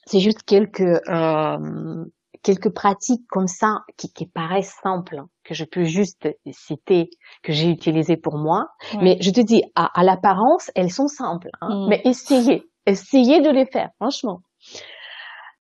C'est 0.07 0.21
juste 0.21 0.43
quelques 0.45 0.81
euh, 0.81 2.05
quelques 2.43 2.73
pratiques 2.73 3.27
comme 3.29 3.49
ça 3.49 3.81
qui, 3.97 4.13
qui 4.13 4.27
paraissent 4.27 4.77
simples, 4.83 5.23
que 5.45 5.55
je 5.55 5.65
peux 5.65 5.85
juste 5.85 6.29
citer, 6.51 7.11
que 7.43 7.53
j'ai 7.53 7.69
utilisées 7.69 8.17
pour 8.17 8.39
moi. 8.39 8.69
Mais 9.01 9.19
je 9.21 9.31
te 9.31 9.41
dis, 9.41 9.63
à, 9.75 9.91
à 9.99 10.05
l'apparence, 10.05 10.71
elles 10.75 10.91
sont 10.91 11.09
simples. 11.09 11.51
Hein. 11.61 11.69
Mmh. 11.69 11.89
Mais 11.89 12.01
essayez, 12.05 12.63
essayez 12.87 13.41
de 13.41 13.51
les 13.51 13.67
faire, 13.67 13.91
franchement. 14.01 14.41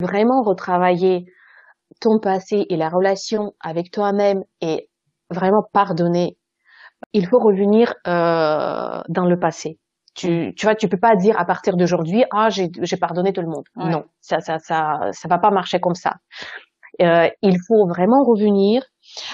Vraiment 0.01 0.43
retravailler 0.43 1.27
ton 2.01 2.19
passé 2.19 2.67
et 2.69 2.77
la 2.77 2.89
relation 2.89 3.55
avec 3.61 3.91
toi-même 3.91 4.43
et 4.61 4.89
vraiment 5.31 5.63
pardonner. 5.73 6.37
Il 7.13 7.27
faut 7.27 7.39
revenir 7.39 7.95
euh, 8.07 9.03
dans 9.09 9.27
le 9.27 9.39
passé. 9.39 9.79
Tu, 10.15 10.55
tu 10.57 10.67
vois, 10.67 10.77
tu 10.77 10.89
peux 10.89 10.99
pas 10.99 11.17
dire 11.17 11.39
à 11.39 11.45
partir 11.45 11.77
d'aujourd'hui, 11.77 12.25
ah, 12.31 12.49
j'ai 12.49 12.97
pardonné 12.97 13.33
tout 13.33 13.41
le 13.41 13.49
monde. 13.49 13.65
Non, 13.77 14.05
ça, 14.21 14.41
ça, 14.41 14.59
ça, 14.59 15.11
ça 15.13 15.29
va 15.29 15.39
pas 15.39 15.51
marcher 15.51 15.81
comme 15.81 15.97
ça. 15.97 16.15
Euh, 17.03 17.29
il 17.43 17.59
faut 17.67 17.87
vraiment 17.89 18.23
revenir, 18.23 18.85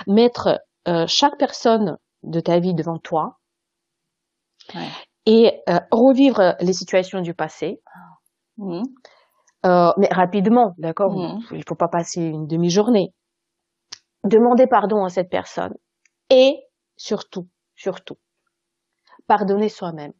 mettre 0.06 0.60
euh, 0.88 1.04
chaque 1.06 1.36
personne 1.38 1.98
de 2.22 2.40
ta 2.40 2.58
vie 2.58 2.74
devant 2.74 2.98
toi 2.98 3.38
ouais. 4.74 4.88
et 5.26 5.60
euh, 5.68 5.78
revivre 5.90 6.56
les 6.60 6.72
situations 6.72 7.20
du 7.20 7.34
passé. 7.34 7.82
Mmh. 8.56 8.82
Euh, 9.66 9.92
mais 9.98 10.08
rapidement, 10.10 10.74
d'accord? 10.78 11.12
Mmh. 11.12 11.40
Il 11.52 11.64
faut 11.68 11.74
pas 11.74 11.88
passer 11.88 12.22
une 12.22 12.46
demi-journée. 12.46 13.12
Demander 14.24 14.66
pardon 14.66 15.04
à 15.04 15.10
cette 15.10 15.30
personne 15.30 15.74
et 16.30 16.58
surtout, 16.96 17.48
surtout, 17.74 18.18
pardonner 19.26 19.68
soi-même. 19.68 20.12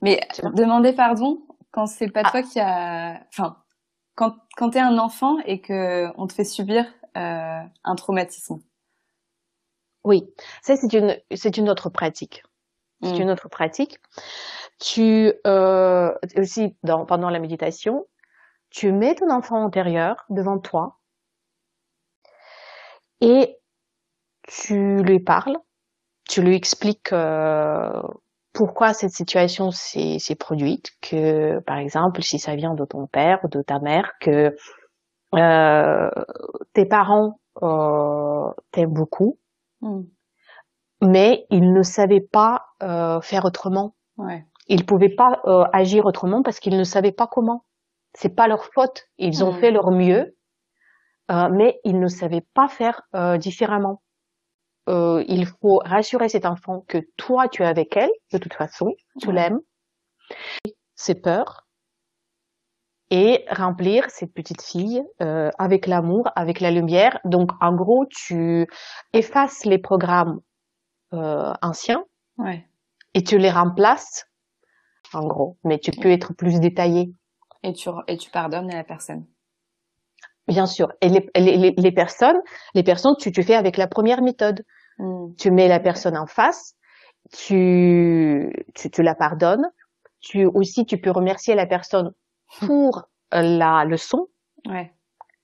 Mais 0.00 0.20
demander 0.54 0.92
pardon 0.92 1.42
quand 1.70 1.86
c'est 1.86 2.08
pas 2.08 2.22
ah. 2.24 2.30
toi 2.30 2.42
qui 2.42 2.60
a, 2.60 3.20
enfin, 3.28 3.56
quand 4.14 4.36
quand 4.56 4.70
t'es 4.70 4.80
un 4.80 4.98
enfant 4.98 5.38
et 5.46 5.60
que 5.60 6.08
on 6.16 6.26
te 6.26 6.32
fait 6.32 6.44
subir 6.44 6.84
euh, 7.16 7.62
un 7.84 7.94
traumatisme. 7.94 8.60
Oui, 10.04 10.28
ça 10.62 10.76
c'est 10.76 10.92
une 10.92 11.16
c'est 11.34 11.56
une 11.56 11.68
autre 11.68 11.88
pratique. 11.88 12.42
C'est 13.02 13.18
mmh. 13.18 13.22
une 13.22 13.30
autre 13.30 13.48
pratique 13.48 13.98
tu 14.82 15.32
euh, 15.46 16.12
aussi 16.36 16.76
dans, 16.82 17.06
pendant 17.06 17.30
la 17.30 17.38
méditation, 17.38 18.06
tu 18.70 18.92
mets 18.92 19.14
ton 19.14 19.30
enfant 19.30 19.62
antérieur 19.64 20.24
devant 20.28 20.58
toi 20.58 20.98
et 23.20 23.58
tu 24.48 25.02
lui 25.02 25.20
parles, 25.20 25.56
tu 26.28 26.42
lui 26.42 26.56
expliques 26.56 27.12
euh, 27.12 28.02
pourquoi 28.52 28.92
cette 28.92 29.12
situation 29.12 29.70
s'est 29.70 30.36
produite, 30.38 30.90
que 31.00 31.60
par 31.60 31.78
exemple 31.78 32.22
si 32.22 32.38
ça 32.38 32.54
vient 32.54 32.74
de 32.74 32.84
ton 32.84 33.06
père 33.06 33.40
ou 33.44 33.48
de 33.48 33.62
ta 33.62 33.78
mère, 33.78 34.12
que 34.20 34.54
euh, 35.34 36.10
tes 36.74 36.84
parents 36.84 37.40
euh, 37.62 38.52
t'aiment 38.70 38.92
beaucoup, 38.92 39.38
mmh. 39.80 40.02
mais 41.02 41.46
ils 41.50 41.72
ne 41.72 41.82
savaient 41.82 42.20
pas 42.20 42.66
euh, 42.82 43.20
faire 43.20 43.44
autrement. 43.44 43.94
Ouais. 44.18 44.44
Ils 44.68 44.86
pouvaient 44.86 45.14
pas 45.14 45.40
euh, 45.46 45.64
agir 45.72 46.06
autrement 46.06 46.42
parce 46.42 46.60
qu'ils 46.60 46.76
ne 46.76 46.84
savaient 46.84 47.12
pas 47.12 47.26
comment. 47.26 47.64
C'est 48.14 48.34
pas 48.34 48.46
leur 48.48 48.64
faute. 48.66 49.08
Ils 49.18 49.42
ont 49.42 49.52
hmm. 49.52 49.60
fait 49.60 49.70
leur 49.70 49.90
mieux, 49.90 50.36
euh, 51.30 51.48
mais 51.50 51.80
ils 51.84 51.98
ne 51.98 52.08
savaient 52.08 52.46
pas 52.54 52.68
faire 52.68 53.02
euh, 53.14 53.38
différemment. 53.38 54.01
Euh, 54.92 55.24
il 55.26 55.46
faut 55.46 55.80
rassurer 55.84 56.28
cet 56.28 56.44
enfant 56.44 56.84
que 56.86 56.98
toi 57.16 57.48
tu 57.48 57.62
es 57.62 57.66
avec 57.66 57.96
elle 57.96 58.10
de 58.32 58.38
toute 58.38 58.54
façon, 58.54 58.92
tu 59.20 59.32
l'aimes, 59.32 59.60
ses 60.94 61.14
peurs 61.14 61.66
et 63.10 63.44
remplir 63.50 64.10
cette 64.10 64.32
petite 64.32 64.62
fille 64.62 65.02
euh, 65.22 65.50
avec 65.58 65.86
l'amour, 65.86 66.30
avec 66.36 66.60
la 66.60 66.70
lumière. 66.70 67.18
Donc 67.24 67.50
en 67.60 67.74
gros, 67.74 68.06
tu 68.10 68.66
effaces 69.12 69.64
les 69.64 69.78
programmes 69.78 70.40
anciens 71.10 72.04
ouais. 72.38 72.66
et 73.12 73.22
tu 73.22 73.36
les 73.36 73.50
remplaces 73.50 74.26
en 75.12 75.26
gros. 75.26 75.58
Mais 75.64 75.78
tu 75.78 75.90
peux 75.90 76.10
être 76.10 76.32
plus 76.32 76.60
détaillé. 76.60 77.12
Et 77.62 77.72
tu, 77.72 77.90
et 78.08 78.16
tu 78.16 78.30
pardonnes 78.30 78.70
à 78.70 78.76
la 78.76 78.84
personne. 78.84 79.26
Bien 80.48 80.66
sûr. 80.66 80.88
Et 81.00 81.08
les, 81.08 81.30
les, 81.36 81.74
les 81.76 81.92
personnes, 81.92 82.40
les 82.74 82.82
personnes, 82.82 83.14
tu, 83.18 83.30
tu 83.30 83.42
fais 83.42 83.54
avec 83.54 83.76
la 83.76 83.86
première 83.86 84.22
méthode. 84.22 84.64
Hmm. 84.98 85.34
Tu 85.38 85.50
mets 85.50 85.68
la 85.68 85.80
personne 85.80 86.16
en 86.16 86.26
face, 86.26 86.74
tu, 87.32 88.52
tu, 88.74 88.90
tu 88.90 89.02
la 89.02 89.14
pardonnes. 89.14 89.66
Tu 90.20 90.46
aussi, 90.46 90.86
tu 90.86 90.98
peux 90.98 91.10
remercier 91.10 91.54
la 91.54 91.66
personne 91.66 92.12
pour 92.60 93.08
la 93.32 93.84
leçon 93.84 94.28
ouais. 94.68 94.92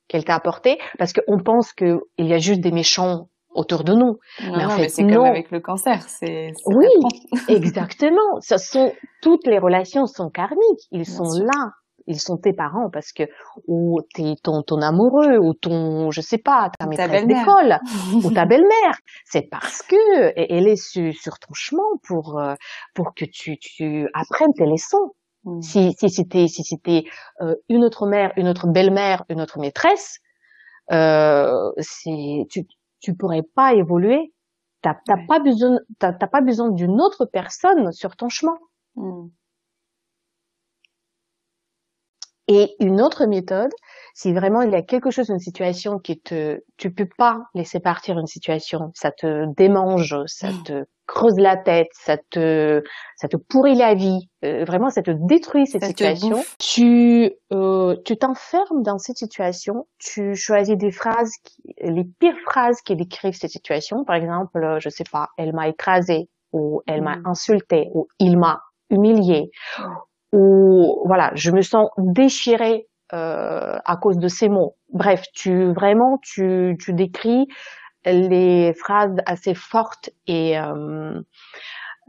qu'elle 0.07 0.25
t'a 0.25 0.37
apportée, 0.37 0.79
parce 0.99 1.13
qu'on 1.13 1.39
pense 1.39 1.73
qu'il 1.73 1.99
y 2.19 2.33
a 2.33 2.39
juste 2.39 2.61
des 2.61 2.71
méchants 2.71 3.29
autour 3.51 3.83
de 3.83 3.93
nous. 3.93 4.19
Non, 4.45 4.57
mais 4.57 4.65
en 4.65 4.71
fait, 4.71 4.89
c'est 4.89 5.03
comme 5.03 5.25
avec 5.25 5.51
le 5.51 5.61
cancer, 5.61 6.03
c'est. 6.09 6.53
Oui, 6.67 6.87
exactement. 7.49 8.41
Ce 8.41 8.57
sont 8.57 8.93
toutes 9.23 9.47
les 9.47 9.59
relations 9.59 10.07
sont 10.07 10.31
karmiques. 10.31 10.87
Ils 10.93 11.07
sont 11.07 11.31
là. 11.41 11.73
Ils 12.09 12.21
sont 12.21 12.39
tes 12.39 12.55
parents 12.55 12.89
parce 12.91 13.13
que 13.13 13.25
ou 13.67 14.01
t'es 14.15 14.35
ton 14.43 14.63
ton 14.63 14.81
amoureux 14.81 15.37
ou 15.37 15.53
ton 15.53 16.11
je 16.11 16.23
sais 16.23 16.39
pas 16.39 16.71
ta 16.79 16.87
maîtresse 16.87 17.27
d'école 17.27 17.79
ou 18.25 18.31
ta 18.33 18.47
belle-mère. 18.47 18.99
C'est 19.27 19.43
parce 19.43 19.83
que 19.83 20.33
elle 20.35 20.67
est 20.67 20.77
sur, 20.77 21.39
ton 21.39 21.53
chemin 21.53 21.83
pour 22.03 22.39
euh, 22.39 22.55
pour 22.95 23.15
que 23.15 23.27
tu 23.27 23.59
tu 23.59 24.09
apprennes 24.15 24.55
tes 24.57 24.65
leçons. 24.65 25.13
Hmm. 25.45 25.61
Si 25.61 25.93
si 25.99 26.09
c'était 26.09 26.49
si 26.49 26.65
c'était 26.65 27.05
euh, 27.43 27.55
une 27.69 27.85
autre 27.85 28.07
mère, 28.07 28.33
une 28.39 28.49
autre 28.49 28.67
belle-mère, 28.67 29.25
une 29.29 29.43
autre 29.43 29.59
maîtresse, 29.59 30.19
euh, 30.91 31.71
c'est 31.79 32.47
tu 32.51 32.67
tu 33.01 33.15
pourrais 33.15 33.43
pas 33.55 33.75
évoluer. 33.75 34.33
T'as 34.81 34.95
pas 35.27 35.41
besoin, 35.41 35.79
t'as 35.99 36.13
pas 36.13 36.41
besoin 36.41 36.71
d'une 36.71 37.01
autre 37.01 37.27
personne 37.27 37.93
sur 37.93 38.17
ton 38.17 38.31
chemin. 38.31 38.57
Hmm. 38.95 39.27
Et 42.49 42.75
une 42.81 43.01
autre 43.03 43.27
méthode, 43.27 43.71
si 44.15 44.33
vraiment 44.33 44.63
il 44.63 44.73
y 44.73 44.75
a 44.75 44.83
quelque 44.83 45.11
chose, 45.11 45.29
une 45.29 45.39
situation 45.39 45.99
qui 45.99 46.19
te, 46.19 46.61
tu 46.79 46.93
peux 46.93 47.09
pas 47.19 47.43
laisser 47.55 47.79
partir 47.79 48.19
une 48.19 48.27
situation, 48.27 48.91
ça 48.95 49.13
te 49.13 49.45
démange, 49.55 50.17
ça 50.27 50.49
te 50.65 50.85
creuse 51.07 51.39
la 51.39 51.57
tête, 51.57 51.89
ça 51.93 52.17
te, 52.31 52.83
ça 53.17 53.29
te 53.29 53.37
pourrit 53.37 53.75
la 53.75 53.95
vie, 53.95 54.29
euh, 54.45 54.65
vraiment 54.65 54.91
ça 54.91 55.03
te 55.03 55.11
détruit 55.11 55.67
cette 55.67 55.85
situation, 55.85 56.43
tu, 56.59 57.33
euh, 57.53 57.97
tu 58.05 58.17
t'enfermes 58.17 58.83
dans 58.83 58.99
cette 58.99 59.19
situation, 59.19 59.87
tu 59.99 60.35
choisis 60.35 60.77
des 60.77 60.91
phrases, 60.91 61.33
les 61.81 62.05
pires 62.19 62.39
phrases 62.45 62.81
qui 62.83 62.97
décrivent 62.97 63.35
cette 63.35 63.51
situation. 63.51 64.05
Par 64.05 64.17
exemple, 64.17 64.63
euh, 64.63 64.81
je 64.81 64.89
sais 64.89 65.05
pas, 65.11 65.29
elle 65.37 65.53
m'a 65.55 65.69
écrasé, 65.69 66.29
ou 66.53 66.83
elle 66.87 67.03
m'a 67.03 67.17
mm. 67.17 67.27
insulté, 67.27 67.89
ou 67.95 68.09
il 68.19 68.39
m'a 68.39 68.61
humilié, 68.91 69.51
ou 70.33 71.03
voilà, 71.07 71.31
je 71.35 71.51
me 71.51 71.63
sens 71.63 71.89
déchirée 71.97 72.87
euh, 73.13 73.79
à 73.85 73.97
cause 73.97 74.19
de 74.19 74.29
ces 74.29 74.49
mots. 74.49 74.77
Bref, 74.93 75.25
tu 75.33 75.73
vraiment 75.73 76.19
tu, 76.23 76.77
tu 76.79 76.93
décris 76.93 77.47
les 78.05 78.75
phrases 78.75 79.17
assez 79.27 79.55
fortes 79.55 80.11
et, 80.27 80.59
euh, 80.59 81.21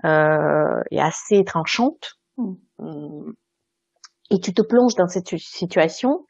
euh, 0.06 0.82
et 0.92 1.02
assez 1.02 1.44
tranchantes. 1.44 2.20
Mm. 2.38 3.32
Et 4.32 4.40
tu 4.40 4.54
te 4.54 4.62
plonges 4.62 4.96
dans 4.96 5.08
cette 5.08 5.28
situation 5.38 6.26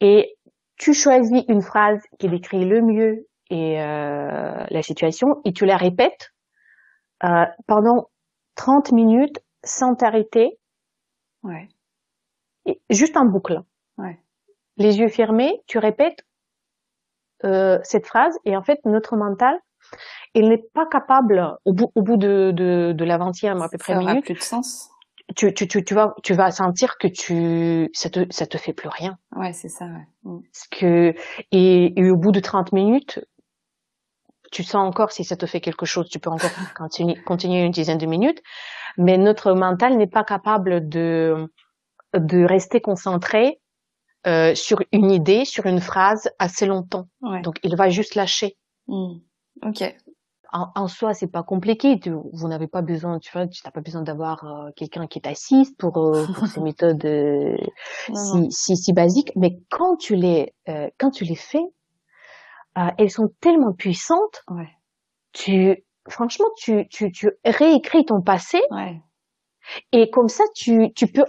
et 0.00 0.36
tu 0.76 0.94
choisis 0.94 1.44
une 1.48 1.62
phrase 1.62 2.02
qui 2.18 2.28
décrit 2.28 2.64
le 2.64 2.80
mieux 2.80 3.28
et 3.50 3.80
euh, 3.80 4.64
la 4.68 4.82
situation 4.82 5.40
et 5.44 5.52
tu 5.52 5.66
la 5.66 5.76
répètes 5.76 6.32
euh, 7.24 7.44
pendant 7.66 8.08
30 8.56 8.92
minutes 8.92 9.38
sans 9.62 9.94
t'arrêter. 9.94 10.58
Ouais. 11.42 11.68
Et 12.66 12.80
juste 12.90 13.16
en 13.16 13.24
boucle. 13.24 13.62
Ouais. 13.98 14.18
Les 14.76 14.98
yeux 14.98 15.08
fermés, 15.08 15.62
tu 15.66 15.78
répètes 15.78 16.24
euh, 17.44 17.78
cette 17.82 18.06
phrase 18.06 18.38
et 18.44 18.54
en 18.54 18.62
fait 18.62 18.80
notre 18.84 19.16
mental 19.16 19.58
il 20.34 20.50
n'est 20.50 20.62
pas 20.74 20.84
capable 20.84 21.56
au 21.64 21.72
bout, 21.72 21.90
au 21.94 22.02
bout 22.02 22.18
de, 22.18 22.52
de, 22.54 22.92
de 22.92 23.04
la 23.04 23.16
vingtième 23.16 23.62
à 23.62 23.68
peu 23.70 23.78
près 23.78 23.96
minute 23.96 24.26
plus 24.26 24.34
de 24.34 24.40
sens 24.40 24.90
tu, 25.36 25.54
tu, 25.54 25.66
tu, 25.66 25.82
tu, 25.82 25.94
vas 25.94 26.14
tu 26.22 26.34
vas 26.34 26.50
sentir 26.50 26.98
que 26.98 27.08
tu 27.08 27.88
ça 27.94 28.10
te 28.10 28.26
ça 28.30 28.46
te 28.46 28.58
fait 28.58 28.74
plus 28.74 28.90
rien 28.90 29.16
ouais 29.36 29.54
c'est 29.54 29.70
ça 29.70 29.86
ouais. 29.86 30.06
Mm. 30.24 30.40
Parce 30.42 30.68
que 30.68 31.14
et, 31.50 31.98
et, 31.98 32.10
au 32.10 32.16
bout 32.16 32.32
de 32.32 32.40
30 32.40 32.72
minutes 32.72 33.20
tu 34.50 34.62
sens 34.62 34.86
encore 34.86 35.12
si 35.12 35.24
ça 35.24 35.36
te 35.36 35.46
fait 35.46 35.60
quelque 35.60 35.86
chose 35.86 36.08
tu 36.08 36.18
peux 36.18 36.30
encore 36.30 36.50
continuer 36.76 37.16
continuer 37.24 37.64
une 37.64 37.72
dizaine 37.72 37.98
de 37.98 38.06
minutes 38.06 38.42
mais 38.98 39.18
notre 39.18 39.52
mental 39.52 39.96
n'est 39.96 40.06
pas 40.06 40.24
capable 40.24 40.88
de 40.88 41.50
de 42.14 42.44
rester 42.44 42.80
concentré 42.80 43.60
euh, 44.26 44.54
sur 44.54 44.82
une 44.92 45.10
idée, 45.10 45.46
sur 45.46 45.64
une 45.64 45.80
phrase 45.80 46.28
assez 46.38 46.66
longtemps. 46.66 47.06
Donc 47.42 47.56
il 47.62 47.74
va 47.74 47.88
juste 47.88 48.14
lâcher. 48.14 48.58
Hmm. 48.86 49.14
Ok. 49.62 49.82
En, 50.52 50.68
en, 50.74 50.88
soi, 50.88 51.14
c'est 51.14 51.28
pas 51.28 51.42
compliqué. 51.42 51.98
Tu, 51.98 52.10
vous 52.10 52.48
n'avez 52.48 52.66
pas 52.66 52.82
besoin, 52.82 53.18
tu 53.18 53.30
vois, 53.32 53.46
tu 53.46 53.62
n'as 53.64 53.70
pas 53.70 53.80
besoin 53.80 54.02
d'avoir 54.02 54.44
euh, 54.44 54.70
quelqu'un 54.76 55.06
qui 55.06 55.22
t'assiste 55.22 55.78
pour, 55.78 55.96
euh, 55.96 56.26
pour 56.34 56.48
ces 56.48 56.60
méthodes 56.60 57.06
si, 58.14 58.50
si, 58.50 58.76
si 58.76 58.92
basiques. 58.92 59.32
Mais 59.36 59.58
quand 59.70 59.96
tu 59.96 60.16
les 60.16 60.52
quand 60.98 61.10
tu 61.10 61.24
les 61.24 61.36
fais, 61.36 61.64
elles 62.74 63.10
sont 63.10 63.28
tellement 63.40 63.72
puissantes. 63.72 64.42
Ouais. 64.48 64.68
Tu 65.32 65.84
franchement, 66.08 66.48
tu, 66.56 66.88
tu, 66.88 67.12
tu 67.12 67.30
réécris 67.44 68.04
ton 68.04 68.20
passé. 68.20 68.60
Ouais. 68.70 69.00
Et 69.92 70.10
comme 70.10 70.28
ça, 70.28 70.44
tu, 70.54 70.92
tu 70.94 71.06
peux 71.06 71.24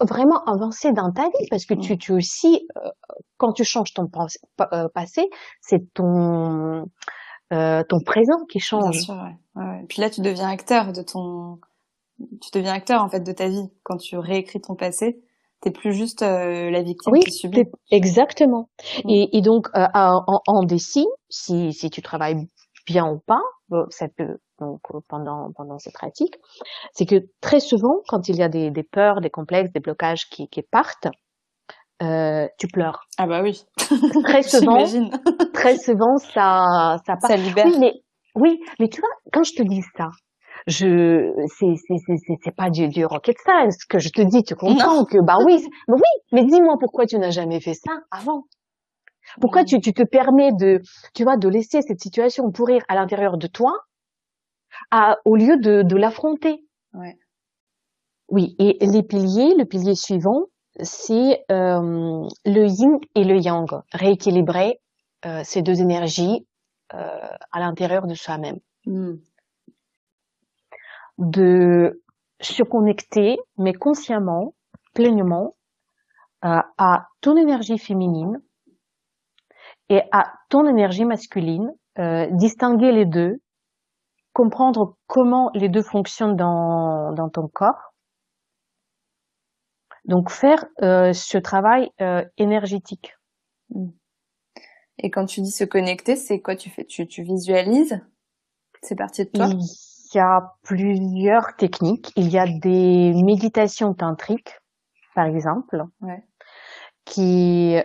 vraiment 0.00 0.42
avancer 0.44 0.92
dans 0.92 1.12
ta 1.12 1.24
vie 1.24 1.46
parce 1.50 1.66
que 1.66 1.74
tu, 1.74 1.98
tu 1.98 2.12
aussi, 2.12 2.66
euh, 2.76 2.90
quand 3.36 3.52
tu 3.52 3.64
changes 3.64 3.92
ton 3.92 4.08
euh, 4.72 4.88
passé, 4.88 5.28
c'est 5.60 5.92
ton 5.94 6.86
euh, 7.52 7.82
ton 7.88 8.00
présent 8.00 8.44
qui 8.48 8.60
change. 8.60 8.90
Bien 8.90 9.00
sûr, 9.00 9.14
ouais. 9.14 9.62
Ouais. 9.62 9.84
Puis 9.88 10.00
là, 10.00 10.08
tu 10.10 10.22
deviens 10.22 10.48
acteur 10.48 10.92
de 10.92 11.02
ton, 11.02 11.58
tu 12.18 12.50
deviens 12.54 12.72
acteur 12.72 13.02
en 13.02 13.08
fait 13.08 13.20
de 13.20 13.32
ta 13.32 13.48
vie 13.48 13.68
quand 13.82 13.98
tu 13.98 14.16
réécris 14.16 14.60
ton 14.60 14.74
passé. 14.74 15.22
T'es 15.62 15.70
plus 15.70 15.92
juste 15.92 16.22
la 16.22 16.82
victime 16.82 17.14
qui 17.20 17.32
subit. 17.32 17.64
Exactement. 17.90 18.68
Mm. 19.04 19.10
Et, 19.10 19.36
et, 19.38 19.40
donc 19.40 19.68
en, 19.74 20.40
en 20.46 20.66
si 20.78 21.06
si 21.30 21.90
tu 21.90 22.02
travailles 22.02 22.46
bien 22.86 23.06
ou 23.06 23.20
pas, 23.26 23.40
ça 23.90 24.08
peut 24.08 24.38
donc 24.60 24.80
euh, 24.94 25.00
pendant 25.08 25.50
pendant 25.56 25.78
ces 25.78 25.90
pratiques, 25.90 26.36
c'est 26.92 27.06
que 27.06 27.16
très 27.40 27.60
souvent, 27.60 28.02
quand 28.08 28.28
il 28.28 28.36
y 28.36 28.42
a 28.42 28.48
des, 28.48 28.70
des 28.70 28.82
peurs, 28.82 29.20
des 29.20 29.30
complexes, 29.30 29.72
des 29.72 29.80
blocages 29.80 30.28
qui, 30.30 30.48
qui 30.48 30.62
partent, 30.62 31.08
euh, 32.02 32.46
tu 32.58 32.68
pleures. 32.68 33.04
Ah 33.18 33.26
bah 33.26 33.42
oui. 33.42 33.64
Très 34.24 34.42
souvent, 34.42 34.84
très 35.52 35.76
souvent 35.78 36.16
ça 36.18 36.98
ça 37.06 37.16
part. 37.16 37.30
Ça 37.30 37.36
libère. 37.36 37.66
Oui, 37.66 37.76
mais 37.78 37.94
oui, 38.34 38.60
mais 38.80 38.88
tu 38.88 39.00
vois, 39.00 39.10
quand 39.32 39.42
je 39.42 39.54
te 39.54 39.62
dis 39.62 39.82
ça, 39.96 40.08
je 40.66 41.32
c'est 41.58 41.74
c'est 41.86 41.96
c'est 42.06 42.38
c'est 42.42 42.54
pas 42.54 42.70
du, 42.70 42.88
du 42.88 43.04
rocket 43.04 43.36
science 43.38 43.84
que 43.84 43.98
je 43.98 44.10
te 44.10 44.22
dis, 44.22 44.42
tu 44.42 44.54
comprends 44.54 45.04
que 45.04 45.18
bah 45.20 45.38
oui, 45.44 45.66
mais 45.88 45.94
oui, 45.94 46.22
mais 46.32 46.44
dis-moi 46.44 46.76
pourquoi 46.78 47.06
tu 47.06 47.18
n'as 47.18 47.30
jamais 47.30 47.60
fait 47.60 47.74
ça 47.74 47.92
avant. 48.10 48.44
Pourquoi 49.40 49.64
tu, 49.64 49.80
tu 49.80 49.92
te 49.92 50.02
permets 50.02 50.52
de, 50.52 50.82
tu 51.14 51.24
vois, 51.24 51.36
de 51.36 51.48
laisser 51.48 51.80
cette 51.82 52.00
situation 52.00 52.50
pourrir 52.50 52.82
à 52.88 52.94
l'intérieur 52.94 53.38
de 53.38 53.46
toi 53.46 53.72
au 55.24 55.36
lieu 55.36 55.58
de, 55.58 55.82
de 55.82 55.96
l'affronter? 55.96 56.64
Ouais. 56.92 57.16
Oui, 58.28 58.56
et 58.58 58.78
les 58.80 59.02
piliers, 59.02 59.54
le 59.56 59.64
pilier 59.64 59.94
suivant, 59.94 60.46
c'est 60.80 61.44
euh, 61.50 62.26
le 62.44 62.66
yin 62.66 62.98
et 63.14 63.24
le 63.24 63.36
yang, 63.38 63.68
rééquilibrer 63.92 64.80
euh, 65.26 65.42
ces 65.44 65.62
deux 65.62 65.80
énergies 65.80 66.46
euh, 66.94 67.28
à 67.52 67.60
l'intérieur 67.60 68.06
de 68.06 68.14
soi-même. 68.14 68.58
Hmm. 68.86 69.16
De 71.22 72.02
se 72.40 72.64
connecter, 72.64 73.38
mais 73.56 73.72
consciemment, 73.72 74.54
pleinement, 74.92 75.54
euh, 76.44 76.60
à 76.76 77.06
ton 77.20 77.36
énergie 77.36 77.78
féminine 77.78 78.42
et 79.88 80.02
à 80.10 80.32
ton 80.48 80.66
énergie 80.66 81.04
masculine, 81.04 81.72
euh, 82.00 82.26
distinguer 82.32 82.90
les 82.90 83.06
deux 83.06 83.40
comprendre 84.32 84.96
comment 85.06 85.50
les 85.54 85.68
deux 85.68 85.82
fonctionnent 85.82 86.36
dans, 86.36 87.12
dans 87.12 87.28
ton 87.28 87.46
corps. 87.46 87.92
Donc 90.06 90.30
faire 90.30 90.64
euh, 90.82 91.12
ce 91.12 91.38
travail 91.38 91.90
énergétique. 92.38 93.14
Hmm. 93.70 93.90
Et 94.98 95.10
quand 95.10 95.26
tu 95.26 95.42
dis 95.42 95.50
se 95.50 95.64
connecter, 95.64 96.16
c'est 96.16 96.40
quoi? 96.40 96.56
Tu 96.56 96.70
fais 96.70 96.84
tu, 96.84 97.06
tu 97.06 97.22
visualises? 97.22 98.00
C'est 98.82 98.96
parti 98.96 99.24
de 99.26 99.30
toi? 99.30 99.48
Il 100.14 100.18
y 100.18 100.20
a 100.20 100.52
plusieurs 100.62 101.56
techniques. 101.56 102.12
Il 102.16 102.28
y 102.28 102.38
a 102.38 102.46
des 102.46 103.12
méditations 103.22 103.94
tantriques, 103.94 104.58
par 105.14 105.26
exemple, 105.26 105.84
ouais. 106.02 106.22
qui 107.04 107.78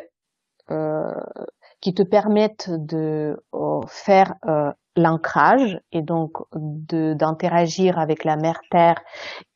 euh, 0.70 1.14
qui 1.82 1.94
te 1.94 2.04
permettent 2.04 2.70
de 2.70 3.42
euh, 3.54 3.82
faire 3.88 4.34
euh, 4.46 4.72
l'ancrage 4.96 5.80
et 5.92 6.02
donc 6.02 6.32
de 6.54 7.14
d'interagir 7.14 8.00
avec 8.00 8.24
la 8.24 8.36
mère 8.36 8.60
terre 8.72 9.02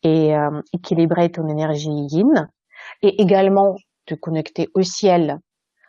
et 0.04 0.36
euh, 0.36 0.62
équilibrer 0.74 1.32
ton 1.32 1.48
énergie 1.48 1.90
yin 1.90 2.50
et 3.02 3.22
également 3.22 3.76
te 4.06 4.14
connecter 4.14 4.70
au 4.76 4.84
ciel 4.84 5.40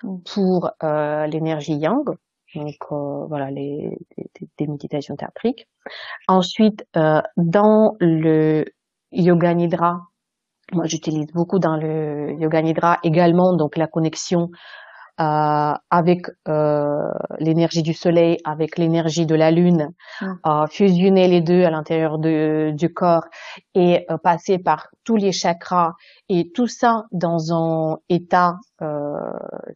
mm. 0.03 0.17
pour 0.35 0.71
l'énergie 0.83 1.75
yang 1.75 2.05
donc 2.55 2.77
euh, 2.91 3.27
voilà 3.27 3.51
les 3.51 3.99
des, 4.17 4.49
des 4.59 4.67
méditations 4.67 5.17
tantriques 5.17 5.69
ensuite 6.29 6.87
dans 7.37 7.97
le 8.01 8.65
yoga 9.13 9.55
nidra 9.55 10.01
moi 10.73 10.87
j'utilise 10.87 11.33
beaucoup 11.33 11.59
dans 11.59 11.77
le 11.77 12.33
yoga 12.39 12.63
nidra 12.63 12.99
également 13.03 13.55
donc 13.55 13.77
la 13.77 13.87
connexion 13.87 14.51
euh, 15.21 15.75
avec 15.91 16.27
euh, 16.49 17.11
l'énergie 17.39 17.83
du 17.83 17.93
soleil, 17.93 18.39
avec 18.45 18.79
l'énergie 18.79 19.27
de 19.27 19.35
la 19.35 19.51
lune, 19.51 19.91
mm. 20.23 20.67
fusionner 20.71 21.29
les 21.29 21.43
deux 21.43 21.65
à 21.65 21.71
l'intérieur 21.71 22.19
du 22.19 22.95
corps 22.95 23.27
et 23.75 24.07
euh, 24.11 24.17
passer 24.17 24.59
par 24.59 24.89
tous 25.05 25.17
les 25.17 25.31
chakras 25.31 25.93
et 26.31 26.51
tout 26.53 26.67
ça 26.67 27.05
dans 27.13 27.53
un 27.53 27.99
état, 28.09 28.55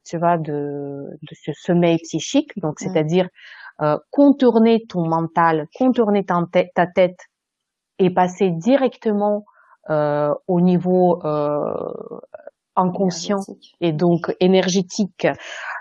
tu 0.04 0.16
vois, 0.16 0.38
de, 0.38 1.04
de 1.22 1.34
ce 1.34 1.52
sommeil 1.52 1.98
psychique. 1.98 2.52
Donc, 2.56 2.80
mm. 2.80 2.84
c'est-à-dire 2.84 3.28
contourner 4.10 4.84
ton 4.88 5.06
mental, 5.06 5.68
contourner 5.76 6.24
ta 6.24 6.42
tête, 6.50 6.70
ta 6.74 6.86
tête 6.86 7.18
et 7.98 8.10
passer 8.10 8.50
directement 8.50 9.44
au 9.88 10.60
niveau 10.60 11.20
inconscient 12.76 13.40
et 13.80 13.92
donc 13.92 14.34
énergétique 14.40 15.26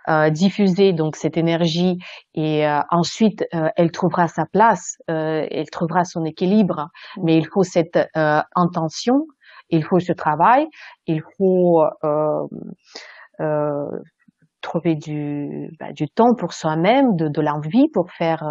euh, 0.08 0.30
diffuser 0.30 0.94
donc 0.94 1.16
cette 1.16 1.38
énergie 1.38 1.98
et 2.34 2.68
euh, 2.68 2.80
ensuite 2.90 3.44
euh, 3.54 3.70
elle 3.76 3.92
trouvera 3.92 4.28
sa 4.28 4.46
place, 4.46 4.98
euh, 5.10 5.46
elle 5.50 5.70
trouvera 5.70 6.06
son 6.06 6.26
équilibre, 6.26 6.90
mais 7.22 7.38
il 7.38 7.48
faut 7.48 7.64
cette 7.64 7.98
euh, 7.98 8.42
intention, 8.56 9.26
il 9.70 9.84
faut 9.84 10.00
ce 10.00 10.14
travail, 10.14 10.68
il 11.08 11.22
faut 11.38 11.84
trouver 14.66 14.96
du, 14.96 15.70
bah, 15.80 15.94
du 15.94 16.10
temps 16.10 16.34
pour 16.36 16.54
soi-même, 16.54 17.16
de, 17.16 17.30
de 17.30 17.42
l'envie 17.42 17.88
pour 17.94 18.12
faire, 18.12 18.44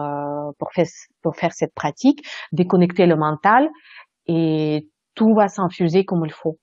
pour 0.59 0.73
faire, 0.73 0.87
pour 1.23 1.37
faire 1.37 1.53
cette 1.53 1.75
pratique, 1.75 2.25
déconnecter 2.53 3.07
le 3.07 3.17
mental 3.17 3.69
et 4.27 4.89
tout 5.15 5.35
va 5.35 5.49
s'infuser 5.49 6.05
comme 6.05 6.25
il 6.25 6.33
faut. 6.33 6.59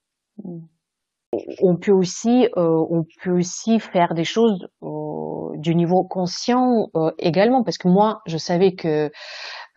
On 1.61 1.77
peut 1.77 1.93
aussi, 1.93 2.47
euh, 2.57 2.85
on 2.89 3.05
peut 3.23 3.31
aussi 3.31 3.79
faire 3.79 4.13
des 4.13 4.25
choses 4.25 4.67
euh, 4.83 5.55
du 5.55 5.75
niveau 5.75 6.03
conscient 6.03 6.89
euh, 6.95 7.11
également, 7.19 7.63
parce 7.63 7.77
que 7.77 7.87
moi, 7.87 8.19
je 8.25 8.37
savais 8.37 8.73
que 8.73 9.09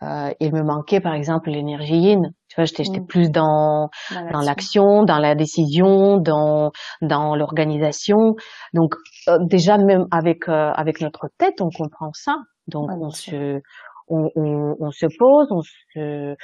il 0.01 0.53
me 0.53 0.63
manquait, 0.63 0.99
par 0.99 1.13
exemple, 1.13 1.49
l'énergie 1.49 1.95
yin. 1.95 2.31
Tu 2.49 2.55
vois, 2.55 2.65
j'étais 2.65 2.99
mm. 2.99 3.05
plus 3.07 3.31
dans 3.31 3.89
dans 4.31 4.41
l'action, 4.41 5.03
dans 5.03 5.19
la 5.19 5.35
décision, 5.35 6.17
dans 6.17 6.71
dans 7.01 7.35
l'organisation. 7.35 8.35
Donc 8.73 8.95
déjà 9.41 9.77
même 9.77 10.05
avec 10.11 10.47
avec 10.47 11.01
notre 11.01 11.29
tête, 11.37 11.61
on 11.61 11.69
comprend 11.69 12.11
ça. 12.13 12.35
Donc 12.67 12.89
on 12.91 13.09
se 13.09 13.61
on, 14.07 14.29
on, 14.35 14.75
on, 14.79 14.91
se 14.91 15.07
pose, 15.17 15.47
on 15.51 15.61
se 15.61 16.35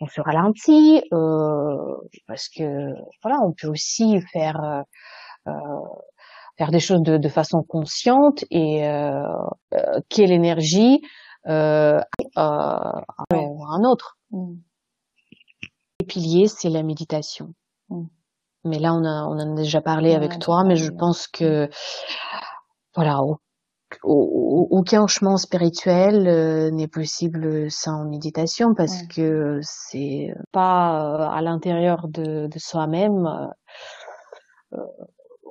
on 0.00 0.06
se 0.06 0.20
ralentit 0.20 1.02
euh, 1.12 1.96
parce 2.26 2.48
que 2.48 2.64
voilà, 3.22 3.38
on 3.44 3.52
peut 3.52 3.68
aussi 3.68 4.20
faire 4.32 4.56
euh, 4.62 4.82
euh 5.48 5.52
faire 6.56 6.70
des 6.72 6.80
choses 6.80 7.02
de, 7.02 7.18
de 7.18 7.28
façon 7.28 7.62
consciente 7.62 8.44
et 8.50 8.84
euh, 8.88 9.22
euh 9.74 10.00
quelle 10.08 10.32
énergie 10.32 11.00
euh, 11.48 12.00
à 12.36 13.04
un 13.30 13.84
autre. 13.84 14.18
Mm. 14.30 14.54
Le 16.00 16.06
pilier, 16.06 16.46
c'est 16.48 16.70
la 16.70 16.82
méditation. 16.82 17.54
Mm. 17.88 18.04
Mais 18.64 18.78
là, 18.78 18.92
on 18.94 19.04
a 19.04 19.24
on 19.24 19.38
en 19.38 19.52
a 19.52 19.56
déjà 19.56 19.80
parlé 19.80 20.14
avec 20.14 20.38
toi, 20.38 20.64
mais 20.64 20.76
je 20.76 20.90
pense 20.90 21.26
que 21.28 21.68
voilà, 22.94 23.20
aucun 24.02 25.06
chemin 25.06 25.36
spirituel 25.36 26.26
euh, 26.28 26.70
n'est 26.70 26.88
possible 26.88 27.70
sans 27.70 28.04
méditation 28.04 28.74
parce 28.74 29.02
que 29.04 29.60
c'est 29.62 30.34
pas 30.52 31.14
euh, 31.14 31.28
à 31.30 31.40
l'intérieur 31.42 32.08
de, 32.08 32.48
soi-même 32.56 33.26
euh, 34.74 34.78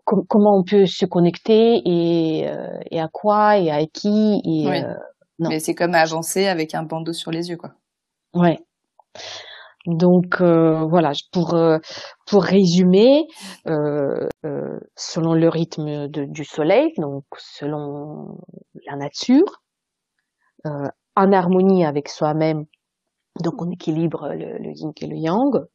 comment 0.03 0.57
on 0.57 0.63
peut 0.63 0.85
se 0.85 1.05
connecter 1.05 1.81
et, 1.85 2.47
et 2.91 2.99
à 2.99 3.07
quoi 3.11 3.57
et 3.57 3.71
à 3.71 3.85
qui 3.87 4.41
et 4.45 4.83
mais 5.39 5.59
c'est 5.59 5.75
comme 5.75 5.95
avancer 5.95 6.47
avec 6.47 6.73
un 6.75 6.83
bandeau 6.83 7.13
sur 7.13 7.31
les 7.31 7.49
yeux 7.49 7.57
quoi. 7.57 7.73
Ouais. 8.33 8.59
Donc 9.87 10.41
euh, 10.41 10.85
voilà, 10.85 11.13
pour 11.31 11.53
euh, 11.53 11.77
pour 12.25 12.43
résumer, 12.43 13.25
euh, 13.67 14.27
selon 14.97 15.33
le 15.33 15.47
rythme 15.47 16.07
du 16.09 16.43
soleil, 16.43 16.91
donc 16.97 17.23
selon 17.37 18.37
la 18.85 18.97
nature, 18.97 19.61
en 20.65 21.31
harmonie 21.31 21.85
avec 21.85 22.09
soi-même, 22.09 22.65
donc 23.41 23.61
on 23.61 23.71
équilibre 23.71 24.33
le, 24.33 24.57
le, 24.57 24.71
yin 24.75 24.91
et 24.99 25.07
le 25.07 25.15
yang, 25.15 25.65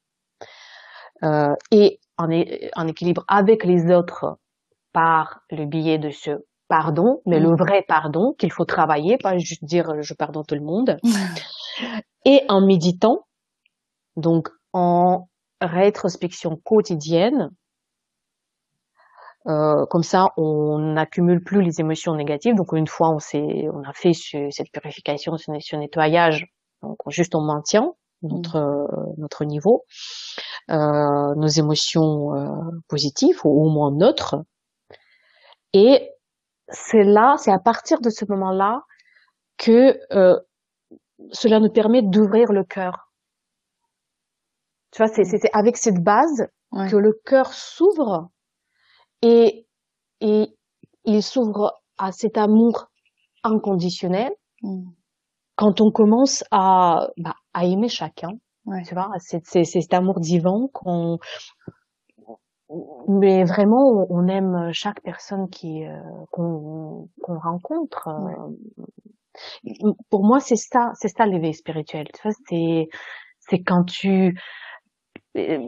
et 1.71 1.99
en, 2.19 2.29
en 2.77 2.89
équilibre 2.89 3.25
avec 3.29 3.65
les 3.65 3.91
autres 3.91 4.37
par 4.93 5.41
le 5.51 5.65
biais 5.65 5.99
de 5.99 6.11
ce 6.11 6.45
pardon, 6.73 7.21
mais 7.27 7.39
le 7.39 7.51
mm. 7.51 7.57
vrai 7.57 7.85
pardon 7.87 8.33
qu'il 8.39 8.51
faut 8.51 8.65
travailler, 8.65 9.19
pas 9.19 9.37
juste 9.37 9.63
dire 9.63 10.01
je 10.01 10.15
pardonne 10.15 10.45
tout 10.49 10.55
le 10.55 10.63
monde, 10.63 10.97
et 12.25 12.41
en 12.49 12.65
méditant 12.65 13.27
donc, 14.17 14.49
en 14.73 15.29
rétrospection 15.61 16.57
quotidienne, 16.57 17.51
euh, 19.49 19.85
comme 19.91 20.03
ça, 20.03 20.29
on 20.37 20.79
n'accumule 20.79 21.43
plus 21.43 21.63
les 21.63 21.81
émotions 21.81 22.15
négatives. 22.15 22.55
Donc, 22.55 22.73
une 22.73 22.87
fois 22.87 23.11
on 23.11 23.19
s'est, 23.19 23.69
on 23.73 23.83
a 23.83 23.93
fait 23.93 24.13
cette 24.15 24.71
purification, 24.73 25.37
ce, 25.37 25.77
nettoyage, 25.77 26.47
donc 26.83 26.97
juste 27.09 27.35
on 27.35 27.43
maintient 27.43 27.93
notre 28.23 28.61
mmh. 28.61 29.15
notre 29.19 29.45
niveau, 29.45 29.85
euh, 30.71 31.35
nos 31.37 31.49
émotions 31.49 32.35
euh, 32.35 32.71
positives 32.89 33.41
ou 33.45 33.67
au 33.67 33.71
moins 33.71 33.91
neutres. 33.93 34.37
Et 35.73 36.11
c'est 36.69 37.05
là, 37.05 37.37
c'est 37.39 37.53
à 37.53 37.59
partir 37.59 38.01
de 38.01 38.11
ce 38.11 38.25
moment-là 38.29 38.83
que 39.59 39.99
euh, 40.13 40.39
cela 41.33 41.61
nous 41.61 41.71
permet 41.71 42.03
d'ouvrir 42.03 42.53
le 42.53 42.65
cœur 42.65 43.13
tu 44.93 45.03
vois, 45.03 45.09
c'est 45.09 45.25
avec 45.55 45.77
cette 45.79 46.03
base 46.03 46.47
que 46.71 46.97
le 46.97 47.19
cœur 47.25 47.53
s'ouvre 47.53 48.31
et, 49.23 49.67
et 50.21 50.55
il 51.05 51.23
s'ouvre 51.23 51.83
à 51.99 52.13
cet 52.13 52.37
amour 52.37 52.89
inconditionnel. 53.43 54.33
Mm. 54.63 54.91
Quand 55.57 55.81
on 55.81 55.91
commence 55.91 56.45
à, 56.51 57.09
bah, 57.17 57.35
à 57.55 57.65
aimer 57.65 57.89
chacun, 57.89 58.31
tu 58.87 58.95
vois, 58.95 59.09
c'est 59.19 59.65
cet 59.65 59.95
amour 59.95 60.21
divin 60.21 60.69
qu'on, 60.73 61.19
mais 63.09 63.45
vraiment, 63.45 64.07
on 64.11 64.29
aime 64.29 64.71
chaque 64.73 65.01
personne 65.03 65.49
qui 65.51 65.85
euh, 65.85 65.99
qu'on 66.31 67.09
rencontre. 67.27 68.09
Pour 70.11 70.25
moi, 70.25 70.41
c'est 70.41 70.57
ça, 70.57 70.93
c'est 70.95 71.09
ça 71.09 71.27
l'éveil 71.27 71.55
spirituel. 71.55 72.07
Tu 72.15 72.23
vois, 72.23 72.33
c'est 72.49 72.89
c'est 73.41 73.63
quand 73.63 73.85
tu 73.85 74.35
euh, 75.37 75.59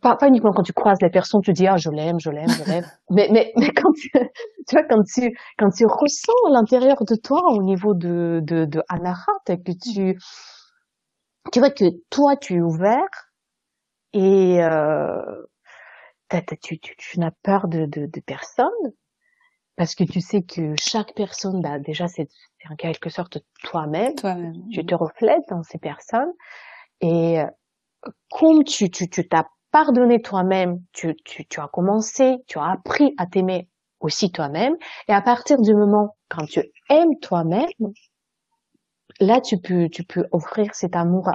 pas, 0.00 0.16
pas, 0.16 0.26
uniquement 0.26 0.52
quand 0.52 0.64
tu 0.64 0.72
croises 0.72 0.98
la 1.00 1.08
personne, 1.08 1.40
tu 1.42 1.52
dis 1.52 1.66
ah 1.68 1.76
je 1.76 1.90
l'aime, 1.90 2.18
je 2.18 2.30
l'aime, 2.30 2.48
je 2.48 2.64
l'aime. 2.64 2.84
mais, 3.10 3.28
mais 3.30 3.52
mais 3.56 3.70
quand 3.70 3.92
tu, 3.92 4.10
tu 4.10 4.74
vois 4.74 4.84
quand 4.84 5.02
tu 5.04 5.36
quand 5.58 5.70
tu 5.70 5.86
ressens 5.86 6.32
à 6.48 6.50
l'intérieur 6.50 7.04
de 7.04 7.14
toi 7.14 7.40
au 7.52 7.62
niveau 7.62 7.94
de 7.94 8.40
de, 8.42 8.64
de 8.64 8.82
Anahat 8.88 9.38
que 9.46 9.72
tu 9.72 10.18
tu 11.52 11.58
vois 11.60 11.70
que 11.70 11.84
toi 12.10 12.36
tu 12.36 12.56
es 12.56 12.60
ouvert 12.60 13.30
et 14.12 14.62
euh, 14.62 15.42
tu, 16.40 16.78
tu, 16.78 16.96
tu 16.96 17.20
n'as 17.20 17.32
peur 17.42 17.68
de, 17.68 17.86
de, 17.86 18.06
de 18.06 18.20
personne? 18.20 18.70
Parce 19.76 19.94
que 19.94 20.04
tu 20.04 20.20
sais 20.20 20.42
que 20.42 20.74
chaque 20.80 21.14
personne 21.14 21.60
bah 21.60 21.78
déjà 21.78 22.06
c'est 22.06 22.28
en 22.70 22.76
quelque 22.76 23.08
sorte 23.08 23.38
toi-même. 23.64 24.14
Toi-même 24.14 24.68
tu 24.70 24.84
te 24.84 24.94
reflètes 24.94 25.48
dans 25.48 25.62
ces 25.62 25.78
personnes. 25.78 26.32
Et 27.00 27.38
comme 28.30 28.64
tu 28.64 28.90
tu 28.90 29.08
tu 29.08 29.28
t'as 29.28 29.44
pardonné 29.70 30.20
toi-même, 30.20 30.82
tu, 30.92 31.16
tu, 31.24 31.46
tu 31.46 31.60
as 31.60 31.68
commencé, 31.68 32.36
tu 32.46 32.58
as 32.58 32.72
appris 32.72 33.14
à 33.16 33.26
t'aimer 33.26 33.70
aussi 34.00 34.30
toi-même, 34.30 34.76
et 35.08 35.12
à 35.12 35.22
partir 35.22 35.58
du 35.60 35.74
moment 35.74 36.16
quand 36.28 36.44
tu 36.44 36.60
aimes 36.90 37.18
toi-même, 37.22 37.70
là 39.20 39.40
tu 39.40 39.58
peux 39.58 39.88
tu 39.88 40.04
peux 40.04 40.26
offrir 40.32 40.74
cet 40.74 40.94
amour 40.96 41.30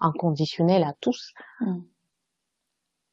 inconditionnel 0.00 0.82
à 0.82 0.94
tous. 1.00 1.32
Mm. 1.60 1.80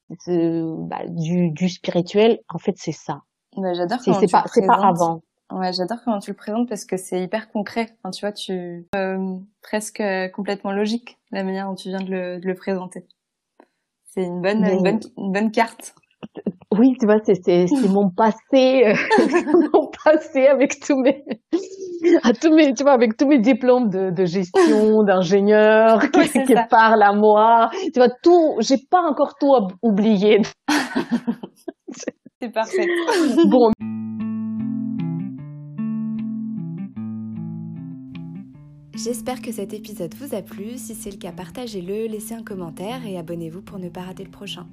Bah, 0.09 1.05
du, 1.07 1.51
du 1.51 1.69
spirituel, 1.69 2.39
en 2.49 2.59
fait, 2.59 2.75
c'est 2.77 2.91
ça. 2.91 3.21
Ouais, 3.55 3.73
j'adore 3.75 3.99
comment 4.03 4.19
c'est 4.19 4.31
pas 4.31 4.45
c'est 4.47 4.65
pas 4.65 4.75
avant. 4.75 5.21
Ouais, 5.51 5.71
j'adore 5.71 5.99
comment 6.03 6.19
tu 6.19 6.31
le 6.31 6.35
présentes 6.35 6.67
parce 6.67 6.85
que 6.85 6.97
c'est 6.97 7.23
hyper 7.23 7.49
concret. 7.49 7.95
Enfin, 8.03 8.11
tu 8.11 8.21
vois, 8.21 8.33
tu 8.33 8.85
euh, 8.95 9.37
presque 9.61 10.03
complètement 10.33 10.71
logique 10.71 11.17
la 11.31 11.43
manière 11.43 11.67
dont 11.67 11.75
tu 11.75 11.89
viens 11.89 12.01
de 12.01 12.11
le, 12.11 12.39
de 12.39 12.47
le 12.47 12.53
présenter. 12.53 13.05
C'est 14.05 14.23
une 14.23 14.41
bonne, 14.41 14.65
une 14.65 14.83
bonne, 14.83 14.99
une 15.17 15.31
bonne 15.31 15.51
carte. 15.51 15.95
Oui, 16.75 16.95
tu 16.99 17.05
vois, 17.05 17.19
c'est 17.23 17.41
c'est 17.43 17.87
mon 17.87 18.09
passé, 18.09 18.83
euh, 18.85 18.93
mon 19.73 19.89
passé 20.03 20.47
avec 20.47 20.79
tous 20.81 20.99
mes, 20.99 21.23
à 22.23 22.33
tous 22.33 22.53
mes, 22.53 22.73
tu 22.73 22.83
vois, 22.83 22.91
avec 22.91 23.15
tous 23.15 23.25
mes 23.25 23.39
diplômes 23.39 23.89
de, 23.89 24.11
de 24.11 24.25
gestion, 24.25 25.03
d'ingénieur 25.03 26.01
qui, 26.11 26.43
qui 26.43 26.53
parlent 26.69 27.03
à 27.03 27.13
moi. 27.13 27.69
Tu 27.71 27.99
vois, 27.99 28.09
tout, 28.21 28.57
j'ai 28.59 28.77
pas 28.91 29.01
encore 29.01 29.35
tout 29.39 29.53
oublié. 29.81 30.41
c'est 32.41 32.51
parfait. 32.51 32.85
Bon. 33.45 33.71
J'espère 38.93 39.41
que 39.41 39.53
cet 39.53 39.73
épisode 39.73 40.13
vous 40.15 40.35
a 40.35 40.41
plu. 40.41 40.77
Si 40.77 40.95
c'est 40.95 41.11
le 41.11 41.17
cas, 41.17 41.31
partagez-le, 41.31 42.07
laissez 42.07 42.33
un 42.33 42.43
commentaire 42.43 43.05
et 43.05 43.17
abonnez-vous 43.17 43.61
pour 43.61 43.79
ne 43.79 43.87
pas 43.87 44.01
rater 44.01 44.25
le 44.25 44.31
prochain. 44.31 44.65